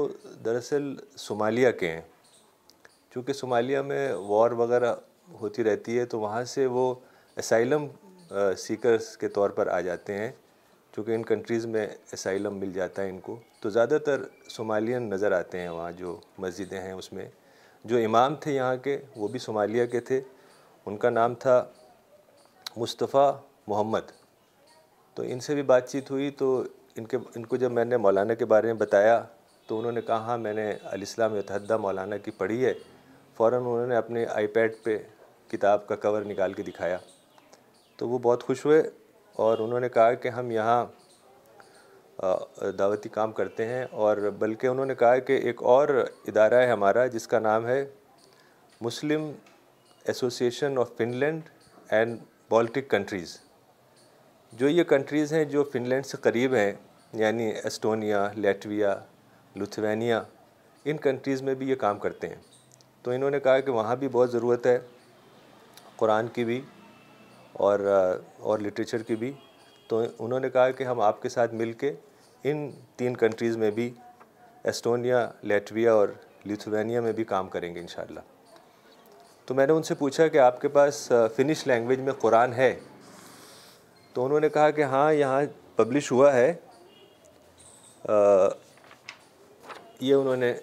دراصل 0.45 0.93
صومالیہ 1.23 1.71
کے 1.79 1.89
ہیں 1.91 2.01
چونکہ 3.13 3.33
صومالیہ 3.33 3.79
میں 3.89 4.11
وار 4.27 4.51
وغیرہ 4.61 4.93
ہوتی 5.41 5.63
رہتی 5.63 5.97
ہے 5.99 6.05
تو 6.13 6.19
وہاں 6.19 6.43
سے 6.53 6.65
وہ 6.77 6.93
اسائلم 7.43 7.85
سیکرز 8.57 9.15
کے 9.17 9.27
طور 9.35 9.49
پر 9.57 9.67
آ 9.75 9.79
جاتے 9.89 10.13
ہیں 10.17 10.31
چونکہ 10.95 11.11
ان 11.15 11.23
کنٹریز 11.25 11.65
میں 11.65 11.85
اسائلم 12.13 12.57
مل 12.59 12.71
جاتا 12.73 13.01
ہے 13.03 13.09
ان 13.09 13.19
کو 13.27 13.37
تو 13.61 13.69
زیادہ 13.77 13.97
تر 14.05 14.21
صومالین 14.49 15.09
نظر 15.09 15.31
آتے 15.31 15.59
ہیں 15.61 15.69
وہاں 15.69 15.91
جو 15.97 16.17
مسجدیں 16.39 16.79
ہیں 16.79 16.91
اس 16.91 17.11
میں 17.13 17.27
جو 17.91 17.97
امام 18.05 18.35
تھے 18.43 18.51
یہاں 18.53 18.75
کے 18.83 18.97
وہ 19.15 19.27
بھی 19.27 19.39
صومالیہ 19.39 19.85
کے 19.91 19.99
تھے 20.09 20.21
ان 20.85 20.97
کا 20.97 21.09
نام 21.09 21.35
تھا 21.45 21.63
مصطفیٰ 22.77 23.31
محمد 23.67 24.11
تو 25.15 25.23
ان 25.27 25.39
سے 25.45 25.53
بھی 25.55 25.63
بات 25.63 25.89
چیت 25.89 26.09
ہوئی 26.11 26.29
تو 26.37 26.55
ان 26.99 27.05
کے 27.11 27.17
ان 27.35 27.45
کو 27.51 27.55
جب 27.57 27.71
میں 27.71 27.83
نے 27.85 27.97
مولانا 27.97 28.33
کے 28.39 28.45
بارے 28.45 28.67
میں 28.67 28.79
بتایا 28.79 29.23
تو 29.67 29.77
انہوں 29.79 29.91
نے 29.91 30.01
کہا 30.07 30.17
ہاں 30.25 30.37
میں 30.37 30.53
نے 30.53 30.71
الاسلام 30.91 31.33
اتحدہ 31.37 31.77
مولانا 31.85 32.17
کی 32.25 32.31
پڑھی 32.37 32.63
ہے 32.65 32.73
فوراً 33.37 33.59
انہوں 33.61 33.87
نے 33.87 33.95
اپنے 33.95 34.25
آئی 34.33 34.47
پیڈ 34.57 34.73
پہ 34.83 34.97
کتاب 35.51 35.87
کا 35.87 35.95
کور 36.03 36.21
نکال 36.27 36.53
کے 36.53 36.63
دکھایا 36.63 36.97
تو 37.97 38.09
وہ 38.09 38.17
بہت 38.21 38.43
خوش 38.43 38.65
ہوئے 38.65 38.81
اور 39.45 39.57
انہوں 39.65 39.79
نے 39.79 39.89
کہا 39.93 40.13
کہ 40.23 40.27
ہم 40.37 40.51
یہاں 40.51 40.83
دعوتی 42.79 43.09
کام 43.09 43.31
کرتے 43.33 43.65
ہیں 43.65 43.83
اور 44.03 44.17
بلکہ 44.39 44.67
انہوں 44.67 44.85
نے 44.85 44.95
کہا 44.95 45.17
کہ 45.27 45.37
ایک 45.49 45.63
اور 45.75 45.89
ادارہ 46.27 46.61
ہے 46.65 46.71
ہمارا 46.71 47.05
جس 47.15 47.27
کا 47.27 47.39
نام 47.39 47.65
ہے 47.67 47.83
Muslim 48.81 49.31
association 50.11 50.77
of 50.79 50.95
Finland 51.19 51.43
and 51.93 52.17
Baltic 52.49 52.89
countries 52.91 53.37
جو 54.57 54.67
یہ 54.69 54.83
کنٹریز 54.87 55.31
ہیں 55.33 55.43
جو 55.51 55.63
فن 55.73 55.87
لینڈ 55.89 56.05
سے 56.05 56.17
قریب 56.21 56.53
ہیں 56.55 56.71
یعنی 57.19 57.43
ایسٹونیا 57.63 58.19
لیٹویا 58.35 58.93
لتھوینیا 59.59 60.21
ان 60.91 60.97
کنٹریز 61.05 61.41
میں 61.41 61.53
بھی 61.61 61.69
یہ 61.69 61.75
کام 61.83 61.99
کرتے 61.99 62.27
ہیں 62.29 62.35
تو 63.03 63.11
انہوں 63.11 63.29
نے 63.31 63.39
کہا 63.43 63.59
کہ 63.59 63.71
وہاں 63.71 63.95
بھی 64.01 64.07
بہت 64.11 64.31
ضرورت 64.31 64.65
ہے 64.67 64.77
قرآن 65.97 66.27
کی 66.33 66.43
بھی 66.45 66.59
اور 67.67 67.79
اور 68.39 68.59
لٹریچر 68.59 69.01
کی 69.07 69.15
بھی 69.23 69.31
تو 69.87 70.03
انہوں 70.19 70.39
نے 70.39 70.49
کہا 70.49 70.69
کہ 70.77 70.83
ہم 70.91 71.01
آپ 71.07 71.21
کے 71.21 71.29
ساتھ 71.29 71.53
مل 71.63 71.73
کے 71.83 71.91
ان 72.51 72.69
تین 72.97 73.17
کنٹریز 73.23 73.57
میں 73.63 73.71
بھی 73.79 73.89
اسٹونیا 74.73 75.27
لیٹویا 75.51 75.93
اور 75.93 76.09
لتھوینیا 76.47 77.01
میں 77.07 77.11
بھی 77.13 77.23
کام 77.33 77.47
کریں 77.55 77.73
گے 77.75 77.79
انشاءاللہ 77.81 78.19
تو 79.45 79.53
میں 79.55 79.67
نے 79.67 79.73
ان 79.73 79.83
سے 79.91 79.95
پوچھا 80.05 80.27
کہ 80.27 80.37
آپ 80.49 80.61
کے 80.61 80.67
پاس 80.77 81.07
فنش 81.35 81.67
لینگویج 81.67 81.99
میں 82.09 82.13
قرآن 82.19 82.53
ہے 82.53 82.73
تو 84.13 84.25
انہوں 84.25 84.39
نے 84.39 84.49
کہا 84.55 84.69
کہ 84.69 84.83
ہاں 84.91 85.11
یہاں 85.13 85.41
پبلش 85.75 86.11
ہوا 86.11 86.33
ہے 86.33 86.51
یہ 90.01 90.13
انہوں 90.13 90.35
نے 90.35 90.53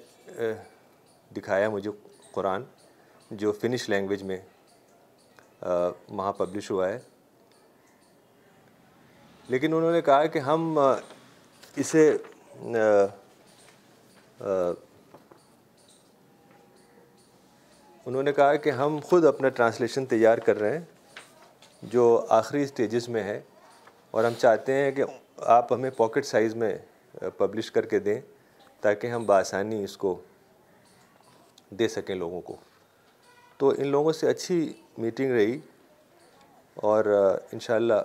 دکھایا 1.37 1.69
مجھے 1.71 1.91
قرآن 2.33 2.63
جو 3.41 3.53
فنش 3.61 3.89
لینگویج 3.89 4.23
میں 4.31 4.37
وہاں 5.63 6.33
پبلش 6.33 6.71
ہوا 6.71 6.89
ہے 6.89 6.99
لیکن 9.49 9.73
انہوں 9.75 9.93
نے 9.93 10.01
کہا 10.11 10.25
کہ 10.35 10.39
ہم 10.51 10.79
اسے 11.77 12.09
انہوں 18.05 18.23
نے 18.23 18.33
کہا 18.33 18.55
کہ 18.65 18.71
ہم 18.83 18.99
خود 19.09 19.25
اپنا 19.27 19.49
ٹرانسلیشن 19.59 20.07
تیار 20.15 20.39
کر 20.47 20.59
رہے 20.61 20.79
ہیں 20.79 20.85
جو 21.89 22.05
آخری 22.31 22.63
اسٹیجز 22.63 23.09
میں 23.09 23.23
ہے 23.25 23.41
اور 24.11 24.25
ہم 24.25 24.33
چاہتے 24.39 24.73
ہیں 24.79 24.91
کہ 24.93 25.05
آپ 25.57 25.73
ہمیں 25.73 25.91
پاکٹ 25.97 26.27
سائز 26.27 26.55
میں 26.63 26.75
پبلش 27.37 27.71
کر 27.73 27.87
کے 27.87 27.99
دیں 27.99 28.21
تاکہ 28.81 29.11
ہم 29.13 29.25
بآسانی 29.27 29.83
اس 29.85 29.97
کو 29.97 30.19
دے 31.79 31.89
سکیں 31.89 32.15
لوگوں 32.15 32.41
کو 32.41 32.57
تو 33.59 33.69
ان 33.79 33.87
لوگوں 33.87 34.13
سے 34.13 34.29
اچھی 34.31 34.73
میٹنگ 34.99 35.33
رہی 35.33 35.59
اور 36.91 37.05
انشاءاللہ 37.53 38.01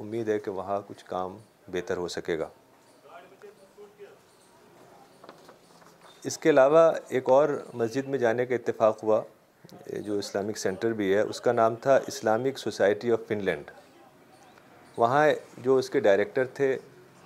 امید 0.00 0.28
ہے 0.28 0.38
کہ 0.38 0.50
وہاں 0.50 0.80
کچھ 0.86 1.04
کام 1.04 1.36
بہتر 1.72 1.96
ہو 1.96 2.08
سکے 2.16 2.38
گا 2.38 2.48
اس 6.30 6.36
کے 6.38 6.50
علاوہ 6.50 6.90
ایک 7.08 7.28
اور 7.30 7.48
مسجد 7.74 8.08
میں 8.08 8.18
جانے 8.18 8.46
کا 8.46 8.54
اتفاق 8.54 9.02
ہوا 9.02 9.20
جو 10.04 10.18
اسلامک 10.18 10.58
سینٹر 10.58 10.92
بھی 11.00 11.12
ہے 11.14 11.20
اس 11.32 11.40
کا 11.40 11.52
نام 11.52 11.74
تھا 11.82 11.98
Islamic 12.08 12.58
society 12.58 13.10
of 13.12 13.20
fun 13.28 13.44
land 13.44 13.70
وہاں 14.96 15.26
جو 15.62 15.76
اس 15.78 15.90
کے 15.90 16.00
ڈائریکٹر 16.06 16.44
تھے 16.54 16.76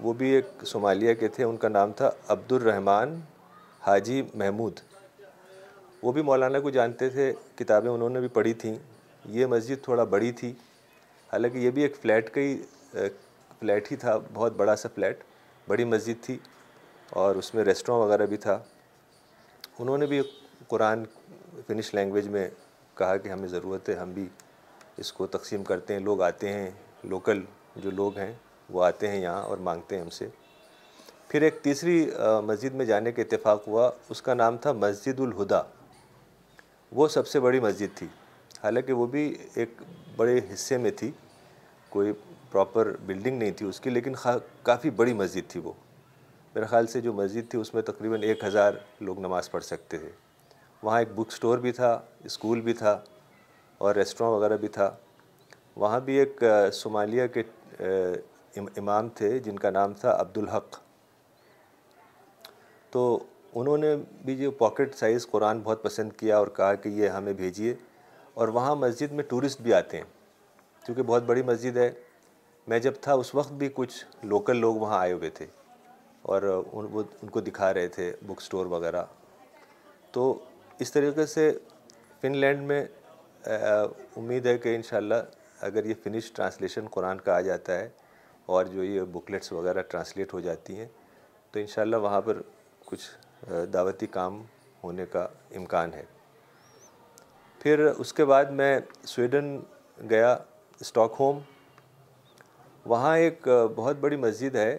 وہ 0.01 0.13
بھی 0.21 0.31
ایک 0.35 0.65
صومالیہ 0.67 1.15
کے 1.21 1.29
تھے 1.37 1.45
ان 1.45 1.57
کا 1.57 1.69
نام 1.69 1.93
تھا 1.97 2.11
عبد 2.33 2.53
الرحمٰن 2.53 3.15
حاجی 3.87 4.23
محمود 4.35 4.81
وہ 6.03 6.13
بھی 6.13 6.23
مولانا 6.23 6.61
کو 6.61 6.71
جانتے 6.71 7.09
تھے 7.11 7.33
کتابیں 7.57 7.91
انہوں 7.91 8.11
نے 8.11 8.21
بھی 8.21 8.29
پڑھی 8.39 8.53
تھیں 8.63 8.75
یہ 9.37 9.47
مسجد 9.55 9.83
تھوڑا 9.85 10.05
بڑی 10.15 10.33
تھی 10.41 10.53
حالانکہ 11.33 11.59
یہ 11.59 11.71
بھی 11.77 11.83
ایک 11.83 11.97
فلیٹ 12.01 12.31
کا 12.35 12.41
ہی 12.41 12.57
فلیٹ 13.59 13.91
ہی 13.93 13.97
تھا 14.05 14.19
بہت 14.33 14.57
بڑا 14.57 14.77
سا 14.77 14.89
فلیٹ 14.95 15.23
بڑی 15.69 15.85
مسجد 15.93 16.23
تھی 16.25 16.39
اور 17.21 17.37
اس 17.37 17.55
میں 17.55 17.65
ریسٹوراں 17.65 17.99
وغیرہ 17.99 18.27
بھی 18.27 18.37
تھا 18.47 18.59
انہوں 19.79 19.99
نے 19.99 20.07
بھی 20.07 20.21
قرآن 20.69 21.05
فنش 21.69 21.95
لینگویج 21.95 22.29
میں 22.29 22.49
کہا 22.99 23.17
کہ 23.17 23.29
ہمیں 23.29 23.49
ضرورت 23.49 23.89
ہے 23.89 23.95
ہم 23.95 24.13
بھی 24.13 24.27
اس 25.03 25.13
کو 25.13 25.27
تقسیم 25.27 25.63
کرتے 25.65 25.93
ہیں 25.95 26.01
لوگ 26.01 26.23
آتے 26.23 26.53
ہیں 26.53 26.71
لوکل 27.11 27.43
جو 27.83 27.91
لوگ 27.91 28.19
ہیں 28.19 28.33
وہ 28.73 28.85
آتے 28.85 29.09
ہیں 29.11 29.21
یہاں 29.23 29.43
اور 29.43 29.59
مانگتے 29.69 29.95
ہیں 29.97 30.03
ہم 30.03 30.09
سے 30.19 30.27
پھر 31.29 31.43
ایک 31.43 31.59
تیسری 31.63 31.99
مسجد 32.45 32.75
میں 32.75 32.85
جانے 32.87 33.13
کے 33.13 33.23
اتفاق 33.23 33.67
ہوا 33.69 33.91
اس 34.11 34.23
کا 34.23 34.35
نام 34.35 34.57
تھا 34.65 34.73
مسجد 34.73 35.21
الہدا 35.21 35.63
وہ 37.01 37.09
سب 37.17 37.27
سے 37.27 37.41
بڑی 37.41 37.61
مسجد 37.61 37.97
تھی 37.99 38.07
حالانکہ 38.63 38.93
وہ 38.93 39.07
بھی 39.15 39.33
ایک 39.55 39.81
بڑے 40.17 40.39
حصے 40.53 40.77
میں 40.79 40.91
تھی 40.97 41.11
کوئی 41.91 42.13
پراپر 42.51 42.91
بلڈنگ 43.07 43.39
نہیں 43.39 43.51
تھی 43.59 43.67
اس 43.67 43.81
کی 43.81 43.91
لیکن 43.91 44.15
کافی 44.65 44.91
بڑی 45.01 45.13
مسجد 45.23 45.51
تھی 45.51 45.61
وہ 45.65 45.73
میرے 46.55 46.67
خیال 46.67 46.87
سے 46.87 47.01
جو 47.01 47.13
مسجد 47.13 47.51
تھی 47.51 47.59
اس 47.61 47.75
میں 47.75 47.83
تقریباً 47.83 48.23
ایک 48.23 48.45
ہزار 48.45 48.73
لوگ 49.01 49.21
نماز 49.21 49.51
پڑھ 49.51 49.65
سکتے 49.65 49.99
تھے 49.99 50.09
وہاں 50.85 50.99
ایک 51.01 51.09
بک 51.17 51.31
سٹور 51.33 51.59
بھی 51.59 51.71
تھا 51.73 51.91
اسکول 52.25 52.61
بھی 52.61 52.73
تھا 52.79 52.99
اور 53.87 53.95
ریسٹوراں 53.95 54.31
وغیرہ 54.31 54.57
بھی 54.65 54.69
تھا 54.75 54.91
وہاں 55.83 56.01
بھی 56.09 56.15
ایک 56.19 56.43
صومالیہ 56.79 57.27
کے 57.37 57.43
امام 58.79 59.09
تھے 59.21 59.39
جن 59.47 59.59
کا 59.59 59.71
نام 59.79 59.93
تھا 60.01 60.17
عبدالحق 60.21 60.79
تو 62.93 63.05
انہوں 63.61 63.79
نے 63.85 63.95
بھی 64.25 64.37
جو 64.37 64.51
پاکٹ 64.61 64.95
سائز 64.99 65.27
قرآن 65.31 65.61
بہت 65.65 65.83
پسند 65.83 66.13
کیا 66.21 66.39
اور 66.39 66.47
کہا 66.57 66.73
کہ 66.83 66.89
یہ 67.01 67.09
ہمیں 67.19 67.33
بھیجیے 67.43 67.75
اور 68.41 68.49
وہاں 68.59 68.77
مسجد 68.77 69.13
میں 69.19 69.25
ٹورسٹ 69.29 69.61
بھی 69.63 69.75
آتے 69.75 69.97
ہیں 69.97 70.05
کیونکہ 70.85 71.03
بہت 71.03 71.23
بڑی 71.27 71.43
مسجد 71.53 71.77
ہے 71.77 71.91
میں 72.73 72.79
جب 72.89 72.93
تھا 73.03 73.13
اس 73.23 73.35
وقت 73.35 73.53
بھی 73.63 73.69
کچھ 73.75 74.05
لوکل 74.35 74.57
لوگ 74.61 74.75
وہاں 74.85 74.99
آئے 74.99 75.13
ہوئے 75.13 75.31
تھے 75.41 75.47
اور 76.33 76.43
ان 76.73 77.29
کو 77.31 77.41
دکھا 77.49 77.73
رہے 77.75 77.89
تھے 77.97 78.13
بک 78.27 78.43
سٹور 78.43 78.67
وغیرہ 78.77 79.05
تو 80.13 80.35
اس 80.83 80.93
طریقے 80.93 81.25
سے 81.27 81.51
فن 82.21 82.37
لینڈ 82.37 82.61
میں 82.67 82.85
امید 84.17 84.47
ہے 84.47 84.57
کہ 84.59 84.75
انشاءاللہ 84.77 85.15
اگر 85.69 85.85
یہ 85.87 85.95
فنش 86.03 86.31
ٹرانسلیشن 86.35 86.87
قرآن 86.91 87.21
کا 87.27 87.37
آ 87.37 87.41
جاتا 87.49 87.79
ہے 87.79 87.89
اور 88.55 88.65
جو 88.73 88.85
یہ 88.85 89.03
بکلیٹس 89.13 89.53
وغیرہ 89.53 89.83
ٹرانسلیٹ 89.91 90.33
ہو 90.35 90.41
جاتی 90.47 90.79
ہیں 90.79 90.89
تو 91.53 91.59
انشاءاللہ 91.61 91.97
وہاں 92.07 92.21
پر 92.21 92.41
کچھ 92.87 93.45
دعوتی 93.73 94.07
کام 94.17 94.43
ہونے 94.83 95.07
کا 95.13 95.27
امکان 95.57 95.95
ہے 95.95 96.05
پھر 97.63 97.85
اس 97.87 98.13
کے 98.13 98.25
بعد 98.35 98.45
میں 98.61 98.79
سویڈن 99.07 99.59
گیا 100.11 100.37
اسٹاک 100.81 101.15
ہوم 101.21 101.39
وہاں 102.91 103.17
ایک 103.19 103.49
بہت 103.77 103.97
بڑی 104.01 104.17
مسجد 104.27 104.55
ہے 104.57 104.79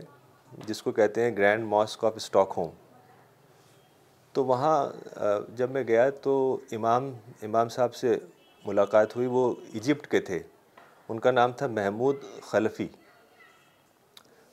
جس 0.67 0.81
کو 0.83 0.91
کہتے 0.99 1.21
ہیں 1.23 1.35
grand 1.37 1.63
mosque 1.67 2.03
of 2.05 2.13
stock 2.15 2.53
home 2.57 2.69
تو 4.35 4.43
وہاں 4.45 4.77
جب 5.57 5.69
میں 5.71 5.81
گیا 5.87 6.09
تو 6.21 6.31
امام 6.75 7.09
امام 7.43 7.69
صاحب 7.75 7.93
سے 7.95 8.15
ملاقات 8.65 9.15
ہوئی 9.15 9.27
وہ 9.35 9.43
ایجپٹ 9.73 10.07
کے 10.11 10.19
تھے 10.29 10.39
ان 11.13 11.19
کا 11.25 11.31
نام 11.31 11.51
تھا 11.59 11.67
محمود 11.75 12.23
خلفی 12.49 12.87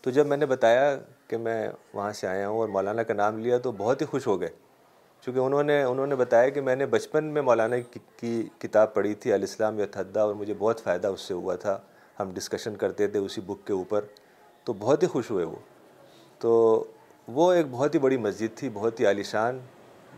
تو 0.02 0.10
جب 0.18 0.26
میں 0.26 0.36
نے 0.36 0.46
بتایا 0.52 0.84
کہ 1.28 1.36
میں 1.46 1.58
وہاں 1.94 2.12
سے 2.20 2.26
آیا 2.26 2.48
ہوں 2.48 2.58
اور 2.58 2.68
مولانا 2.76 3.02
کا 3.08 3.14
نام 3.14 3.38
لیا 3.44 3.58
تو 3.66 3.72
بہت 3.82 4.00
ہی 4.00 4.06
خوش 4.12 4.26
ہو 4.26 4.40
گئے 4.40 4.48
چونکہ 5.24 5.38
انہوں 5.40 5.62
نے 5.70 5.82
انہوں 5.82 6.06
نے 6.12 6.16
بتایا 6.22 6.48
کہ 6.54 6.60
میں 6.68 6.76
نے 6.76 6.86
بچپن 6.94 7.24
میں 7.34 7.42
مولانا 7.50 7.76
کی 8.20 8.32
کتاب 8.62 8.94
پڑھی 8.94 9.14
تھی 9.24 9.32
الاسلام 9.32 9.78
یا 9.80 9.86
تھدہ 9.92 10.20
اور 10.20 10.34
مجھے 10.44 10.54
بہت 10.58 10.82
فائدہ 10.84 11.08
اس 11.16 11.20
سے 11.28 11.34
ہوا 11.34 11.56
تھا 11.64 11.78
ہم 12.20 12.32
ڈسکشن 12.34 12.76
کرتے 12.84 13.06
تھے 13.14 13.18
اسی 13.18 13.40
بک 13.46 13.66
کے 13.66 13.72
اوپر 13.72 14.04
تو 14.64 14.72
بہت 14.80 15.02
ہی 15.02 15.08
خوش 15.12 15.30
ہوئے 15.30 15.44
وہ 15.44 15.56
تو 16.40 16.52
وہ 17.34 17.52
ایک 17.52 17.66
بہت 17.70 17.94
ہی 17.94 17.98
بڑی 18.00 18.16
مسجد 18.26 18.56
تھی 18.58 18.68
بہت 18.72 19.00
ہی 19.00 19.06
عالیشان 19.06 19.58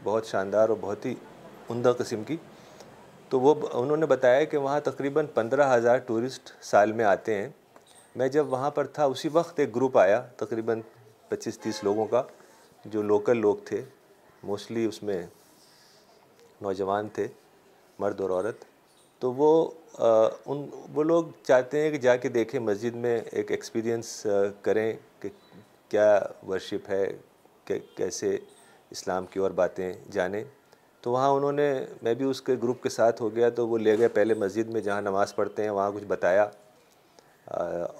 بہت 0.04 0.26
شاندار 0.26 0.68
اور 0.68 0.76
بہت 0.80 1.04
ہی 1.06 1.14
عمدہ 1.70 1.92
قسم 1.98 2.22
کی 2.26 2.36
تو 3.30 3.40
وہ 3.40 3.54
انہوں 3.80 3.96
نے 3.96 4.06
بتایا 4.12 4.42
کہ 4.54 4.58
وہاں 4.64 4.78
تقریباً 4.84 5.26
پندرہ 5.34 5.66
ہزار 5.76 5.98
ٹورسٹ 6.08 6.50
سال 6.70 6.92
میں 7.00 7.04
آتے 7.04 7.34
ہیں 7.40 7.48
میں 8.22 8.28
جب 8.36 8.52
وہاں 8.52 8.70
پر 8.78 8.86
تھا 8.96 9.04
اسی 9.12 9.28
وقت 9.32 9.60
ایک 9.60 9.74
گروپ 9.76 9.98
آیا 9.98 10.20
تقریباً 10.42 10.80
پچیس 11.28 11.58
تیس 11.58 11.82
لوگوں 11.84 12.04
کا 12.14 12.22
جو 12.94 13.02
لوکل 13.12 13.40
لوگ 13.40 13.56
تھے 13.68 13.80
موسٹلی 14.52 14.84
اس 14.86 15.02
میں 15.02 15.22
نوجوان 16.62 17.08
تھے 17.14 17.26
مرد 17.98 18.20
اور 18.20 18.30
عورت 18.30 18.64
تو 19.20 19.32
وہ 19.32 19.50
ان 20.52 20.66
وہ 20.94 21.02
لوگ 21.02 21.24
چاہتے 21.46 21.82
ہیں 21.82 21.90
کہ 21.90 21.98
جا 22.08 22.14
کے 22.24 22.28
دیکھیں 22.40 22.60
مسجد 22.60 22.94
میں 23.06 23.20
ایک 23.32 23.50
ایکسپیرینس 23.50 24.16
کریں 24.62 24.92
کیا 25.90 26.18
ورشپ 26.48 26.90
ہے 26.90 27.06
کیسے 27.96 28.36
اسلام 28.90 29.26
کی 29.26 29.40
اور 29.40 29.50
باتیں 29.62 29.92
جانیں 30.12 30.42
تو 31.02 31.10
وہاں 31.12 31.28
انہوں 31.30 31.52
نے 31.52 31.70
میں 32.02 32.14
بھی 32.14 32.24
اس 32.24 32.40
کے 32.42 32.54
گروپ 32.62 32.82
کے 32.82 32.88
ساتھ 32.88 33.20
ہو 33.22 33.34
گیا 33.36 33.48
تو 33.56 33.66
وہ 33.68 33.78
لے 33.78 33.96
گئے 33.98 34.08
پہلے 34.18 34.34
مسجد 34.42 34.68
میں 34.72 34.80
جہاں 34.80 35.00
نماز 35.02 35.34
پڑھتے 35.36 35.62
ہیں 35.62 35.70
وہاں 35.70 35.90
کچھ 35.94 36.04
بتایا 36.08 36.46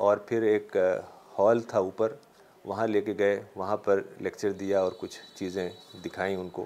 اور 0.07 0.17
پھر 0.27 0.43
ایک 0.53 0.77
ہال 1.39 1.61
تھا 1.69 1.79
اوپر 1.79 2.13
وہاں 2.65 2.87
لے 2.87 3.01
کے 3.03 3.15
گئے 3.19 3.41
وہاں 3.57 3.77
پر 3.87 4.01
لیکچر 4.21 4.53
دیا 4.61 4.81
اور 4.83 4.93
کچھ 5.01 5.19
چیزیں 5.39 5.69
دکھائیں 6.05 6.37
ان 6.37 6.49
کو 6.53 6.65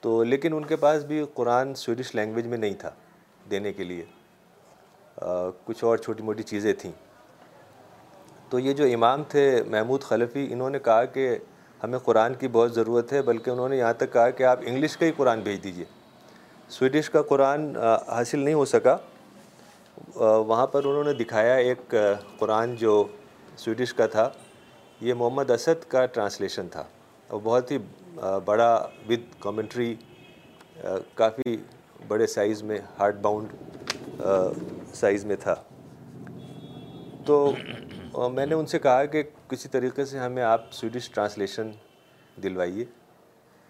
تو 0.00 0.22
لیکن 0.24 0.54
ان 0.54 0.64
کے 0.66 0.76
پاس 0.86 1.04
بھی 1.04 1.24
قرآن 1.34 1.74
سویڈش 1.84 2.14
لینگویج 2.14 2.46
میں 2.46 2.58
نہیں 2.58 2.74
تھا 2.80 2.90
دینے 3.50 3.72
کے 3.72 3.84
لیے 3.84 4.04
کچھ 5.64 5.84
اور 5.84 5.96
چھوٹی 5.96 6.22
موٹی 6.24 6.42
چیزیں 6.42 6.72
تھیں 6.78 6.92
تو 8.50 8.58
یہ 8.58 8.72
جو 8.78 8.84
امام 8.94 9.22
تھے 9.28 9.42
محمود 9.70 10.02
خلفی 10.08 10.46
انہوں 10.52 10.70
نے 10.70 10.78
کہا 10.84 11.04
کہ 11.14 11.36
ہمیں 11.82 11.98
قرآن 12.04 12.34
کی 12.40 12.48
بہت 12.52 12.74
ضرورت 12.74 13.12
ہے 13.12 13.22
بلکہ 13.22 13.50
انہوں 13.50 13.68
نے 13.68 13.76
یہاں 13.76 13.92
تک 13.98 14.12
کہا 14.12 14.28
کہ 14.38 14.42
آپ 14.50 14.58
انگلش 14.66 14.96
کا 14.96 15.06
ہی 15.06 15.12
قرآن 15.16 15.40
بھیج 15.44 15.62
دیجئے 15.64 15.84
سویڈش 16.76 17.10
کا 17.10 17.22
قرآن 17.28 17.70
حاصل 17.82 18.38
نہیں 18.38 18.54
ہو 18.54 18.64
سکا 18.64 18.96
وہاں 20.16 20.66
پر 20.66 20.84
انہوں 20.86 21.04
نے 21.04 21.12
دکھایا 21.24 21.54
ایک 21.54 21.94
قرآن 22.38 22.74
جو 22.76 23.02
سویڈش 23.58 23.94
کا 23.94 24.06
تھا 24.14 24.28
یہ 25.00 25.14
محمد 25.14 25.50
اسد 25.50 25.84
کا 25.90 26.04
ٹرانسلیشن 26.14 26.68
تھا 26.72 26.84
اور 27.28 27.40
بہت 27.44 27.70
ہی 27.70 27.78
بڑا 28.44 28.72
ود 29.08 29.24
کامنٹری 29.40 29.94
کافی 31.14 31.56
بڑے 32.08 32.26
سائز 32.34 32.62
میں 32.62 32.78
ہارڈ 32.98 33.16
باؤنڈ 33.22 34.22
سائز 34.94 35.24
میں 35.24 35.36
تھا 35.42 35.54
تو 37.26 37.44
میں 38.34 38.44
نے 38.46 38.54
ان 38.54 38.66
سے 38.66 38.78
کہا 38.78 39.04
کہ 39.12 39.22
کسی 39.48 39.68
طریقے 39.68 40.04
سے 40.06 40.18
ہمیں 40.18 40.42
آپ 40.42 40.72
سویڈش 40.72 41.10
ٹرانسلیشن 41.10 41.70
دلوائیے 42.42 42.84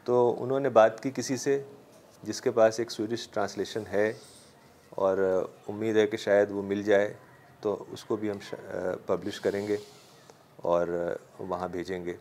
تو 0.05 0.17
انہوں 0.43 0.61
نے 0.61 0.69
بات 0.79 1.03
کی 1.03 1.11
کسی 1.15 1.37
سے 1.37 1.61
جس 2.25 2.41
کے 2.43 2.51
پاس 2.59 2.79
ایک 2.81 2.91
سویڈش 2.91 3.29
ٹرانسلیشن 3.33 3.83
ہے 3.93 4.13
اور 5.05 5.19
امید 5.69 5.97
ہے 5.97 6.07
کہ 6.07 6.17
شاید 6.17 6.51
وہ 6.53 6.63
مل 6.67 6.83
جائے 6.83 7.13
تو 7.61 7.77
اس 7.93 8.05
کو 8.05 8.17
بھی 8.17 8.31
ہم 8.31 8.39
پبلش 9.07 9.41
کریں 9.41 9.67
گے 9.69 9.77
اور 10.73 10.89
وہاں 11.39 11.69
بھیجیں 11.69 12.05
گے 12.05 12.15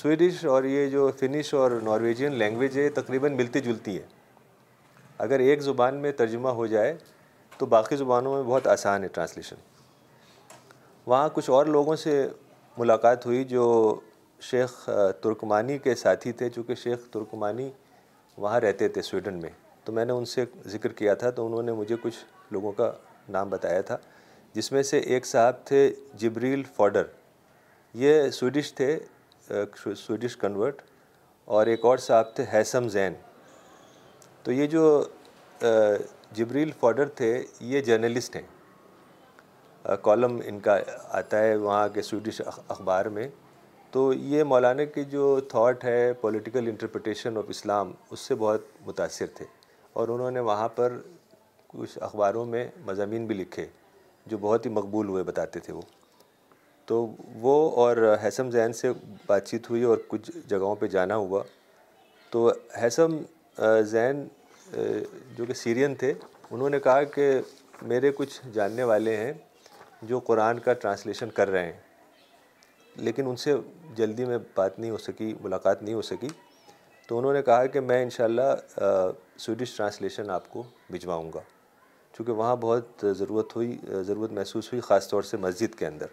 سویڈش 0.00 0.44
اور 0.54 0.64
یہ 0.64 0.88
جو 0.90 1.10
فنش 1.18 1.52
اور 1.54 1.70
نارویجین 1.84 2.32
لینگویج 2.38 2.78
ہے 2.78 2.88
تقریباً 3.00 3.36
ملتی 3.36 3.60
جلتی 3.60 3.96
ہے 3.98 4.06
اگر 5.28 5.38
ایک 5.48 5.60
زبان 5.62 5.94
میں 6.02 6.12
ترجمہ 6.20 6.48
ہو 6.60 6.66
جائے 6.66 6.96
تو 7.58 7.66
باقی 7.76 7.96
زبانوں 7.96 8.34
میں 8.34 8.42
بہت 8.50 8.66
آسان 8.66 9.02
ہے 9.04 9.08
ٹرانسلیشن 9.14 9.56
وہاں 11.10 11.28
کچھ 11.34 11.48
اور 11.50 11.66
لوگوں 11.66 11.94
سے 11.96 12.10
ملاقات 12.78 13.24
ہوئی 13.26 13.42
جو 13.52 13.62
شیخ 14.48 14.72
ترکمانی 15.22 15.78
کے 15.86 15.94
ساتھی 16.02 16.32
تھے 16.40 16.48
چونکہ 16.54 16.74
شیخ 16.82 17.08
ترکمانی 17.12 17.68
وہاں 18.44 18.60
رہتے 18.60 18.88
تھے 18.96 19.02
سویڈن 19.02 19.40
میں 19.42 19.50
تو 19.84 19.92
میں 19.92 20.04
نے 20.04 20.12
ان 20.12 20.24
سے 20.34 20.44
ذکر 20.74 20.92
کیا 21.00 21.14
تھا 21.22 21.30
تو 21.38 21.46
انہوں 21.46 21.62
نے 21.68 21.72
مجھے 21.80 21.96
کچھ 22.02 22.18
لوگوں 22.56 22.72
کا 22.80 22.90
نام 23.36 23.48
بتایا 23.54 23.80
تھا 23.88 23.96
جس 24.54 24.70
میں 24.72 24.82
سے 24.92 24.98
ایک 25.14 25.26
صاحب 25.26 25.56
تھے 25.66 25.80
جبریل 26.20 26.62
فوڈر 26.76 27.06
یہ 28.04 28.30
سویڈش 28.38 28.72
تھے 28.80 28.88
سویڈش 29.78 30.36
کنورٹ 30.46 30.82
اور 31.56 31.66
ایک 31.72 31.84
اور 31.90 31.98
صاحب 32.06 32.34
تھے 32.36 32.44
حیسم 32.52 32.88
زین 32.98 33.14
تو 34.44 34.52
یہ 34.52 34.66
جو 34.76 34.86
جبریل 36.36 36.70
فوڈر 36.80 37.08
تھے 37.20 37.36
یہ 37.74 37.80
جرنلسٹ 37.90 38.36
ہیں 38.36 38.46
کالم 40.04 40.36
ان 40.46 40.58
کا 40.60 40.76
آتا 41.18 41.38
ہے 41.42 41.54
وہاں 41.56 41.86
کے 41.94 42.02
سویڈش 42.02 42.40
اخبار 42.68 43.06
میں 43.18 43.26
تو 43.90 44.12
یہ 44.12 44.44
مولانا 44.44 44.84
کی 44.94 45.04
جو 45.12 45.38
تھاٹ 45.50 45.84
ہے 45.84 46.12
پولیٹیکل 46.20 46.66
انٹرپریٹیشن 46.68 47.38
آف 47.38 47.44
اسلام 47.50 47.92
اس 48.12 48.20
سے 48.20 48.34
بہت 48.38 48.64
متاثر 48.86 49.26
تھے 49.36 49.44
اور 49.92 50.08
انہوں 50.08 50.30
نے 50.30 50.40
وہاں 50.48 50.68
پر 50.74 50.96
کچھ 51.68 51.98
اخباروں 52.02 52.44
میں 52.46 52.66
مضامین 52.86 53.24
بھی 53.26 53.34
لکھے 53.34 53.66
جو 54.30 54.38
بہت 54.40 54.66
ہی 54.66 54.70
مقبول 54.70 55.08
ہوئے 55.08 55.22
بتاتے 55.24 55.60
تھے 55.60 55.72
وہ 55.74 55.82
تو 56.86 57.06
وہ 57.40 57.54
اور 57.80 57.96
حسم 58.26 58.50
زین 58.50 58.72
سے 58.72 58.90
بات 59.26 59.48
چیت 59.48 59.68
ہوئی 59.70 59.82
اور 59.84 59.98
کچھ 60.08 60.30
جگہوں 60.48 60.74
پہ 60.76 60.86
جانا 60.94 61.16
ہوا 61.16 61.42
تو 62.30 62.50
حسم 62.86 63.18
زین 63.90 64.26
جو 65.36 65.44
کہ 65.46 65.54
سیرین 65.54 65.94
تھے 66.00 66.12
انہوں 66.50 66.70
نے 66.70 66.80
کہا 66.80 67.02
کہ 67.14 67.30
میرے 67.92 68.10
کچھ 68.16 68.40
جاننے 68.54 68.82
والے 68.84 69.16
ہیں 69.16 69.32
جو 70.08 70.18
قرآن 70.26 70.58
کا 70.64 70.72
ٹرانسلیشن 70.72 71.30
کر 71.34 71.48
رہے 71.50 71.64
ہیں 71.64 71.78
لیکن 72.96 73.26
ان 73.28 73.36
سے 73.36 73.54
جلدی 73.96 74.24
میں 74.24 74.38
بات 74.54 74.78
نہیں 74.78 74.90
ہو 74.90 74.98
سکی 74.98 75.32
ملاقات 75.40 75.82
نہیں 75.82 75.94
ہو 75.94 76.02
سکی 76.02 76.28
تو 77.08 77.18
انہوں 77.18 77.32
نے 77.32 77.42
کہا 77.42 77.66
کہ 77.72 77.80
میں 77.80 78.02
انشاءاللہ 78.02 78.84
سویڈش 79.38 79.76
ٹرانسلیشن 79.76 80.30
آپ 80.30 80.48
کو 80.50 80.62
بھجواؤں 80.90 81.30
گا 81.34 81.40
چونکہ 82.16 82.32
وہاں 82.32 82.56
بہت 82.60 83.04
ضرورت 83.18 83.54
ہوئی 83.56 83.76
ضرورت 84.06 84.32
محسوس 84.32 84.72
ہوئی 84.72 84.80
خاص 84.82 85.08
طور 85.08 85.22
سے 85.30 85.36
مسجد 85.40 85.74
کے 85.78 85.86
اندر 85.86 86.06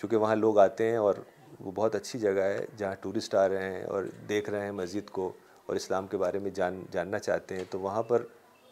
چونکہ 0.00 0.16
وہاں 0.16 0.36
لوگ 0.36 0.58
آتے 0.58 0.90
ہیں 0.90 0.96
اور 0.96 1.14
وہ 1.60 1.72
بہت 1.74 1.94
اچھی 1.94 2.18
جگہ 2.18 2.42
ہے 2.42 2.64
جہاں 2.76 2.94
ٹورسٹ 3.00 3.34
آ 3.34 3.48
رہے 3.48 3.72
ہیں 3.72 3.84
اور 3.84 4.04
دیکھ 4.28 4.50
رہے 4.50 4.64
ہیں 4.64 4.72
مسجد 4.82 5.10
کو 5.10 5.32
اور 5.66 5.76
اسلام 5.76 6.06
کے 6.06 6.16
بارے 6.18 6.38
میں 6.42 6.50
جان 6.54 6.82
جاننا 6.92 7.18
چاہتے 7.18 7.56
ہیں 7.56 7.64
تو 7.70 7.80
وہاں 7.80 8.02
پر 8.08 8.22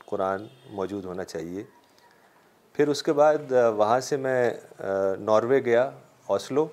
قرآن 0.07 0.47
موجود 0.75 1.05
ہونا 1.05 1.25
چاہیے 1.25 1.65
پھر 2.79 2.89
اس 2.89 3.03
کے 3.03 3.13
بعد 3.19 3.53
وہاں 3.77 3.99
سے 4.09 4.17
میں 4.25 4.37
ناروے 5.19 5.59
گیا 5.65 5.83
اوسلو 6.35 6.67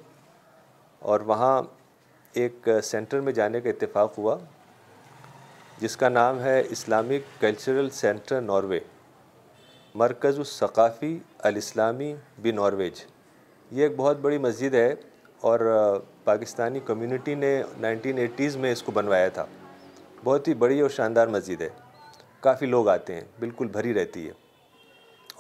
اور 1.12 1.20
وہاں 1.32 1.62
ایک 2.42 2.68
سینٹر 2.84 3.20
میں 3.28 3.32
جانے 3.34 3.62
کا 3.62 3.70
اتفاق 3.70 4.18
ہوا 4.18 4.36
جس 5.82 5.98
کا 5.98 6.10
نام 6.10 6.42
ہے 6.42 6.62
اسلامک 6.76 7.42
کلچرل 7.42 7.90
سینٹر 8.02 8.42
ناروے 8.42 8.80
مرکز 10.04 10.38
الثقافی 10.40 11.18
الاسلامی 11.50 12.14
بی 12.42 12.52
نارویج 12.60 13.04
یہ 13.78 13.84
ایک 13.88 13.96
بہت 13.98 14.20
بڑی 14.28 14.38
مسجد 14.48 14.74
ہے 14.76 14.88
اور 15.50 15.60
پاکستانی 16.24 16.80
کمیونٹی 16.86 17.36
نے 17.46 17.62
نائنٹین 17.80 18.18
ایٹیز 18.18 18.56
میں 18.66 18.72
اس 18.72 18.84
کو 18.84 18.92
بنوایا 19.02 19.28
تھا 19.40 19.46
بہت 20.24 20.48
ہی 20.48 20.54
بڑی 20.66 20.80
اور 20.82 20.90
شاندار 21.02 21.28
مسجد 21.40 21.62
ہے 21.62 21.70
کافی 22.50 22.66
لوگ 22.66 22.88
آتے 23.00 23.16
ہیں 23.16 23.26
بالکل 23.40 23.68
بھری 23.78 23.94
رہتی 23.94 24.28
ہے 24.28 24.44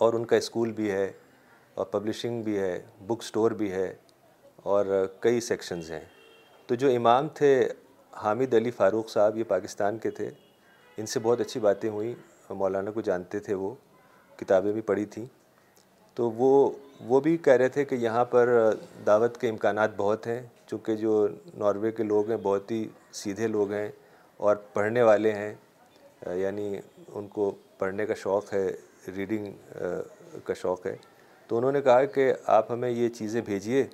اور 0.03 0.13
ان 0.13 0.25
کا 0.25 0.35
اسکول 0.35 0.71
بھی 0.79 0.91
ہے 0.91 1.11
اور 1.75 1.85
پبلشنگ 1.91 2.41
بھی 2.43 2.57
ہے 2.59 2.77
بک 3.07 3.23
سٹور 3.23 3.51
بھی 3.61 3.71
ہے 3.71 3.91
اور 4.73 4.85
کئی 5.21 5.39
سیکشنز 5.41 5.91
ہیں 5.91 6.03
تو 6.67 6.75
جو 6.83 6.89
امام 6.95 7.27
تھے 7.35 7.51
حامد 8.23 8.53
علی 8.53 8.71
فاروق 8.77 9.09
صاحب 9.09 9.37
یہ 9.37 9.43
پاکستان 9.47 9.97
کے 10.03 10.09
تھے 10.19 10.29
ان 10.97 11.05
سے 11.13 11.19
بہت 11.23 11.41
اچھی 11.41 11.59
باتیں 11.59 11.89
ہوئیں 11.89 12.13
مولانا 12.57 12.91
کو 12.91 13.01
جانتے 13.01 13.39
تھے 13.47 13.53
وہ 13.63 13.73
کتابیں 14.37 14.71
بھی 14.73 14.81
پڑھی 14.89 15.05
تھیں 15.15 15.25
تو 16.15 16.29
وہ 16.31 16.49
وہ 17.11 17.19
بھی 17.21 17.35
کہہ 17.45 17.53
رہے 17.59 17.69
تھے 17.69 17.83
کہ 17.85 17.95
یہاں 18.01 18.23
پر 18.33 18.49
دعوت 19.05 19.37
کے 19.37 19.49
امکانات 19.49 19.91
بہت 19.97 20.27
ہیں 20.27 20.41
چونکہ 20.69 20.95
جو 20.97 21.27
ناروے 21.57 21.91
کے 21.97 22.03
لوگ 22.03 22.29
ہیں 22.29 22.37
بہت 22.43 22.71
ہی 22.71 22.87
سیدھے 23.21 23.47
لوگ 23.47 23.71
ہیں 23.71 23.87
اور 24.45 24.55
پڑھنے 24.73 25.01
والے 25.09 25.31
ہیں 25.33 25.53
یعنی 26.39 26.75
ان 27.13 27.27
کو 27.33 27.51
پڑھنے 27.79 28.05
کا 28.05 28.13
شوق 28.23 28.53
ہے 28.53 28.67
ریڈنگ 29.17 30.39
کا 30.43 30.53
شوق 30.61 30.85
ہے 30.87 30.95
تو 31.47 31.57
انہوں 31.57 31.71
نے 31.71 31.81
کہا 31.81 32.03
کہ 32.13 32.31
آپ 32.57 32.71
ہمیں 32.71 32.89
یہ 32.89 33.09
چیزیں 33.17 33.41
بھیجیے 33.45 33.85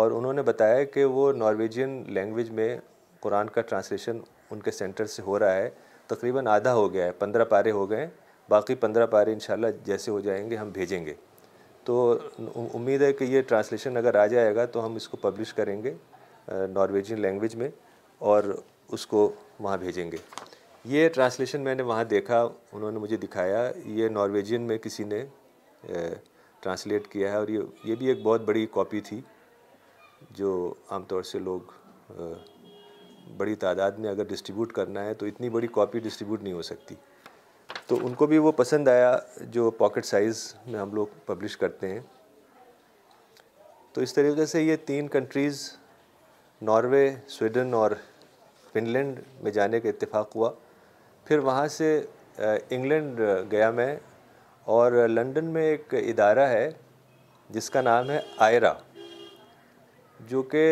اور 0.00 0.10
انہوں 0.10 0.32
نے 0.32 0.42
بتایا 0.42 0.84
کہ 0.94 1.04
وہ 1.04 1.32
نارویجین 1.36 2.02
لینگویج 2.14 2.50
میں 2.58 2.76
قرآن 3.20 3.48
کا 3.50 3.60
ٹرانسلیشن 3.60 4.18
ان 4.50 4.60
کے 4.60 4.70
سینٹر 4.70 5.06
سے 5.16 5.22
ہو 5.26 5.38
رہا 5.38 5.56
ہے 5.56 5.68
تقریباً 6.06 6.46
آدھا 6.48 6.72
ہو 6.74 6.92
گیا 6.92 7.04
ہے 7.04 7.12
پندرہ 7.18 7.44
پارے 7.48 7.70
ہو 7.70 7.88
گئے 7.90 8.06
باقی 8.48 8.74
پندرہ 8.74 9.06
پارے 9.06 9.32
انشاءاللہ 9.32 9.66
جیسے 9.84 10.10
ہو 10.10 10.20
جائیں 10.20 10.48
گے 10.50 10.56
ہم 10.56 10.70
بھیجیں 10.74 11.04
گے 11.06 11.14
تو 11.84 12.10
امید 12.74 13.02
ہے 13.02 13.12
کہ 13.12 13.24
یہ 13.24 13.42
ٹرانسلیشن 13.48 13.96
اگر 13.96 14.14
آ 14.22 14.26
جائے 14.26 14.54
گا 14.54 14.64
تو 14.72 14.84
ہم 14.86 14.94
اس 14.96 15.08
کو 15.08 15.16
پبلش 15.20 15.52
کریں 15.54 15.82
گے 15.82 15.94
نارویجین 16.72 17.20
لینگویج 17.20 17.54
میں 17.56 17.68
اور 18.32 18.54
اس 18.92 19.06
کو 19.06 19.30
وہاں 19.60 19.76
بھیجیں 19.78 20.10
گے 20.12 20.16
یہ 20.90 21.08
ٹرانسلیشن 21.14 21.60
میں 21.64 21.74
نے 21.74 21.82
وہاں 21.82 22.04
دیکھا 22.10 22.38
انہوں 22.72 22.92
نے 22.92 22.98
مجھے 22.98 23.16
دکھایا 23.16 23.70
یہ 23.84 24.08
نارویجین 24.10 24.62
میں 24.66 24.78
کسی 24.82 25.04
نے 25.04 25.22
ٹرانسلیٹ 26.62 27.06
کیا 27.08 27.30
ہے 27.32 27.36
اور 27.36 27.48
یہ 27.48 27.60
یہ 27.84 27.94
بھی 27.98 28.06
ایک 28.08 28.22
بہت 28.22 28.40
بڑی 28.46 28.64
کاپی 28.74 29.00
تھی 29.08 29.20
جو 30.38 30.52
عام 30.90 31.04
طور 31.08 31.22
سے 31.30 31.38
لوگ 31.38 31.70
بڑی 33.36 33.54
تعداد 33.64 33.92
میں 33.98 34.10
اگر 34.10 34.24
ڈسٹریبیوٹ 34.32 34.72
کرنا 34.72 35.04
ہے 35.04 35.12
تو 35.20 35.26
اتنی 35.26 35.48
بڑی 35.50 35.66
کاپی 35.74 35.98
ڈسٹریبیوٹ 36.04 36.42
نہیں 36.42 36.52
ہو 36.54 36.62
سکتی 36.70 36.94
تو 37.86 37.96
ان 38.06 38.14
کو 38.14 38.26
بھی 38.26 38.38
وہ 38.38 38.52
پسند 38.62 38.88
آیا 38.88 39.16
جو 39.52 39.70
پاکٹ 39.78 40.04
سائز 40.06 40.42
میں 40.66 40.80
ہم 40.80 40.94
لوگ 40.94 41.06
پبلش 41.26 41.56
کرتے 41.56 41.92
ہیں 41.92 42.00
تو 43.92 44.00
اس 44.00 44.14
طریقے 44.14 44.46
سے 44.46 44.62
یہ 44.62 44.76
تین 44.86 45.08
کنٹریز 45.16 45.64
ناروے 46.70 47.08
سویڈن 47.38 47.72
اور 47.74 47.90
فن 48.72 48.88
لینڈ 48.92 49.18
میں 49.42 49.50
جانے 49.52 49.80
کا 49.80 49.88
اتفاق 49.88 50.36
ہوا 50.36 50.52
پھر 51.32 51.38
وہاں 51.44 51.66
سے 51.76 51.86
انگلینڈ 52.36 53.20
گیا 53.50 53.70
میں 53.76 53.94
اور 54.72 54.92
لنڈن 55.08 55.44
میں 55.52 55.62
ایک 55.66 55.94
ادارہ 55.98 56.46
ہے 56.48 56.68
جس 57.56 57.68
کا 57.70 57.80
نام 57.82 58.10
ہے 58.10 58.18
آئرا 58.46 58.72
جو 60.28 60.42
کہ 60.54 60.64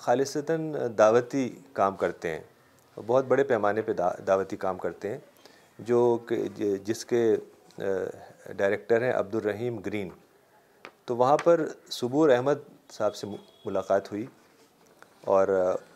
خالصتاً 0.00 0.70
دعوتی 0.98 1.48
کام 1.80 1.96
کرتے 2.02 2.30
ہیں 2.34 3.00
بہت 3.06 3.24
بڑے 3.28 3.44
پیمانے 3.44 3.82
پہ 3.86 3.92
دعوتی 4.26 4.56
کام 4.66 4.78
کرتے 4.84 5.10
ہیں 5.10 5.18
جو 5.88 6.00
کہ 6.28 6.36
جس 6.86 7.04
کے 7.14 7.24
ڈائریکٹر 8.56 9.02
ہیں 9.04 9.12
عبد 9.18 9.34
الرحیم 9.34 9.78
گرین 9.86 10.08
تو 11.06 11.16
وہاں 11.16 11.36
پر 11.44 11.64
صبور 11.98 12.28
احمد 12.36 12.62
صاحب 12.98 13.16
سے 13.16 13.26
ملاقات 13.64 14.12
ہوئی 14.12 14.24
اور 15.36 15.48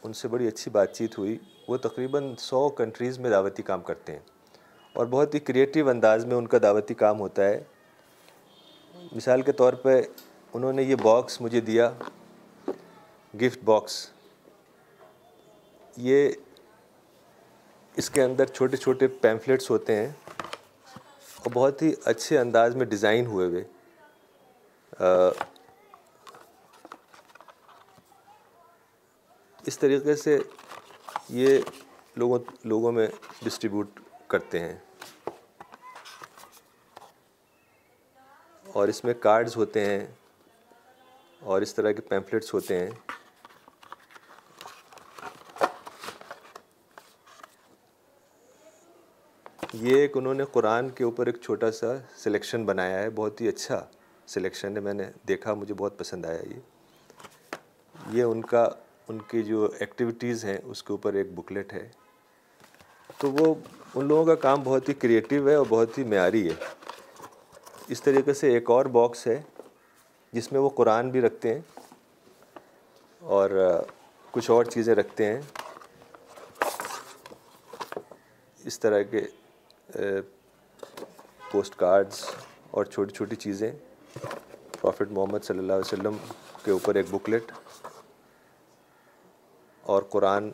ان 0.02 0.12
سے 0.22 0.28
بڑی 0.28 0.48
اچھی 0.48 0.70
بات 0.80 0.96
چیت 0.96 1.18
ہوئی 1.18 1.38
وہ 1.70 1.76
تقریباً 1.82 2.32
سو 2.38 2.68
کنٹریز 2.78 3.18
میں 3.24 3.30
دعوتی 3.30 3.62
کام 3.62 3.80
کرتے 3.88 4.12
ہیں 4.12 4.18
اور 4.98 5.06
بہت 5.10 5.34
ہی 5.34 5.40
کریٹیو 5.50 5.88
انداز 5.88 6.24
میں 6.26 6.36
ان 6.36 6.46
کا 6.54 6.58
دعوتی 6.62 6.94
کام 7.02 7.20
ہوتا 7.20 7.44
ہے 7.48 7.60
مثال 9.16 9.42
کے 9.48 9.52
طور 9.60 9.72
پہ 9.82 10.00
انہوں 10.52 10.72
نے 10.78 10.82
یہ 10.82 10.94
باکس 11.02 11.40
مجھے 11.40 11.60
دیا 11.70 11.90
گفٹ 13.42 13.62
باکس 13.64 13.98
یہ 16.08 16.28
اس 18.02 18.10
کے 18.16 18.22
اندر 18.22 18.46
چھوٹے 18.58 18.76
چھوٹے 18.76 19.06
پیمفلیٹس 19.26 19.70
ہوتے 19.70 19.96
ہیں 19.96 20.10
اور 20.94 21.50
بہت 21.54 21.82
ہی 21.82 21.92
اچھے 22.14 22.38
انداز 22.38 22.76
میں 22.76 22.86
ڈیزائن 22.96 23.26
ہوئے 23.26 23.46
ہوئے 23.48 23.64
اس 29.70 29.78
طریقے 29.78 30.16
سے 30.26 30.38
یہ 31.32 31.58
لوگوں 32.18 32.38
لوگوں 32.70 32.90
میں 32.92 33.06
ڈسٹریبیوٹ 33.44 33.98
کرتے 34.28 34.60
ہیں 34.60 34.74
اور 38.78 38.88
اس 38.88 39.02
میں 39.04 39.14
کارڈز 39.20 39.56
ہوتے 39.56 39.84
ہیں 39.84 40.06
اور 41.50 41.62
اس 41.62 41.74
طرح 41.74 41.92
کے 41.92 42.00
پیمپلیٹس 42.08 42.52
ہوتے 42.54 42.78
ہیں 42.80 42.88
یہ 49.86 49.96
ایک 49.96 50.16
انہوں 50.16 50.34
نے 50.34 50.44
قرآن 50.52 50.90
کے 50.98 51.04
اوپر 51.04 51.26
ایک 51.26 51.40
چھوٹا 51.42 51.70
سا 51.80 51.94
سلیکشن 52.24 52.64
بنایا 52.66 52.98
ہے 53.02 53.10
بہت 53.20 53.40
ہی 53.40 53.48
اچھا 53.48 53.84
سلیکشن 54.34 54.76
ہے 54.76 54.80
میں 54.88 54.94
نے 54.94 55.10
دیکھا 55.28 55.54
مجھے 55.62 55.74
بہت 55.74 55.98
پسند 55.98 56.26
آیا 56.30 56.42
یہ 56.48 58.16
یہ 58.18 58.22
ان 58.22 58.40
کا 58.52 58.68
ان 59.10 59.18
کی 59.28 59.42
جو 59.42 59.68
ایکٹیویٹیز 59.80 60.44
ہیں 60.44 60.56
اس 60.70 60.82
کے 60.82 60.92
اوپر 60.92 61.14
ایک 61.20 61.30
بکلیٹ 61.34 61.72
ہے 61.72 61.86
تو 63.18 63.30
وہ 63.32 63.54
ان 63.94 64.04
لوگوں 64.08 64.24
کا 64.26 64.34
کام 64.42 64.62
بہت 64.64 64.88
ہی 64.88 64.94
کریٹیو 65.04 65.48
ہے 65.48 65.54
اور 65.54 65.64
بہت 65.68 65.96
ہی 65.98 66.02
معیاری 66.10 66.42
ہے 66.48 66.54
اس 67.94 68.02
طریقے 68.02 68.34
سے 68.40 68.52
ایک 68.54 68.70
اور 68.70 68.86
باکس 68.96 69.26
ہے 69.26 69.40
جس 70.32 70.50
میں 70.52 70.60
وہ 70.60 70.68
قرآن 70.80 71.10
بھی 71.16 71.20
رکھتے 71.20 71.54
ہیں 71.54 71.60
اور 73.38 73.50
کچھ 74.30 74.50
اور 74.56 74.64
چیزیں 74.74 74.94
رکھتے 74.94 75.26
ہیں 75.32 75.40
اس 78.70 78.78
طرح 78.80 79.02
کے 79.10 79.20
پوسٹ 81.52 81.74
کارڈز 81.84 82.24
اور 82.76 82.84
چھوٹی 82.92 83.14
چھوٹی 83.16 83.36
چیزیں 83.46 83.70
پروفٹ 84.80 85.12
محمد 85.18 85.44
صلی 85.44 85.58
اللہ 85.58 85.72
علیہ 85.72 85.92
وسلم 85.94 86.16
کے 86.64 86.70
اوپر 86.70 86.94
ایک 86.96 87.06
بکلیٹ 87.10 87.52
اور 89.92 90.02
قرآن 90.10 90.50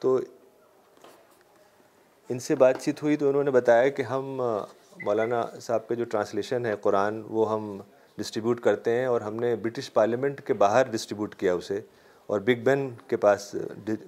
تو 0.00 0.10
ان 2.30 2.38
سے 2.44 2.54
بات 2.62 2.80
چیت 2.82 3.02
ہوئی 3.02 3.16
تو 3.22 3.28
انہوں 3.28 3.42
نے 3.48 3.50
بتایا 3.56 3.88
کہ 3.96 4.02
ہم 4.12 4.24
مولانا 5.04 5.42
صاحب 5.62 5.86
کے 5.88 5.94
جو 6.00 6.04
ٹرانسلیشن 6.14 6.66
ہے 6.66 6.72
قرآن 6.86 7.22
وہ 7.38 7.52
ہم 7.52 7.66
ڈسٹریبیوٹ 8.18 8.60
کرتے 8.66 8.90
ہیں 8.98 9.04
اور 9.06 9.20
ہم 9.26 9.34
نے 9.42 9.54
برٹش 9.66 9.92
پارلیمنٹ 9.98 10.40
کے 10.46 10.54
باہر 10.62 10.90
ڈسٹریبیوٹ 10.94 11.34
کیا 11.44 11.52
اسے 11.60 11.80
اور 12.32 12.40
بگ 12.48 12.62
بین 12.70 12.88
کے 13.08 13.16
پاس 13.26 13.44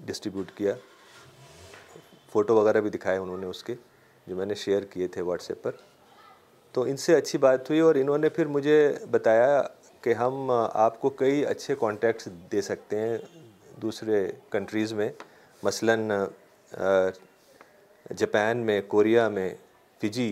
ڈسٹریبیوٹ 0.07 0.51
کیا 0.59 0.75
فوٹو 2.33 2.57
وغیرہ 2.61 2.81
بھی 2.87 2.91
دکھائے 2.97 3.19
انہوں 3.25 3.37
نے 3.45 3.47
اس 3.53 3.63
کے 3.65 3.75
جو 4.27 4.37
میں 4.37 4.47
نے 4.47 4.55
شیئر 4.65 4.85
کیے 4.95 5.09
تھے 5.17 5.23
واٹس 5.31 5.51
ایپ 5.51 5.63
پر 5.63 5.77
تو 6.73 6.83
ان 6.91 6.97
سے 7.05 7.15
اچھی 7.17 7.39
بات 7.45 7.69
ہوئی 7.71 7.81
اور 7.89 7.95
انہوں 8.05 8.19
نے 8.25 8.29
پھر 8.39 8.47
مجھے 8.57 8.77
بتایا 9.17 9.61
کہ 10.03 10.15
ہم 10.15 10.51
آپ 10.51 11.01
کو 11.01 11.09
کئی 11.23 11.45
اچھے 11.47 11.75
کانٹیکٹس 11.81 12.29
دے 12.53 12.61
سکتے 12.63 12.99
ہیں 12.99 13.17
دوسرے 13.83 14.27
کنٹریز 14.51 14.93
میں 15.01 15.09
مثلا 15.63 15.95
جاپان 18.17 18.59
میں 18.67 18.81
کوریا 18.89 19.29
میں 19.29 19.49
Fiji 20.03 20.31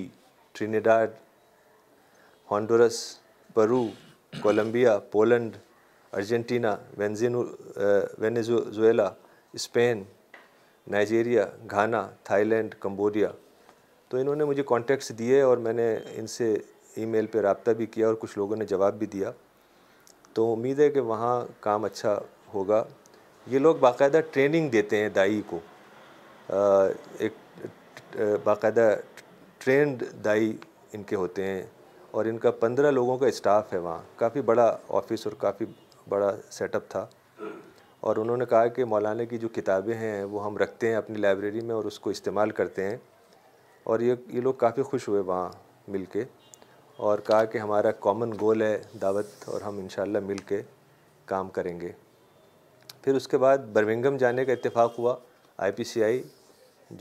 Trinidad 0.53 1.11
Honduras 2.51 3.01
Peru 3.55 3.87
Colombia 4.43 4.99
Poland 5.13 5.57
Argentina 6.21 6.75
وینزین 6.97 7.37
Spain 9.55 10.03
Nigeria 10.91 11.45
Ghana 11.71 12.07
Thailand 12.45 12.75
Cambodia 12.81 13.29
تو 14.09 14.17
انہوں 14.19 14.37
نے 14.37 14.45
مجھے 14.45 14.63
کانٹیکٹس 14.67 15.13
دیے 15.19 15.41
اور 15.43 15.59
میں 15.67 15.73
نے 15.73 15.93
ان 16.17 16.27
سے 16.37 16.55
ای 16.97 17.05
میل 17.07 17.27
پہ 17.33 17.41
رابطہ 17.49 17.71
بھی 17.79 17.87
کیا 17.87 18.07
اور 18.07 18.15
کچھ 18.21 18.39
لوگوں 18.39 18.57
نے 18.57 18.65
جواب 18.67 18.99
بھی 18.99 19.07
دیا 19.13 19.31
تو 20.39 20.45
امید 20.53 20.79
ہے 20.81 20.89
کہ 20.95 21.01
وہاں 21.07 21.31
کام 21.61 21.85
اچھا 21.85 22.13
ہوگا 22.53 22.83
یہ 23.51 23.59
لوگ 23.59 23.77
باقاعدہ 23.81 24.21
ٹریننگ 24.33 24.69
دیتے 24.71 24.97
ہیں 25.03 25.09
دائی 25.15 25.41
کو 25.51 25.59
ایک 27.21 27.67
باقاعدہ 28.45 28.85
ٹرینڈ 29.65 30.03
دائی 30.25 30.53
ان 30.95 31.03
کے 31.09 31.17
ہوتے 31.23 31.47
ہیں 31.47 31.63
اور 32.15 32.25
ان 32.33 32.39
کا 32.45 32.51
پندرہ 32.61 32.91
لوگوں 32.91 33.17
کا 33.19 33.27
اسٹاف 33.27 33.73
ہے 33.73 33.79
وہاں 33.87 33.99
کافی 34.19 34.41
بڑا 34.53 34.69
آفس 35.01 35.27
اور 35.27 35.35
کافی 35.41 35.65
بڑا 36.09 36.31
سیٹ 36.59 36.75
اپ 36.77 36.89
تھا 36.91 37.07
اور 38.09 38.17
انہوں 38.23 38.37
نے 38.37 38.47
کہا 38.51 38.67
کہ 38.77 38.85
مولانا 38.95 39.25
کی 39.31 39.39
جو 39.39 39.49
کتابیں 39.55 39.95
ہیں 40.03 40.23
وہ 40.35 40.45
ہم 40.45 40.57
رکھتے 40.63 40.89
ہیں 40.89 40.97
اپنی 40.97 41.19
لائبریری 41.21 41.61
میں 41.71 41.75
اور 41.75 41.85
اس 41.91 41.99
کو 42.05 42.11
استعمال 42.11 42.51
کرتے 42.61 42.85
ہیں 42.91 42.97
اور 43.91 44.07
یہ 44.11 44.15
یہ 44.37 44.41
لوگ 44.49 44.55
کافی 44.67 44.83
خوش 44.93 45.09
ہوئے 45.09 45.21
وہاں 45.33 45.49
مل 45.93 46.05
کے 46.13 46.25
اور 47.07 47.19
کہا 47.27 47.45
کہ 47.45 47.59
ہمارا 47.59 47.91
کامن 48.05 48.31
گول 48.41 48.63
ہے 48.63 48.77
دعوت 49.03 49.49
اور 49.49 49.61
ہم 49.63 49.77
انشاءاللہ 49.79 50.19
مل 50.27 50.39
کے 50.47 50.61
کام 51.27 51.49
کریں 51.59 51.79
گے 51.81 51.91
پھر 53.03 53.15
اس 53.15 53.29
کے 53.29 53.39
بعد 53.39 53.59
برمنگم 53.73 54.17
جانے 54.23 54.45
کا 54.45 54.53
اتفاق 54.53 54.99
ہوا 54.99 55.15
آئی 55.67 55.73
پی 55.73 55.85
سی 55.91 56.03
آئی 56.05 56.23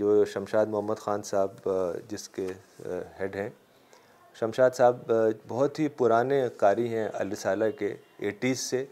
جو 0.02 0.24
شمشاد 0.34 0.66
محمد 0.72 1.00
خان 1.06 1.24
صاحب 1.32 1.68
جس 2.10 2.28
کے 2.36 2.48
ہیڈ 3.20 3.36
ہیں 3.36 3.48
شمشاد 4.40 4.70
صاحب 4.78 5.12
بہت 5.48 5.80
ہی 5.80 5.88
پرانے 5.98 6.42
قاری 6.58 6.88
ہیں 6.94 7.08
الرسالہ 7.20 7.70
کے 7.80 7.94
ایٹیز 8.18 8.60
سے 8.70 8.84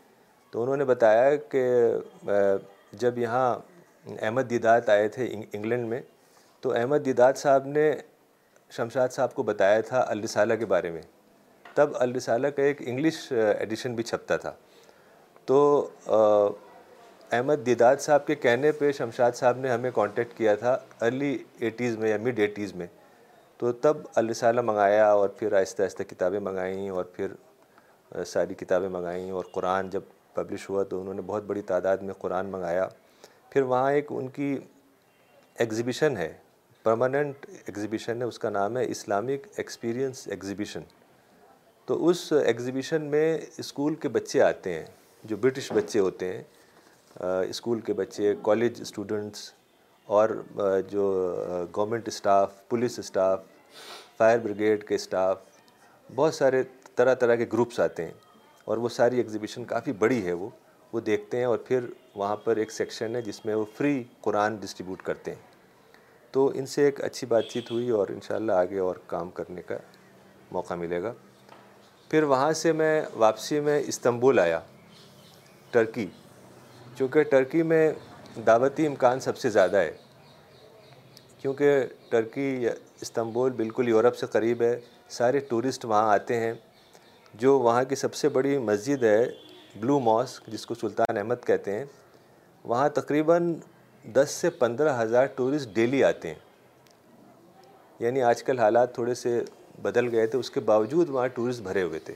تو 0.51 0.61
انہوں 0.63 0.77
نے 0.77 0.85
بتایا 0.93 1.35
کہ 1.51 1.63
جب 3.01 3.17
یہاں 3.27 3.55
احمد 4.19 4.49
دیدات 4.49 4.89
آئے 4.89 5.07
تھے 5.17 5.27
انگلینڈ 5.53 5.87
میں 5.89 6.01
تو 6.61 6.73
احمد 6.79 7.05
دیدات 7.05 7.37
صاحب 7.37 7.65
نے 7.77 7.91
شمشاد 8.74 9.09
صاحب 9.13 9.34
کو 9.36 9.43
بتایا 9.43 9.82
تھا 9.88 10.03
الرسالہ 10.09 10.53
کے 10.59 10.66
بارے 10.66 10.89
میں 10.91 11.01
تب 11.76 11.89
الرسالہ 12.01 12.47
کا 12.55 12.63
ایک 12.63 12.82
انگلش 12.86 13.32
ایڈیشن 13.32 13.93
بھی 13.95 14.03
چھپتا 14.03 14.38
تھا 14.45 14.51
تو 15.45 15.57
احمد 17.34 17.66
دیداد 17.66 17.95
صاحب 18.01 18.26
کے 18.28 18.36
کہنے 18.36 18.72
پہ 18.80 18.91
شمشاد 18.97 19.32
صاحب 19.36 19.57
نے 19.59 19.70
ہمیں 19.70 19.89
کانٹیکٹ 19.95 20.38
کیا 20.38 20.55
تھا 20.55 20.78
ارلی 21.05 21.38
ایٹیز 21.59 21.97
میں 21.97 22.09
یا 22.09 22.18
مڈ 22.24 22.39
ایٹیز 22.39 22.74
میں 22.76 22.88
تو 23.57 23.72
تب 23.82 23.97
الرسالہ 24.16 24.61
منگایا 24.66 25.07
اور 25.11 25.30
پھر 25.39 25.53
آہستہ 25.59 25.82
آہستہ 25.84 26.03
کتابیں 26.07 26.39
منگائیں 26.39 26.89
اور 26.89 27.05
پھر 27.16 27.32
ساری 28.28 28.53
کتابیں 28.53 28.89
منگائیں 28.89 29.30
اور 29.32 29.43
قرآن 29.53 29.89
جب 29.89 30.01
پبلش 30.34 30.70
ہوا 30.70 30.84
تو 30.89 30.99
انہوں 31.01 31.13
نے 31.13 31.22
بہت 31.26 31.43
بڑی 31.47 31.61
تعداد 31.74 31.97
میں 32.01 32.13
قرآن 32.20 32.45
منگایا 32.51 32.88
پھر 33.49 33.61
وہاں 33.61 33.91
ایک 33.91 34.05
ان 34.11 34.28
کی 34.30 34.55
ایگزیبیشن 35.57 36.18
ہے 36.18 36.32
پرماننٹ 36.86 37.45
ایگزیبیشن 37.49 38.21
ہے 38.21 38.25
اس 38.27 38.38
کا 38.39 38.49
نام 38.49 38.75
ہے 38.77 38.83
اسلامک 38.91 39.45
ایکسپیرینس 39.57 40.27
ایگزیبیشن 40.31 40.79
تو 41.86 41.95
اس 42.09 42.19
ایگزیبیشن 42.45 43.05
میں 43.11 43.23
اسکول 43.59 43.95
کے 44.01 44.09
بچے 44.17 44.41
آتے 44.41 44.73
ہیں 44.73 44.83
جو 45.31 45.38
برٹش 45.41 45.71
بچے 45.75 45.99
ہوتے 45.99 46.31
ہیں 46.36 46.43
اسکول 47.49 47.79
کے 47.88 47.93
بچے 48.01 48.33
کالج 48.43 48.81
اسٹوڈنٹس 48.81 49.51
اور 50.17 50.29
جو 50.91 51.05
government 51.75 52.07
staff 52.07 52.51
police 52.69 52.99
staff 52.99 53.39
fire 54.17 54.38
brigade 54.43 54.88
کے 54.88 54.95
اسٹاف 54.95 55.38
بہت 56.15 56.33
سارے 56.36 56.61
طرح 56.95 57.13
طرح 57.25 57.36
کے 57.41 57.45
گروپس 57.53 57.79
آتے 57.88 58.05
ہیں 58.05 58.13
اور 58.67 58.77
وہ 58.86 58.89
ساری 58.99 59.17
ایگزیبیشن 59.23 59.65
کافی 59.73 59.91
بڑی 60.05 60.25
ہے 60.25 60.33
وہ 60.43 60.49
وہ 60.93 60.99
دیکھتے 61.11 61.38
ہیں 61.38 61.45
اور 61.45 61.57
پھر 61.67 61.86
وہاں 62.15 62.36
پر 62.45 62.57
ایک 62.63 62.71
سیکشن 62.71 63.15
ہے 63.15 63.21
جس 63.31 63.45
میں 63.45 63.55
وہ 63.55 63.65
فری 63.77 64.01
قرآن 64.27 64.55
ڈسٹریبیوٹ 64.61 65.01
کرتے 65.09 65.36
ہیں 65.36 65.53
تو 66.36 66.41
ان 66.59 66.65
سے 66.65 66.83
ایک 66.86 66.99
اچھی 67.03 67.27
بات 67.27 67.43
چیت 67.49 67.69
ہوئی 67.71 67.89
اور 67.97 68.07
انشاءاللہ 68.09 68.51
آگے 68.61 68.79
اور 68.86 68.95
کام 69.07 69.29
کرنے 69.36 69.61
کا 69.67 69.75
موقع 70.51 70.73
ملے 70.79 71.01
گا 71.03 71.11
پھر 72.09 72.23
وہاں 72.31 72.51
سے 72.61 72.71
میں 72.79 73.01
واپسی 73.19 73.59
میں 73.67 73.77
استنبول 73.88 74.39
آیا 74.39 74.59
ٹرکی 75.71 76.05
چونکہ 76.97 77.23
ٹرکی 77.31 77.61
میں 77.71 77.83
دعوتی 78.47 78.88
امکان 78.88 79.19
سب 79.27 79.38
سے 79.38 79.49
زیادہ 79.49 79.77
ہے 79.77 79.91
کیونکہ 81.41 81.79
ٹرکی 82.09 82.67
استنبول 83.01 83.51
بالکل 83.61 83.89
یورپ 83.89 84.17
سے 84.19 84.25
قریب 84.31 84.61
ہے 84.61 84.75
سارے 85.19 85.39
ٹورسٹ 85.49 85.86
وہاں 85.86 86.11
آتے 86.13 86.39
ہیں 86.39 86.53
جو 87.43 87.57
وہاں 87.59 87.83
کی 87.89 87.95
سب 88.03 88.15
سے 88.23 88.29
بڑی 88.39 88.57
مسجد 88.71 89.03
ہے 89.03 89.25
بلو 89.79 89.99
ماسک 90.09 90.51
جس 90.53 90.65
کو 90.65 90.75
سلطان 90.81 91.17
احمد 91.17 91.45
کہتے 91.47 91.77
ہیں 91.77 91.86
وہاں 92.65 92.89
تقریباً 93.01 93.53
دس 94.13 94.31
سے 94.41 94.49
پندرہ 94.59 94.95
ہزار 95.01 95.25
ٹورسٹ 95.35 95.69
ڈیلی 95.75 96.03
آتے 96.03 96.27
ہیں 96.27 96.39
یعنی 97.99 98.21
آج 98.23 98.43
کل 98.43 98.59
حالات 98.59 98.93
تھوڑے 98.95 99.13
سے 99.15 99.39
بدل 99.81 100.07
گئے 100.15 100.25
تھے 100.27 100.39
اس 100.39 100.49
کے 100.51 100.59
باوجود 100.69 101.09
وہاں 101.09 101.27
ٹورسٹ 101.35 101.61
بھرے 101.61 101.81
ہوئے 101.83 101.99
تھے 102.05 102.13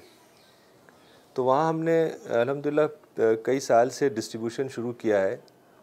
تو 1.33 1.43
وہاں 1.45 1.67
ہم 1.67 1.79
نے 1.83 1.97
الحمدللہ 2.39 3.25
کئی 3.43 3.59
سال 3.59 3.89
سے 3.97 4.09
ڈسٹریبیوشن 4.09 4.69
شروع 4.75 4.91
کیا 4.97 5.21
ہے 5.21 5.35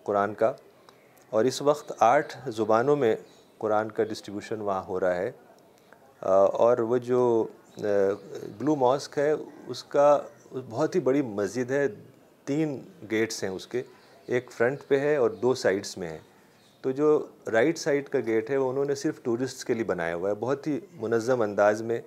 قرآن 0.04 0.34
کا 0.42 0.52
اور 1.36 1.44
اس 1.44 1.60
وقت 1.62 1.92
آٹھ 2.02 2.36
زبانوں 2.56 2.96
میں 2.96 3.14
قرآن 3.58 3.90
کا 3.92 4.04
ڈسٹریبیوشن 4.10 4.60
وہاں 4.60 4.82
ہو 4.88 5.00
رہا 5.00 5.16
ہے 5.16 5.30
اور 6.18 6.78
وہ 6.92 6.98
جو 7.10 7.20
بلو 7.80 8.74
ماسک 8.76 9.18
ہے 9.18 9.32
اس 9.66 9.82
کا 9.94 10.16
بہت 10.68 10.94
ہی 10.94 11.00
بڑی 11.10 11.22
مسجد 11.22 11.70
ہے 11.70 11.86
تین 12.44 12.78
گیٹس 13.10 13.42
ہیں 13.44 13.50
اس 13.50 13.66
کے 13.66 13.82
ایک 14.34 14.50
فرنٹ 14.52 14.80
پہ 14.88 14.98
ہے 14.98 15.14
اور 15.16 15.30
دو 15.42 15.54
سائڈس 15.54 15.96
میں 15.98 16.08
ہے 16.10 16.18
تو 16.82 16.90
جو 17.00 17.06
رائٹ 17.52 17.78
سائڈ 17.78 18.08
کا 18.08 18.18
گیٹ 18.26 18.50
ہے 18.50 18.56
وہ 18.56 18.68
انہوں 18.70 18.84
نے 18.84 18.94
صرف 18.94 19.22
ٹورسٹ 19.22 19.64
کے 19.66 19.74
لیے 19.74 19.84
بنایا 19.84 20.14
ہوا 20.14 20.30
ہے 20.30 20.34
بہت 20.40 20.66
ہی 20.66 20.78
منظم 21.00 21.42
انداز 21.42 21.82
میں 21.90 22.00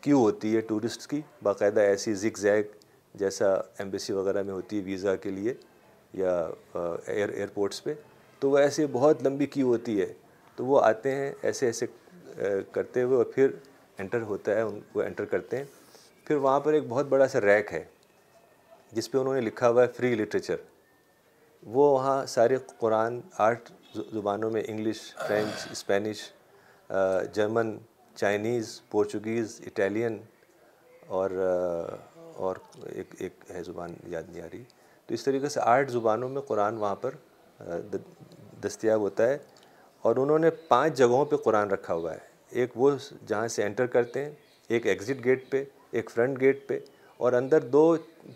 کیو 0.00 0.18
ہوتی 0.18 0.54
ہے 0.56 0.60
ٹورسٹ 0.68 1.06
کی 1.10 1.20
باقاعدہ 1.42 1.80
ایسی 1.80 2.14
زگ 2.22 2.38
زیگ 2.38 2.62
جیسا 3.18 3.52
ایمبیسی 3.78 4.12
وغیرہ 4.12 4.42
میں 4.42 4.52
ہوتی 4.52 4.78
ہے 4.78 4.82
ویزا 4.84 5.14
کے 5.22 5.30
لیے 5.30 5.54
یا 6.18 6.32
ایئر 6.74 7.28
ایئرپورٹس 7.28 7.82
پہ 7.84 7.94
تو 8.40 8.50
وہ 8.50 8.58
ایسے 8.58 8.86
بہت 8.92 9.22
لمبی 9.24 9.46
کیو 9.54 9.66
ہوتی 9.66 10.00
ہے 10.00 10.12
تو 10.56 10.66
وہ 10.66 10.80
آتے 10.84 11.14
ہیں 11.14 11.30
ایسے 11.42 11.66
ایسے 11.66 11.86
کرتے 12.72 13.02
ہوئے 13.02 13.16
اور 13.16 13.24
پھر 13.34 13.50
انٹر 13.98 14.22
ہوتا 14.32 14.54
ہے 14.56 14.60
ان 14.62 14.80
کو 14.92 15.00
انٹر 15.02 15.24
کرتے 15.34 15.56
ہیں 15.56 15.64
پھر 16.26 16.36
وہاں 16.36 16.60
پر 16.60 16.72
ایک 16.72 16.84
بہت 16.88 17.06
بڑا 17.08 17.28
سا 17.28 17.40
ریک 17.40 17.72
ہے 17.72 17.84
جس 18.92 19.10
پہ 19.10 19.18
انہوں 19.18 19.34
نے 19.34 19.40
لکھا 19.40 19.68
ہوا 19.68 19.82
ہے 19.82 19.88
فری 19.96 20.14
لٹریچر 20.14 20.56
وہ 21.62 21.90
وہاں 21.92 22.24
سارے 22.26 22.56
قرآن 22.78 23.20
آٹھ 23.46 23.70
زبانوں 23.94 24.50
میں 24.50 24.62
English 24.68 24.98
French 25.26 25.66
Spanish 25.70 26.22
German 27.34 27.76
Chinese 28.14 28.80
Portuguese 28.90 29.60
Italian 29.66 30.18
اور 31.18 31.30
اور 32.36 32.56
ایک 32.92 33.14
ایک 33.18 33.44
ہے 33.54 33.62
زبان 33.64 33.94
یاد 34.10 34.22
نہیں 34.32 34.42
رہی 34.52 34.62
تو 35.06 35.14
اس 35.14 35.24
طریقے 35.24 35.48
سے 35.48 35.60
آٹھ 35.62 35.90
زبانوں 35.92 36.28
میں 36.28 36.42
قرآن 36.48 36.76
وہاں 36.78 36.94
پر 37.00 37.14
دستیاب 38.66 39.00
ہوتا 39.00 39.26
ہے 39.28 39.38
اور 40.08 40.16
انہوں 40.16 40.38
نے 40.38 40.50
پانچ 40.68 40.94
جگہوں 40.98 41.24
پہ 41.30 41.36
قرآن 41.44 41.70
رکھا 41.70 41.94
ہوا 41.94 42.12
ہے 42.14 42.18
ایک 42.60 42.70
وہ 42.78 42.90
جہاں 43.26 43.46
سے 43.56 43.64
انٹر 43.64 43.86
کرتے 43.96 44.24
ہیں 44.24 44.30
ایک 44.68 44.86
ایگزٹ 44.86 45.24
گیٹ 45.24 45.50
پہ 45.50 45.64
ایک 45.90 46.10
فرنٹ 46.10 46.40
گیٹ 46.40 46.66
پہ 46.68 46.78
اور 47.20 47.32
اندر 47.32 47.60
دو 47.72 47.80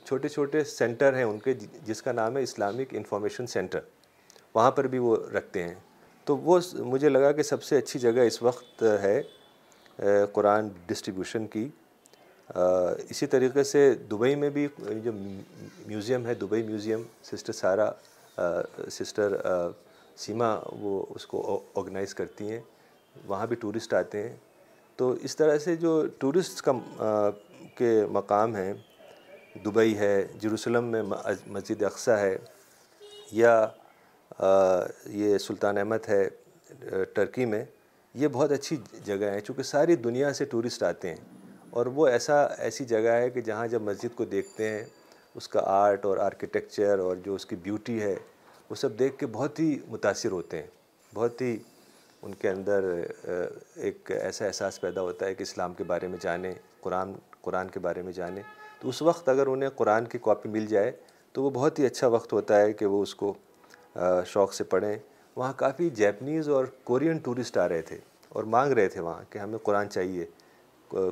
چھوٹے 0.04 0.28
چھوٹے 0.28 0.62
سینٹر 0.70 1.14
ہیں 1.16 1.22
ان 1.24 1.38
کے 1.44 1.52
جس 1.84 2.02
کا 2.02 2.12
نام 2.12 2.36
ہے 2.36 2.42
اسلامک 2.42 2.92
انفارمیشن 2.96 3.46
سینٹر 3.52 3.80
وہاں 4.54 4.70
پر 4.78 4.86
بھی 4.94 4.98
وہ 5.04 5.14
رکھتے 5.36 5.62
ہیں 5.62 5.74
تو 6.24 6.36
وہ 6.48 6.58
مجھے 6.92 7.08
لگا 7.08 7.30
کہ 7.38 7.42
سب 7.42 7.62
سے 7.62 7.78
اچھی 7.78 8.00
جگہ 8.00 8.26
اس 8.26 8.40
وقت 8.42 8.82
ہے 9.02 9.20
قرآن 10.32 10.68
ڈسٹریبیوشن 10.86 11.46
کی 11.54 11.66
اسی 13.08 13.26
طریقے 13.36 13.64
سے 13.64 13.82
دبئی 14.10 14.34
میں 14.42 14.50
بھی 14.58 14.66
جو 15.04 15.12
میوزیم 15.14 16.26
ہے 16.26 16.34
Dubai 16.40 16.62
museum 16.62 17.02
sister 17.30 17.52
Sara 17.62 17.90
sister 18.98 19.36
Seema 20.26 20.54
وہ 20.80 21.04
اس 21.14 21.26
کو 21.26 21.58
آرگنائز 21.74 22.14
کرتی 22.14 22.50
ہیں 22.50 22.60
وہاں 23.28 23.46
بھی 23.46 23.56
ٹورسٹ 23.62 23.94
آتے 23.94 24.28
ہیں 24.28 24.36
تو 24.96 25.10
اس 25.28 25.36
طرح 25.36 25.58
سے 25.58 25.74
جو 25.76 26.00
ٹورسٹ 26.18 26.60
کا 26.62 26.72
کے 27.78 27.94
مقام 28.12 28.54
ہیں 28.56 28.72
دبئی 29.64 29.96
ہے 29.98 30.10
جروسلم 30.40 30.84
میں 30.92 31.02
مسجد 31.46 31.82
اقصہ 31.86 32.10
ہے 32.20 32.36
یا 33.32 33.54
یہ 35.10 35.36
سلطان 35.46 35.78
احمد 35.78 36.08
ہے 36.08 36.24
ٹرکی 37.14 37.44
میں 37.46 37.64
یہ 38.22 38.28
بہت 38.32 38.52
اچھی 38.52 38.76
جگہ 39.04 39.30
ہیں 39.32 39.40
چونکہ 39.46 39.62
ساری 39.62 39.96
دنیا 40.06 40.32
سے 40.32 40.44
ٹورسٹ 40.54 40.82
آتے 40.82 41.08
ہیں 41.14 41.24
اور 41.78 41.86
وہ 41.94 42.06
ایسا 42.06 42.42
ایسی 42.66 42.84
جگہ 42.94 43.10
ہے 43.20 43.28
کہ 43.30 43.40
جہاں 43.48 43.66
جب 43.68 43.82
مسجد 43.82 44.14
کو 44.16 44.24
دیکھتے 44.34 44.68
ہیں 44.70 44.84
اس 45.36 45.48
کا 45.48 45.60
آرٹ 45.66 46.04
اور 46.06 46.16
آرکیٹیکچر 46.24 46.98
اور 47.04 47.16
جو 47.24 47.34
اس 47.34 47.46
کی 47.46 47.56
بیوٹی 47.62 48.00
ہے 48.02 48.14
وہ 48.70 48.74
سب 48.74 48.98
دیکھ 48.98 49.16
کے 49.18 49.26
بہت 49.32 49.58
ہی 49.60 49.76
متاثر 49.88 50.30
ہوتے 50.32 50.58
ہیں 50.62 50.66
بہت 51.14 51.40
ہی 51.42 51.56
ان 52.22 52.34
کے 52.40 52.48
اندر 52.50 52.84
ایک 53.76 54.10
ایسا 54.20 54.46
احساس 54.46 54.80
پیدا 54.80 55.00
ہوتا 55.02 55.26
ہے 55.26 55.34
کہ 55.34 55.42
اسلام 55.42 55.74
کے 55.78 55.84
بارے 55.90 56.06
میں 56.08 56.18
جانیں 56.22 56.52
قرآن 56.80 57.12
قرآن 57.44 57.68
کے 57.74 57.80
بارے 57.86 58.02
میں 58.02 58.12
جانیں 58.12 58.42
تو 58.80 58.88
اس 58.88 59.00
وقت 59.08 59.28
اگر 59.28 59.46
انہیں 59.46 59.70
قرآن 59.76 60.04
کی 60.12 60.18
کاپی 60.28 60.48
مل 60.56 60.66
جائے 60.66 60.90
تو 61.32 61.42
وہ 61.42 61.50
بہت 61.54 61.78
ہی 61.78 61.86
اچھا 61.86 62.06
وقت 62.16 62.32
ہوتا 62.32 62.60
ہے 62.60 62.72
کہ 62.80 62.86
وہ 62.94 63.02
اس 63.02 63.14
کو 63.22 63.32
شوق 64.32 64.52
سے 64.54 64.64
پڑھیں 64.74 64.94
وہاں 65.36 65.52
کافی 65.64 65.88
جیپنیز 66.00 66.48
اور 66.56 66.64
کورین 66.90 67.18
ٹورسٹ 67.26 67.56
آ 67.58 67.68
رہے 67.68 67.82
تھے 67.90 67.98
اور 68.36 68.44
مانگ 68.56 68.72
رہے 68.78 68.88
تھے 68.94 69.00
وہاں 69.06 69.22
کہ 69.30 69.38
ہمیں 69.38 69.58
قرآن 69.68 69.88
چاہیے 69.90 70.24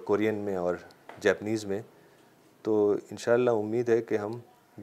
کورین 0.07 0.35
میں 0.45 0.57
اور 0.57 0.75
جیپنیز 1.23 1.65
میں 1.73 1.81
تو 2.67 2.75
انشاءاللہ 3.11 3.51
امید 3.63 3.89
ہے 3.89 4.01
کہ 4.11 4.17
ہم 4.25 4.39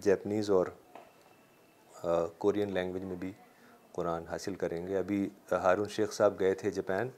جیپنیز 0.07 0.49
اور 0.57 0.67
کورین 2.43 2.73
لینگویج 2.73 3.03
میں 3.11 3.15
بھی 3.19 3.31
قرآن 3.93 4.23
حاصل 4.31 4.55
کریں 4.61 4.81
گے 4.87 4.97
ابھی 4.97 5.27
ہارون 5.63 5.89
شیخ 5.95 6.13
صاحب 6.13 6.39
گئے 6.39 6.53
تھے 6.61 6.71
جاپان 6.71 7.09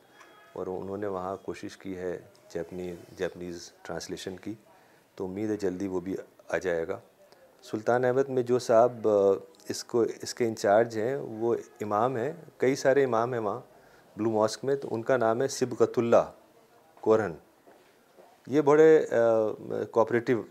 اور 0.59 0.67
انہوں 0.67 0.97
نے 1.03 1.07
وہاں 1.15 1.35
کوشش 1.45 1.77
کی 1.83 1.97
ہے 1.97 2.17
جیپنیز 2.53 2.95
جیپنیز 3.17 3.69
ٹرانسلیشن 3.83 4.35
کی 4.43 4.53
تو 5.15 5.25
امید 5.25 5.49
ہے 5.51 5.55
جلدی 5.61 5.87
وہ 5.87 5.99
بھی 6.03 6.15
آ 6.49 6.57
جائے 6.63 6.87
گا 6.87 6.97
سلطان 7.71 8.05
احمد 8.05 8.29
میں 8.35 8.43
جو 8.43 8.59
صاحب 8.67 9.07
اس 9.69 9.83
کو 9.91 10.01
اس 10.21 10.33
کے 10.35 10.45
انچارج 10.47 10.97
ہیں 10.97 11.15
وہ 11.39 11.55
امام 11.81 12.15
ہیں 12.17 12.31
کئی 12.59 12.75
سارے 12.83 13.03
امام 13.03 13.33
ہیں 13.33 13.41
وہاں 13.41 13.59
بلو 14.17 14.29
ماسک 14.31 14.63
میں 14.65 14.75
تو 14.81 14.93
ان 14.95 15.03
کا 15.09 15.17
نام 15.17 15.41
ہے 15.41 15.47
سبقت 15.57 15.97
اللہ 15.97 16.31
کورن 17.01 17.33
یہ 18.55 18.61
بڑے 18.71 18.87
کوپریٹیو 19.91 20.41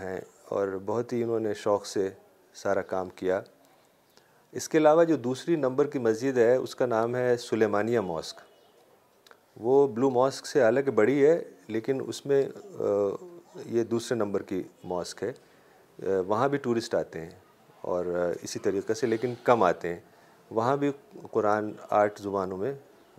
ہیں 0.00 0.20
اور 0.56 0.68
بہت 0.86 1.12
ہی 1.12 1.22
انہوں 1.22 1.40
نے 1.40 1.52
شوق 1.62 1.86
سے 1.86 2.08
سارا 2.62 2.82
کام 2.94 3.08
کیا 3.20 3.40
اس 4.60 4.68
کے 4.68 4.78
علاوہ 4.78 5.04
جو 5.04 5.16
دوسری 5.28 5.56
نمبر 5.56 5.86
کی 5.90 5.98
مسجد 5.98 6.38
ہے 6.38 6.54
اس 6.54 6.74
کا 6.76 6.86
نام 6.86 7.16
ہے 7.16 7.36
سلیمانیہ 7.48 8.00
ماسک 8.12 8.40
وہ 9.62 9.86
بلو 9.94 10.08
ماسک 10.10 10.46
سے 10.46 10.62
حالانکہ 10.62 10.90
بڑی 10.90 11.24
ہے 11.26 11.38
لیکن 11.68 12.00
اس 12.08 12.24
میں 12.26 12.42
یہ 13.70 13.82
دوسرے 13.90 14.16
نمبر 14.16 14.42
کی 14.42 14.62
ماسک 14.92 15.22
ہے 15.22 15.32
وہاں 16.28 16.48
بھی 16.48 16.58
ٹورسٹ 16.62 16.94
آتے 16.94 17.20
ہیں 17.20 17.30
اور 17.92 18.06
اسی 18.42 18.58
طریقے 18.62 18.94
سے 18.94 19.06
لیکن 19.06 19.34
کم 19.42 19.62
آتے 19.62 19.88
ہیں 19.92 20.00
وہاں 20.58 20.76
بھی 20.76 20.90
قرآن 21.30 21.70
آٹھ 22.00 22.20
زبانوں 22.22 22.56
میں 22.58 22.72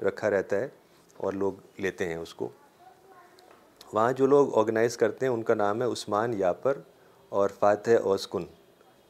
رکھا 0.08 0.30
رہتا 0.30 0.60
ہے 0.60 0.68
اور 1.24 1.34
لوگ 1.34 1.54
لیتے 1.82 2.08
ہیں 2.08 2.16
اس 2.16 2.34
کو 2.36 2.50
وہاں 3.94 4.12
جو 4.18 4.26
لوگ 4.28 4.58
آرگنائز 4.60 4.98
کرتے 4.98 5.26
ہیں 5.26 5.34
ان 5.34 5.44
کا 5.44 5.54
نام 5.56 5.82
ہے 5.82 5.88
عثمان 5.92 6.34
یاپر 6.38 6.78
اور 7.40 7.50
فاتح 7.60 8.02
اوسکن 8.04 8.46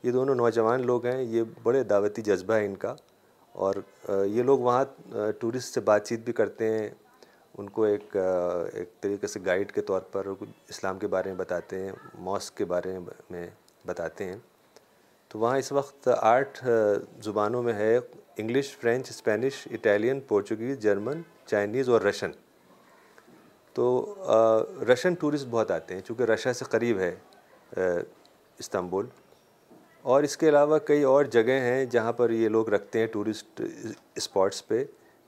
یہ 0.03 0.11
دونوں 0.11 0.35
نوجوان 0.35 0.85
لوگ 0.85 1.05
ہیں 1.05 1.21
یہ 1.21 1.43
بڑے 1.63 1.83
دعوتی 1.91 2.21
جذبہ 2.21 2.53
ہے 2.53 2.65
ان 2.65 2.75
کا 2.85 2.93
اور 3.65 3.75
یہ 4.25 4.43
لوگ 4.43 4.59
وہاں 4.59 4.83
ٹورسٹ 5.39 5.73
سے 5.73 5.81
بات 5.89 6.07
چیت 6.07 6.19
بھی 6.25 6.33
کرتے 6.33 6.69
ہیں 6.77 6.89
ان 7.59 7.69
کو 7.75 7.83
ایک 7.83 8.15
ایک 8.15 8.89
طریقے 9.01 9.27
سے 9.27 9.39
گائیڈ 9.45 9.71
کے 9.71 9.81
طور 9.89 10.01
پر 10.11 10.27
اسلام 10.69 10.97
کے 10.99 11.07
بارے 11.07 11.29
میں 11.29 11.37
بتاتے 11.37 11.79
ہیں 11.83 11.91
ماسک 12.23 12.57
کے 12.57 12.65
بارے 12.71 12.97
میں 13.29 13.45
بتاتے 13.85 14.25
ہیں 14.25 14.35
تو 15.29 15.39
وہاں 15.39 15.57
اس 15.57 15.71
وقت 15.71 16.07
آٹھ 16.21 16.63
زبانوں 17.23 17.61
میں 17.63 17.73
ہے 17.73 17.97
English 17.97 18.75
French 18.81 19.09
Spanish 19.09 19.67
Italian 19.71 20.19
Portuguese 20.27 20.79
German 20.83 21.21
Chinese 21.45 21.89
اور 21.89 22.01
رشن 22.01 22.31
تو 23.73 23.85
رشن 24.91 25.13
ٹورسٹ 25.19 25.47
بہت 25.49 25.71
آتے 25.71 25.93
ہیں 25.93 26.01
چونکہ 26.07 26.23
رشیا 26.31 26.53
سے 26.53 26.65
قریب 26.71 26.99
ہے 26.99 27.13
استنبول 28.59 29.05
اور 30.13 30.23
اس 30.23 30.37
کے 30.37 30.49
علاوہ 30.49 30.77
کئی 30.87 31.03
اور 31.13 31.25
جگہیں 31.35 31.59
ہیں 31.59 31.85
جہاں 31.91 32.13
پر 32.13 32.29
یہ 32.31 32.49
لوگ 32.49 32.69
رکھتے 32.73 32.99
ہیں 32.99 33.07
ٹورسٹ 33.13 33.61
اسپاٹس 34.15 34.67
پہ 34.67 34.83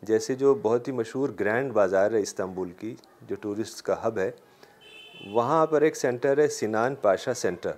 جیسے 0.09 0.35
جو 0.35 0.53
بہت 0.61 0.87
ہی 0.87 0.93
مشہور 0.93 1.29
گرینڈ 1.39 1.71
بازار 1.73 2.11
ہے 2.11 2.19
استنبول 2.21 2.71
کی 2.79 2.93
جو 3.27 3.35
ٹورسٹ 3.41 3.81
کا 3.85 3.95
ہب 4.05 4.17
ہے 4.19 4.29
وہاں 5.33 5.65
پر 5.67 5.81
ایک 5.81 5.95
سینٹر 5.97 6.37
ہے 6.37 6.47
سینان 6.57 6.95
پاشا 7.01 7.33
سینٹر 7.33 7.71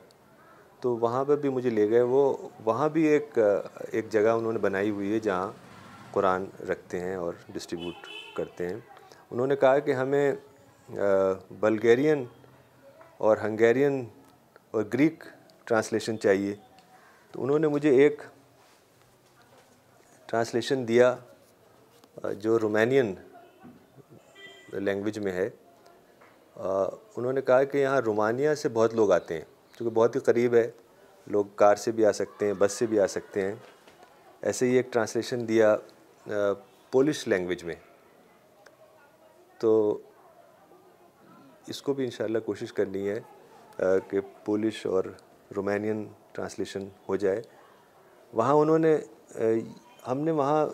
تو 0.82 0.96
وہاں 0.98 1.24
پر 1.26 1.38
بھی 1.40 1.50
مجھے 1.50 1.70
لے 1.70 1.90
گئے 1.90 2.02
وہ 2.02 2.24
وہاں 2.66 2.88
بھی 2.90 3.04
ایک 3.08 3.38
ایک 3.92 4.10
جگہ 4.12 4.30
انہوں 4.38 4.54
نے 4.54 4.60
بنائی 4.62 4.90
ہوئی 4.90 5.14
ہے 5.14 5.20
جہاں 5.20 5.50
قرآن 6.12 6.46
رکھتے 6.70 7.00
ہیں 7.00 7.16
اور 7.16 7.34
ڈسٹریبیوٹ 7.54 8.08
کرتے 8.38 8.68
ہیں 8.68 8.78
انہوں 9.32 9.48
نے 9.48 9.56
کہا 9.62 9.80
کہ 9.88 9.94
ہمیں 9.94 10.32
بلگیرین 11.60 12.24
اور 13.28 13.38
ہنگیرین 13.44 14.04
اور 14.72 14.84
گریک 14.94 15.24
ٹرانسلیشن 15.68 16.20
چاہیے 16.20 16.54
تو 17.32 17.44
انہوں 17.44 17.60
نے 17.60 17.68
مجھے 17.68 17.90
ایک 18.04 18.22
ٹرانسلیشن 20.30 20.88
دیا 20.88 21.16
جو 22.42 22.58
رومینین 22.60 23.14
لینگویج 24.74 25.20
میں 25.24 25.32
ہے 25.34 25.48
انہوں 26.56 27.34
نے 27.34 27.42
کہا 27.48 27.64
کہ 27.72 27.78
یہاں 27.78 28.00
رومانیہ 28.06 28.54
سے 28.62 28.70
بہت 28.74 28.94
لوگ 28.96 29.12
آتے 29.12 29.34
ہیں 29.38 29.44
کیونکہ 29.78 29.96
بہت 29.96 30.16
ہی 30.16 30.20
قریب 30.22 30.56
ہے 30.56 30.70
لوگ 31.32 31.46
کار 31.56 31.76
سے 31.84 31.92
بھی 31.92 32.06
آ 32.06 32.12
سکتے 32.12 32.46
ہیں 32.48 32.54
بس 32.60 32.72
سے 32.80 32.86
بھی 32.86 33.00
آ 33.00 33.06
سکتے 33.08 33.42
ہیں 33.46 33.54
ایسے 34.50 34.66
ہی 34.70 34.76
ایک 34.78 34.92
ٹرانسلیشن 34.94 35.48
دیا 35.48 35.76
پولش 36.92 37.28
لینگویج 37.28 37.64
میں 37.64 37.76
تو 39.60 39.72
اس 41.68 41.82
کو 41.82 41.94
بھی 41.94 42.04
انشاءاللہ 42.06 42.40
کوشش 42.46 42.74
کرنی 42.74 43.08
ہے 43.10 43.90
کہ 44.10 44.20
پولش 44.46 44.86
اور 44.86 45.04
رومینین 45.56 46.08
ٹرانسلیشن 46.34 46.88
ہو 47.08 47.16
جائے 47.24 47.42
وہاں 48.34 48.54
انہوں 48.62 48.80
نے 48.80 48.98
ہم 50.08 50.20
نے 50.24 50.32
وہاں 50.32 50.66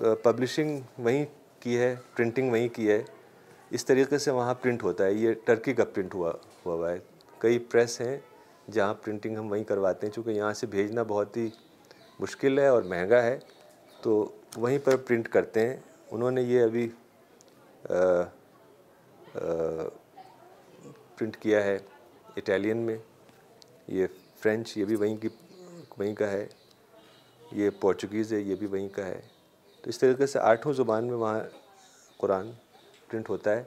پبلشنگ 0.00 0.80
وہیں 0.98 1.24
کی 1.60 1.78
ہے 1.78 1.94
پرنٹنگ 2.16 2.50
وہیں 2.52 2.68
کی 2.74 2.90
ہے 2.90 3.02
اس 3.76 3.84
طریقے 3.86 4.18
سے 4.18 4.30
وہاں 4.30 4.54
پرنٹ 4.62 4.82
ہوتا 4.82 5.04
ہے 5.04 5.12
یہ 5.12 5.32
ٹرکی 5.44 5.72
کا 5.74 5.84
پرنٹ 5.94 6.14
ہوا 6.14 6.32
ہوا 6.64 6.90
ہے 6.92 6.96
کئی 7.40 7.58
پریس 7.72 8.00
ہیں 8.00 8.16
جہاں 8.72 8.94
پرنٹنگ 9.04 9.36
ہم 9.38 9.50
وہیں 9.50 9.64
کرواتے 9.64 10.06
ہیں 10.06 10.12
چونکہ 10.14 10.30
یہاں 10.30 10.52
سے 10.60 10.66
بھیجنا 10.70 11.02
بہت 11.08 11.36
ہی 11.36 11.48
مشکل 12.20 12.58
ہے 12.58 12.66
اور 12.66 12.82
مہنگا 12.92 13.22
ہے 13.22 13.38
تو 14.02 14.24
وہیں 14.56 14.78
پر 14.84 14.96
پرنٹ 15.06 15.28
کرتے 15.32 15.66
ہیں 15.68 15.76
انہوں 16.10 16.30
نے 16.30 16.42
یہ 16.42 16.62
ابھی 16.62 16.88
پرنٹ 21.18 21.36
کیا 21.42 21.62
ہے 21.64 21.78
اٹیلین 22.36 22.76
میں 22.86 22.96
یہ 23.98 24.06
فرینچ 24.42 24.76
یہ 24.76 24.84
بھی 24.84 24.96
وہیں 24.96 25.16
کی 25.22 25.28
وہیں 25.98 26.14
کا 26.14 26.30
ہے 26.30 26.46
یہ 27.52 27.70
پورچوگیز 27.80 28.32
ہے 28.32 28.40
یہ 28.40 28.54
بھی 28.60 28.66
وہیں 28.66 28.88
کا 28.94 29.06
ہے 29.06 29.20
تو 29.84 29.90
اس 29.90 29.98
طریقے 29.98 30.26
سے 30.26 30.38
آٹھوں 30.50 30.72
زبان 30.72 31.06
میں 31.06 31.16
وہاں 31.22 31.40
قرآن 32.18 32.50
پرنٹ 33.08 33.28
ہوتا 33.28 33.50
ہے 33.56 33.62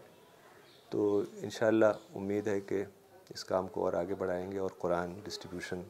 تو 0.91 1.01
انشاءاللہ 1.41 1.85
امید 2.21 2.47
ہے 2.47 2.59
کہ 2.69 2.83
اس 3.33 3.43
کام 3.51 3.67
کو 3.75 3.83
اور 3.85 3.93
آگے 3.99 4.15
بڑھائیں 4.23 4.51
گے 4.51 4.57
اور 4.59 4.69
قرآن 4.79 5.13
ڈسٹریبیوشن 5.23 5.81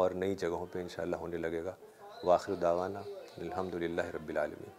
اور 0.00 0.10
نئی 0.22 0.34
جگہوں 0.42 0.66
پہ 0.72 0.80
انشاءاللہ 0.80 1.16
ہونے 1.22 1.36
لگے 1.46 1.62
گا 1.64 1.74
واخر 2.24 2.54
دعوانا 2.62 3.02
الحمد 3.40 3.74
للہ 3.82 4.06
رب 4.14 4.28
العالمین 4.30 4.77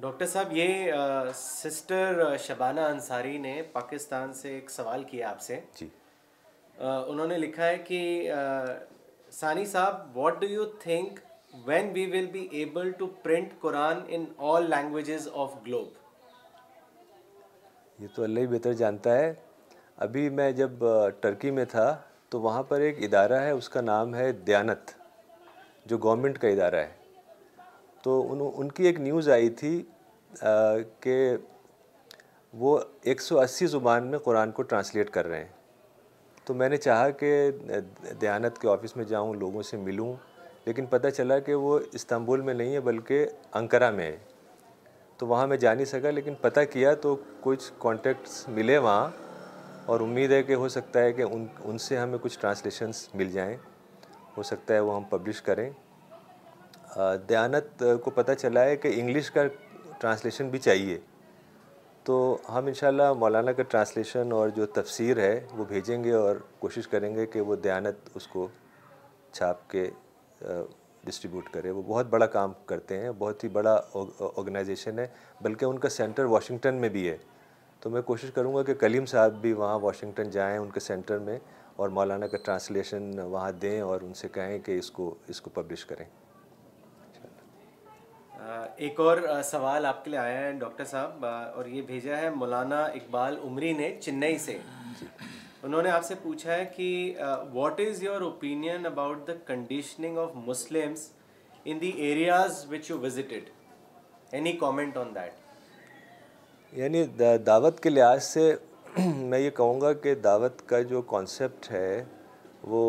ڈاکٹر 0.00 0.26
صاحب 0.26 0.52
یہ 0.56 0.90
سسٹر 1.34 2.22
شبانہ 2.46 2.80
انصاری 2.94 3.36
نے 3.38 3.52
پاکستان 3.72 4.32
سے 4.40 4.52
ایک 4.54 4.70
سوال 4.70 5.02
کیا 5.10 5.30
آپ 5.30 5.40
سے 5.40 5.60
جی 5.78 5.86
انہوں 6.88 7.26
نے 7.26 7.36
لکھا 7.38 7.66
ہے 7.66 7.76
کہ 7.86 8.00
ثانی 9.32 9.64
صاحب 9.66 10.16
what 10.16 10.40
do 10.40 10.46
you 10.46 10.64
think 10.82 11.18
when 11.66 11.90
we 11.94 12.06
will 12.12 12.26
be 12.32 12.46
able 12.58 12.90
to 12.98 13.06
print 13.22 13.48
Quran 13.60 13.96
in 14.16 14.24
all 14.52 14.70
languages 14.70 15.28
of 15.44 15.50
globe 15.66 15.88
یہ 18.02 18.08
تو 18.14 18.20
اللہ 18.22 18.40
ہی 18.40 18.46
بہتر 18.46 18.72
جانتا 18.84 19.10
ہے 19.16 19.28
ابھی 20.06 20.24
میں 20.40 20.50
جب 20.52 20.70
ٹرکی 21.20 21.50
میں 21.58 21.64
تھا 21.70 21.88
تو 22.30 22.36
وہاں 22.40 22.62
پر 22.70 22.78
ایک 22.86 22.96
ادارہ 23.04 23.38
ہے 23.42 23.50
اس 23.50 23.68
کا 23.76 23.80
نام 23.80 24.08
ہے 24.14 24.28
دیانت 24.46 24.90
جو 25.88 25.96
گورنمنٹ 26.02 26.36
کا 26.38 26.48
ادارہ 26.48 26.76
ہے 26.86 26.95
تو 28.06 28.12
ان 28.32 28.40
ان 28.62 28.68
کی 28.72 28.84
ایک 28.86 28.98
نیوز 29.00 29.28
آئی 29.36 29.48
تھی 29.60 29.70
کہ 31.02 31.14
وہ 32.58 32.78
ایک 33.10 33.20
سو 33.20 33.38
اسی 33.40 33.66
زبان 33.66 34.06
میں 34.10 34.18
قرآن 34.26 34.50
کو 34.58 34.62
ٹرانسلیٹ 34.72 35.08
کر 35.14 35.26
رہے 35.28 35.38
ہیں 35.44 36.44
تو 36.46 36.54
میں 36.54 36.68
نے 36.68 36.76
چاہا 36.84 37.08
کہ 37.22 37.30
دیانت 38.20 38.58
کے 38.62 38.68
آفس 38.72 38.94
میں 38.96 39.04
جاؤں 39.14 39.32
لوگوں 39.40 39.62
سے 39.70 39.76
ملوں 39.86 40.12
لیکن 40.66 40.86
پتہ 40.90 41.08
چلا 41.16 41.38
کہ 41.48 41.54
وہ 41.64 41.78
استنبول 42.00 42.40
میں 42.48 42.54
نہیں 42.54 42.72
ہے 42.74 42.80
بلکہ 42.90 43.26
انکرا 43.62 43.90
میں 43.98 44.06
ہے 44.10 44.16
تو 45.18 45.26
وہاں 45.26 45.46
میں 45.52 45.56
جا 45.64 45.72
نہیں 45.74 45.90
سکا 45.96 46.10
لیکن 46.10 46.34
پتہ 46.40 46.60
کیا 46.72 46.92
تو 47.06 47.16
کچھ 47.42 47.70
کانٹیکٹس 47.82 48.48
ملے 48.58 48.76
وہاں 48.86 49.06
اور 49.90 50.00
امید 50.08 50.32
ہے 50.32 50.42
کہ 50.52 50.60
ہو 50.64 50.68
سکتا 50.78 51.00
ہے 51.04 51.12
کہ 51.18 51.22
ان 51.30 51.46
ان 51.64 51.78
سے 51.88 51.96
ہمیں 51.98 52.18
کچھ 52.22 52.38
ٹرانسلیشنس 52.40 53.08
مل 53.14 53.30
جائیں 53.32 53.56
ہو 54.36 54.42
سکتا 54.52 54.74
ہے 54.74 54.80
وہ 54.88 54.96
ہم 54.96 55.04
پبلش 55.10 55.42
کریں 55.50 55.68
دیانت 57.28 57.82
کو 58.04 58.10
پتہ 58.14 58.32
چلا 58.38 58.64
ہے 58.64 58.76
کہ 58.76 58.88
انگلش 58.96 59.30
کا 59.30 59.42
ٹرانسلیشن 60.00 60.48
بھی 60.50 60.58
چاہیے 60.58 60.98
تو 62.04 62.14
ہم 62.52 62.66
انشاءاللہ 62.66 63.12
مولانا 63.18 63.52
کا 63.52 63.62
ٹرانسلیشن 63.70 64.32
اور 64.32 64.48
جو 64.56 64.66
تفسیر 64.74 65.18
ہے 65.20 65.40
وہ 65.56 65.64
بھیجیں 65.68 66.02
گے 66.04 66.12
اور 66.14 66.36
کوشش 66.58 66.88
کریں 66.88 67.14
گے 67.14 67.26
کہ 67.32 67.40
وہ 67.48 67.54
دیانت 67.64 68.08
اس 68.16 68.26
کو 68.32 68.46
چھاپ 69.32 69.68
کے 69.70 69.88
ڈسٹریبیوٹ 71.04 71.48
کرے 71.52 71.70
وہ 71.70 71.82
بہت 71.86 72.06
بڑا 72.10 72.26
کام 72.34 72.52
کرتے 72.66 72.98
ہیں 73.00 73.10
بہت 73.18 73.44
ہی 73.44 73.48
بڑا 73.58 73.74
آرگنائزیشن 73.94 74.98
ہے 74.98 75.06
بلکہ 75.40 75.64
ان 75.64 75.78
کا 75.78 75.88
سینٹر 75.96 76.24
واشنگٹن 76.36 76.74
میں 76.80 76.88
بھی 76.98 77.08
ہے 77.08 77.16
تو 77.80 77.90
میں 77.90 78.02
کوشش 78.02 78.30
کروں 78.34 78.54
گا 78.54 78.62
کہ 78.70 78.74
کلیم 78.80 79.06
صاحب 79.06 79.40
بھی 79.40 79.52
وہاں 79.52 79.78
واشنگٹن 79.82 80.30
جائیں 80.30 80.56
ان 80.58 80.70
کے 80.74 80.80
سینٹر 80.80 81.18
میں 81.28 81.38
اور 81.76 81.88
مولانا 81.98 82.26
کا 82.26 82.36
ٹرانسلیشن 82.44 83.18
وہاں 83.18 83.50
دیں 83.62 83.80
اور 83.80 84.00
ان 84.02 84.14
سے 84.20 84.28
کہیں 84.34 84.58
کہ 84.66 84.78
اس 84.78 84.90
کو 84.90 85.14
اس 85.28 85.40
کو 85.40 85.50
پبلش 85.54 85.84
کریں 85.86 86.04
ایک 88.86 89.00
اور 89.00 89.18
سوال 89.44 89.86
آپ 89.86 90.04
کے 90.04 90.10
لیے 90.10 90.18
آیا 90.18 90.38
ہے 90.40 90.52
ڈاکٹر 90.58 90.84
صاحب 90.90 91.24
اور 91.26 91.66
یہ 91.66 91.82
بھیجا 91.86 92.16
ہے 92.18 92.28
مولانا 92.34 92.82
اقبال 92.84 93.36
عمری 93.44 93.72
نے 93.76 93.90
چنئی 94.00 94.36
سے 94.44 94.56
انہوں 95.62 95.82
نے 95.82 95.90
آپ 95.90 96.04
سے 96.04 96.14
پوچھا 96.22 96.52
ہے 96.54 96.64
کہ 96.76 96.86
what 97.52 97.80
is 97.88 98.02
your 98.02 98.20
opinion 98.22 98.86
about 98.86 99.26
the 99.28 99.32
conditioning 99.46 100.18
of 100.18 100.30
Muslims 100.46 101.08
in 101.68 101.80
the 101.80 101.90
areas 102.06 102.64
which 102.70 102.90
you 102.90 102.98
visited 103.02 103.50
any 104.34 104.52
comment 104.60 104.96
on 104.96 105.14
that 105.14 106.74
یعنی 106.78 107.04
دعوت 107.46 107.80
کے 107.82 107.90
لحاظ 107.90 108.22
سے 108.24 108.52
میں 109.06 109.38
یہ 109.38 109.50
کہوں 109.56 109.80
گا 109.80 109.92
کہ 110.02 110.14
دعوت 110.28 110.66
کا 110.68 110.80
جو 110.92 111.02
کانسیپٹ 111.14 111.70
ہے 111.72 112.04
وہ 112.72 112.82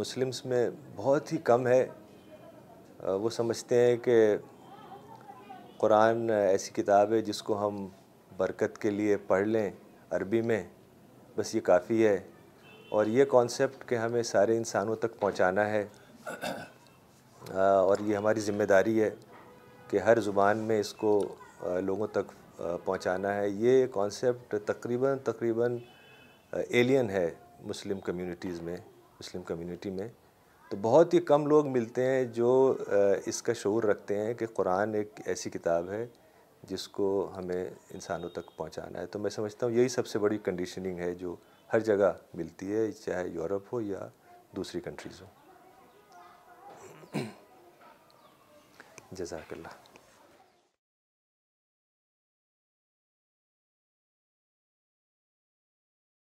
مسلمس 0.00 0.44
میں 0.46 0.68
بہت 0.96 1.32
ہی 1.32 1.38
کم 1.52 1.66
ہے 1.66 1.86
وہ 3.02 3.28
سمجھتے 3.30 3.76
ہیں 3.86 3.96
کہ 4.04 4.36
قرآن 5.78 6.30
ایسی 6.30 6.72
کتاب 6.82 7.12
ہے 7.12 7.20
جس 7.22 7.42
کو 7.42 7.66
ہم 7.66 7.86
برکت 8.36 8.78
کے 8.82 8.90
لیے 8.90 9.16
پڑھ 9.26 9.46
لیں 9.48 9.70
عربی 10.16 10.40
میں 10.50 10.62
بس 11.36 11.54
یہ 11.54 11.60
کافی 11.64 12.06
ہے 12.06 12.18
اور 12.96 13.06
یہ 13.06 13.24
کانسیپٹ 13.30 13.88
کہ 13.88 13.94
ہمیں 13.98 14.22
سارے 14.22 14.56
انسانوں 14.56 14.96
تک 15.00 15.18
پہنچانا 15.20 15.68
ہے 15.70 15.84
اور 17.56 17.96
یہ 18.04 18.16
ہماری 18.16 18.40
ذمہ 18.40 18.64
داری 18.68 19.00
ہے 19.02 19.10
کہ 19.88 19.98
ہر 20.06 20.20
زبان 20.28 20.58
میں 20.68 20.80
اس 20.80 20.92
کو 21.00 21.18
لوگوں 21.84 22.06
تک 22.12 22.30
پہنچانا 22.84 23.34
ہے 23.36 23.48
یہ 23.48 23.86
کانسیپٹ 23.94 24.54
تقریباً 24.66 25.18
تقریباً 25.24 25.76
ایلین 26.68 27.10
ہے 27.10 27.30
مسلم 27.64 28.00
کمیونٹیز 28.04 28.60
میں 28.62 28.76
مسلم 29.20 29.42
کمیونٹی 29.46 29.90
میں 29.90 30.08
تو 30.70 30.76
بہت 30.82 31.14
ہی 31.14 31.18
کم 31.30 31.44
لوگ 31.46 31.66
ملتے 31.72 32.04
ہیں 32.06 32.22
جو 32.34 32.48
اس 33.30 33.42
کا 33.42 33.52
شعور 33.62 33.82
رکھتے 33.90 34.14
ہیں 34.20 34.32
کہ 34.34 34.46
قرآن 34.54 34.94
ایک 34.94 35.20
ایسی 35.24 35.50
کتاب 35.50 35.90
ہے 35.90 36.06
جس 36.68 36.86
کو 36.96 37.06
ہمیں 37.36 37.64
انسانوں 37.94 38.28
تک 38.38 38.50
پہنچانا 38.56 38.98
ہے 39.00 39.06
تو 39.12 39.18
میں 39.18 39.30
سمجھتا 39.30 39.66
ہوں 39.66 39.72
یہی 39.74 39.88
سب 39.96 40.06
سے 40.06 40.18
بڑی 40.18 40.38
کنڈیشننگ 40.48 40.98
ہے 40.98 41.14
جو 41.20 41.34
ہر 41.72 41.80
جگہ 41.90 42.12
ملتی 42.34 42.72
ہے 42.74 42.90
چاہے 43.04 43.28
یورپ 43.28 43.72
ہو 43.72 43.80
یا 43.80 44.08
دوسری 44.56 44.80
کنٹریز 44.84 45.20
ہو 45.22 45.26
جزاک 49.16 49.52
اللہ 49.52 49.85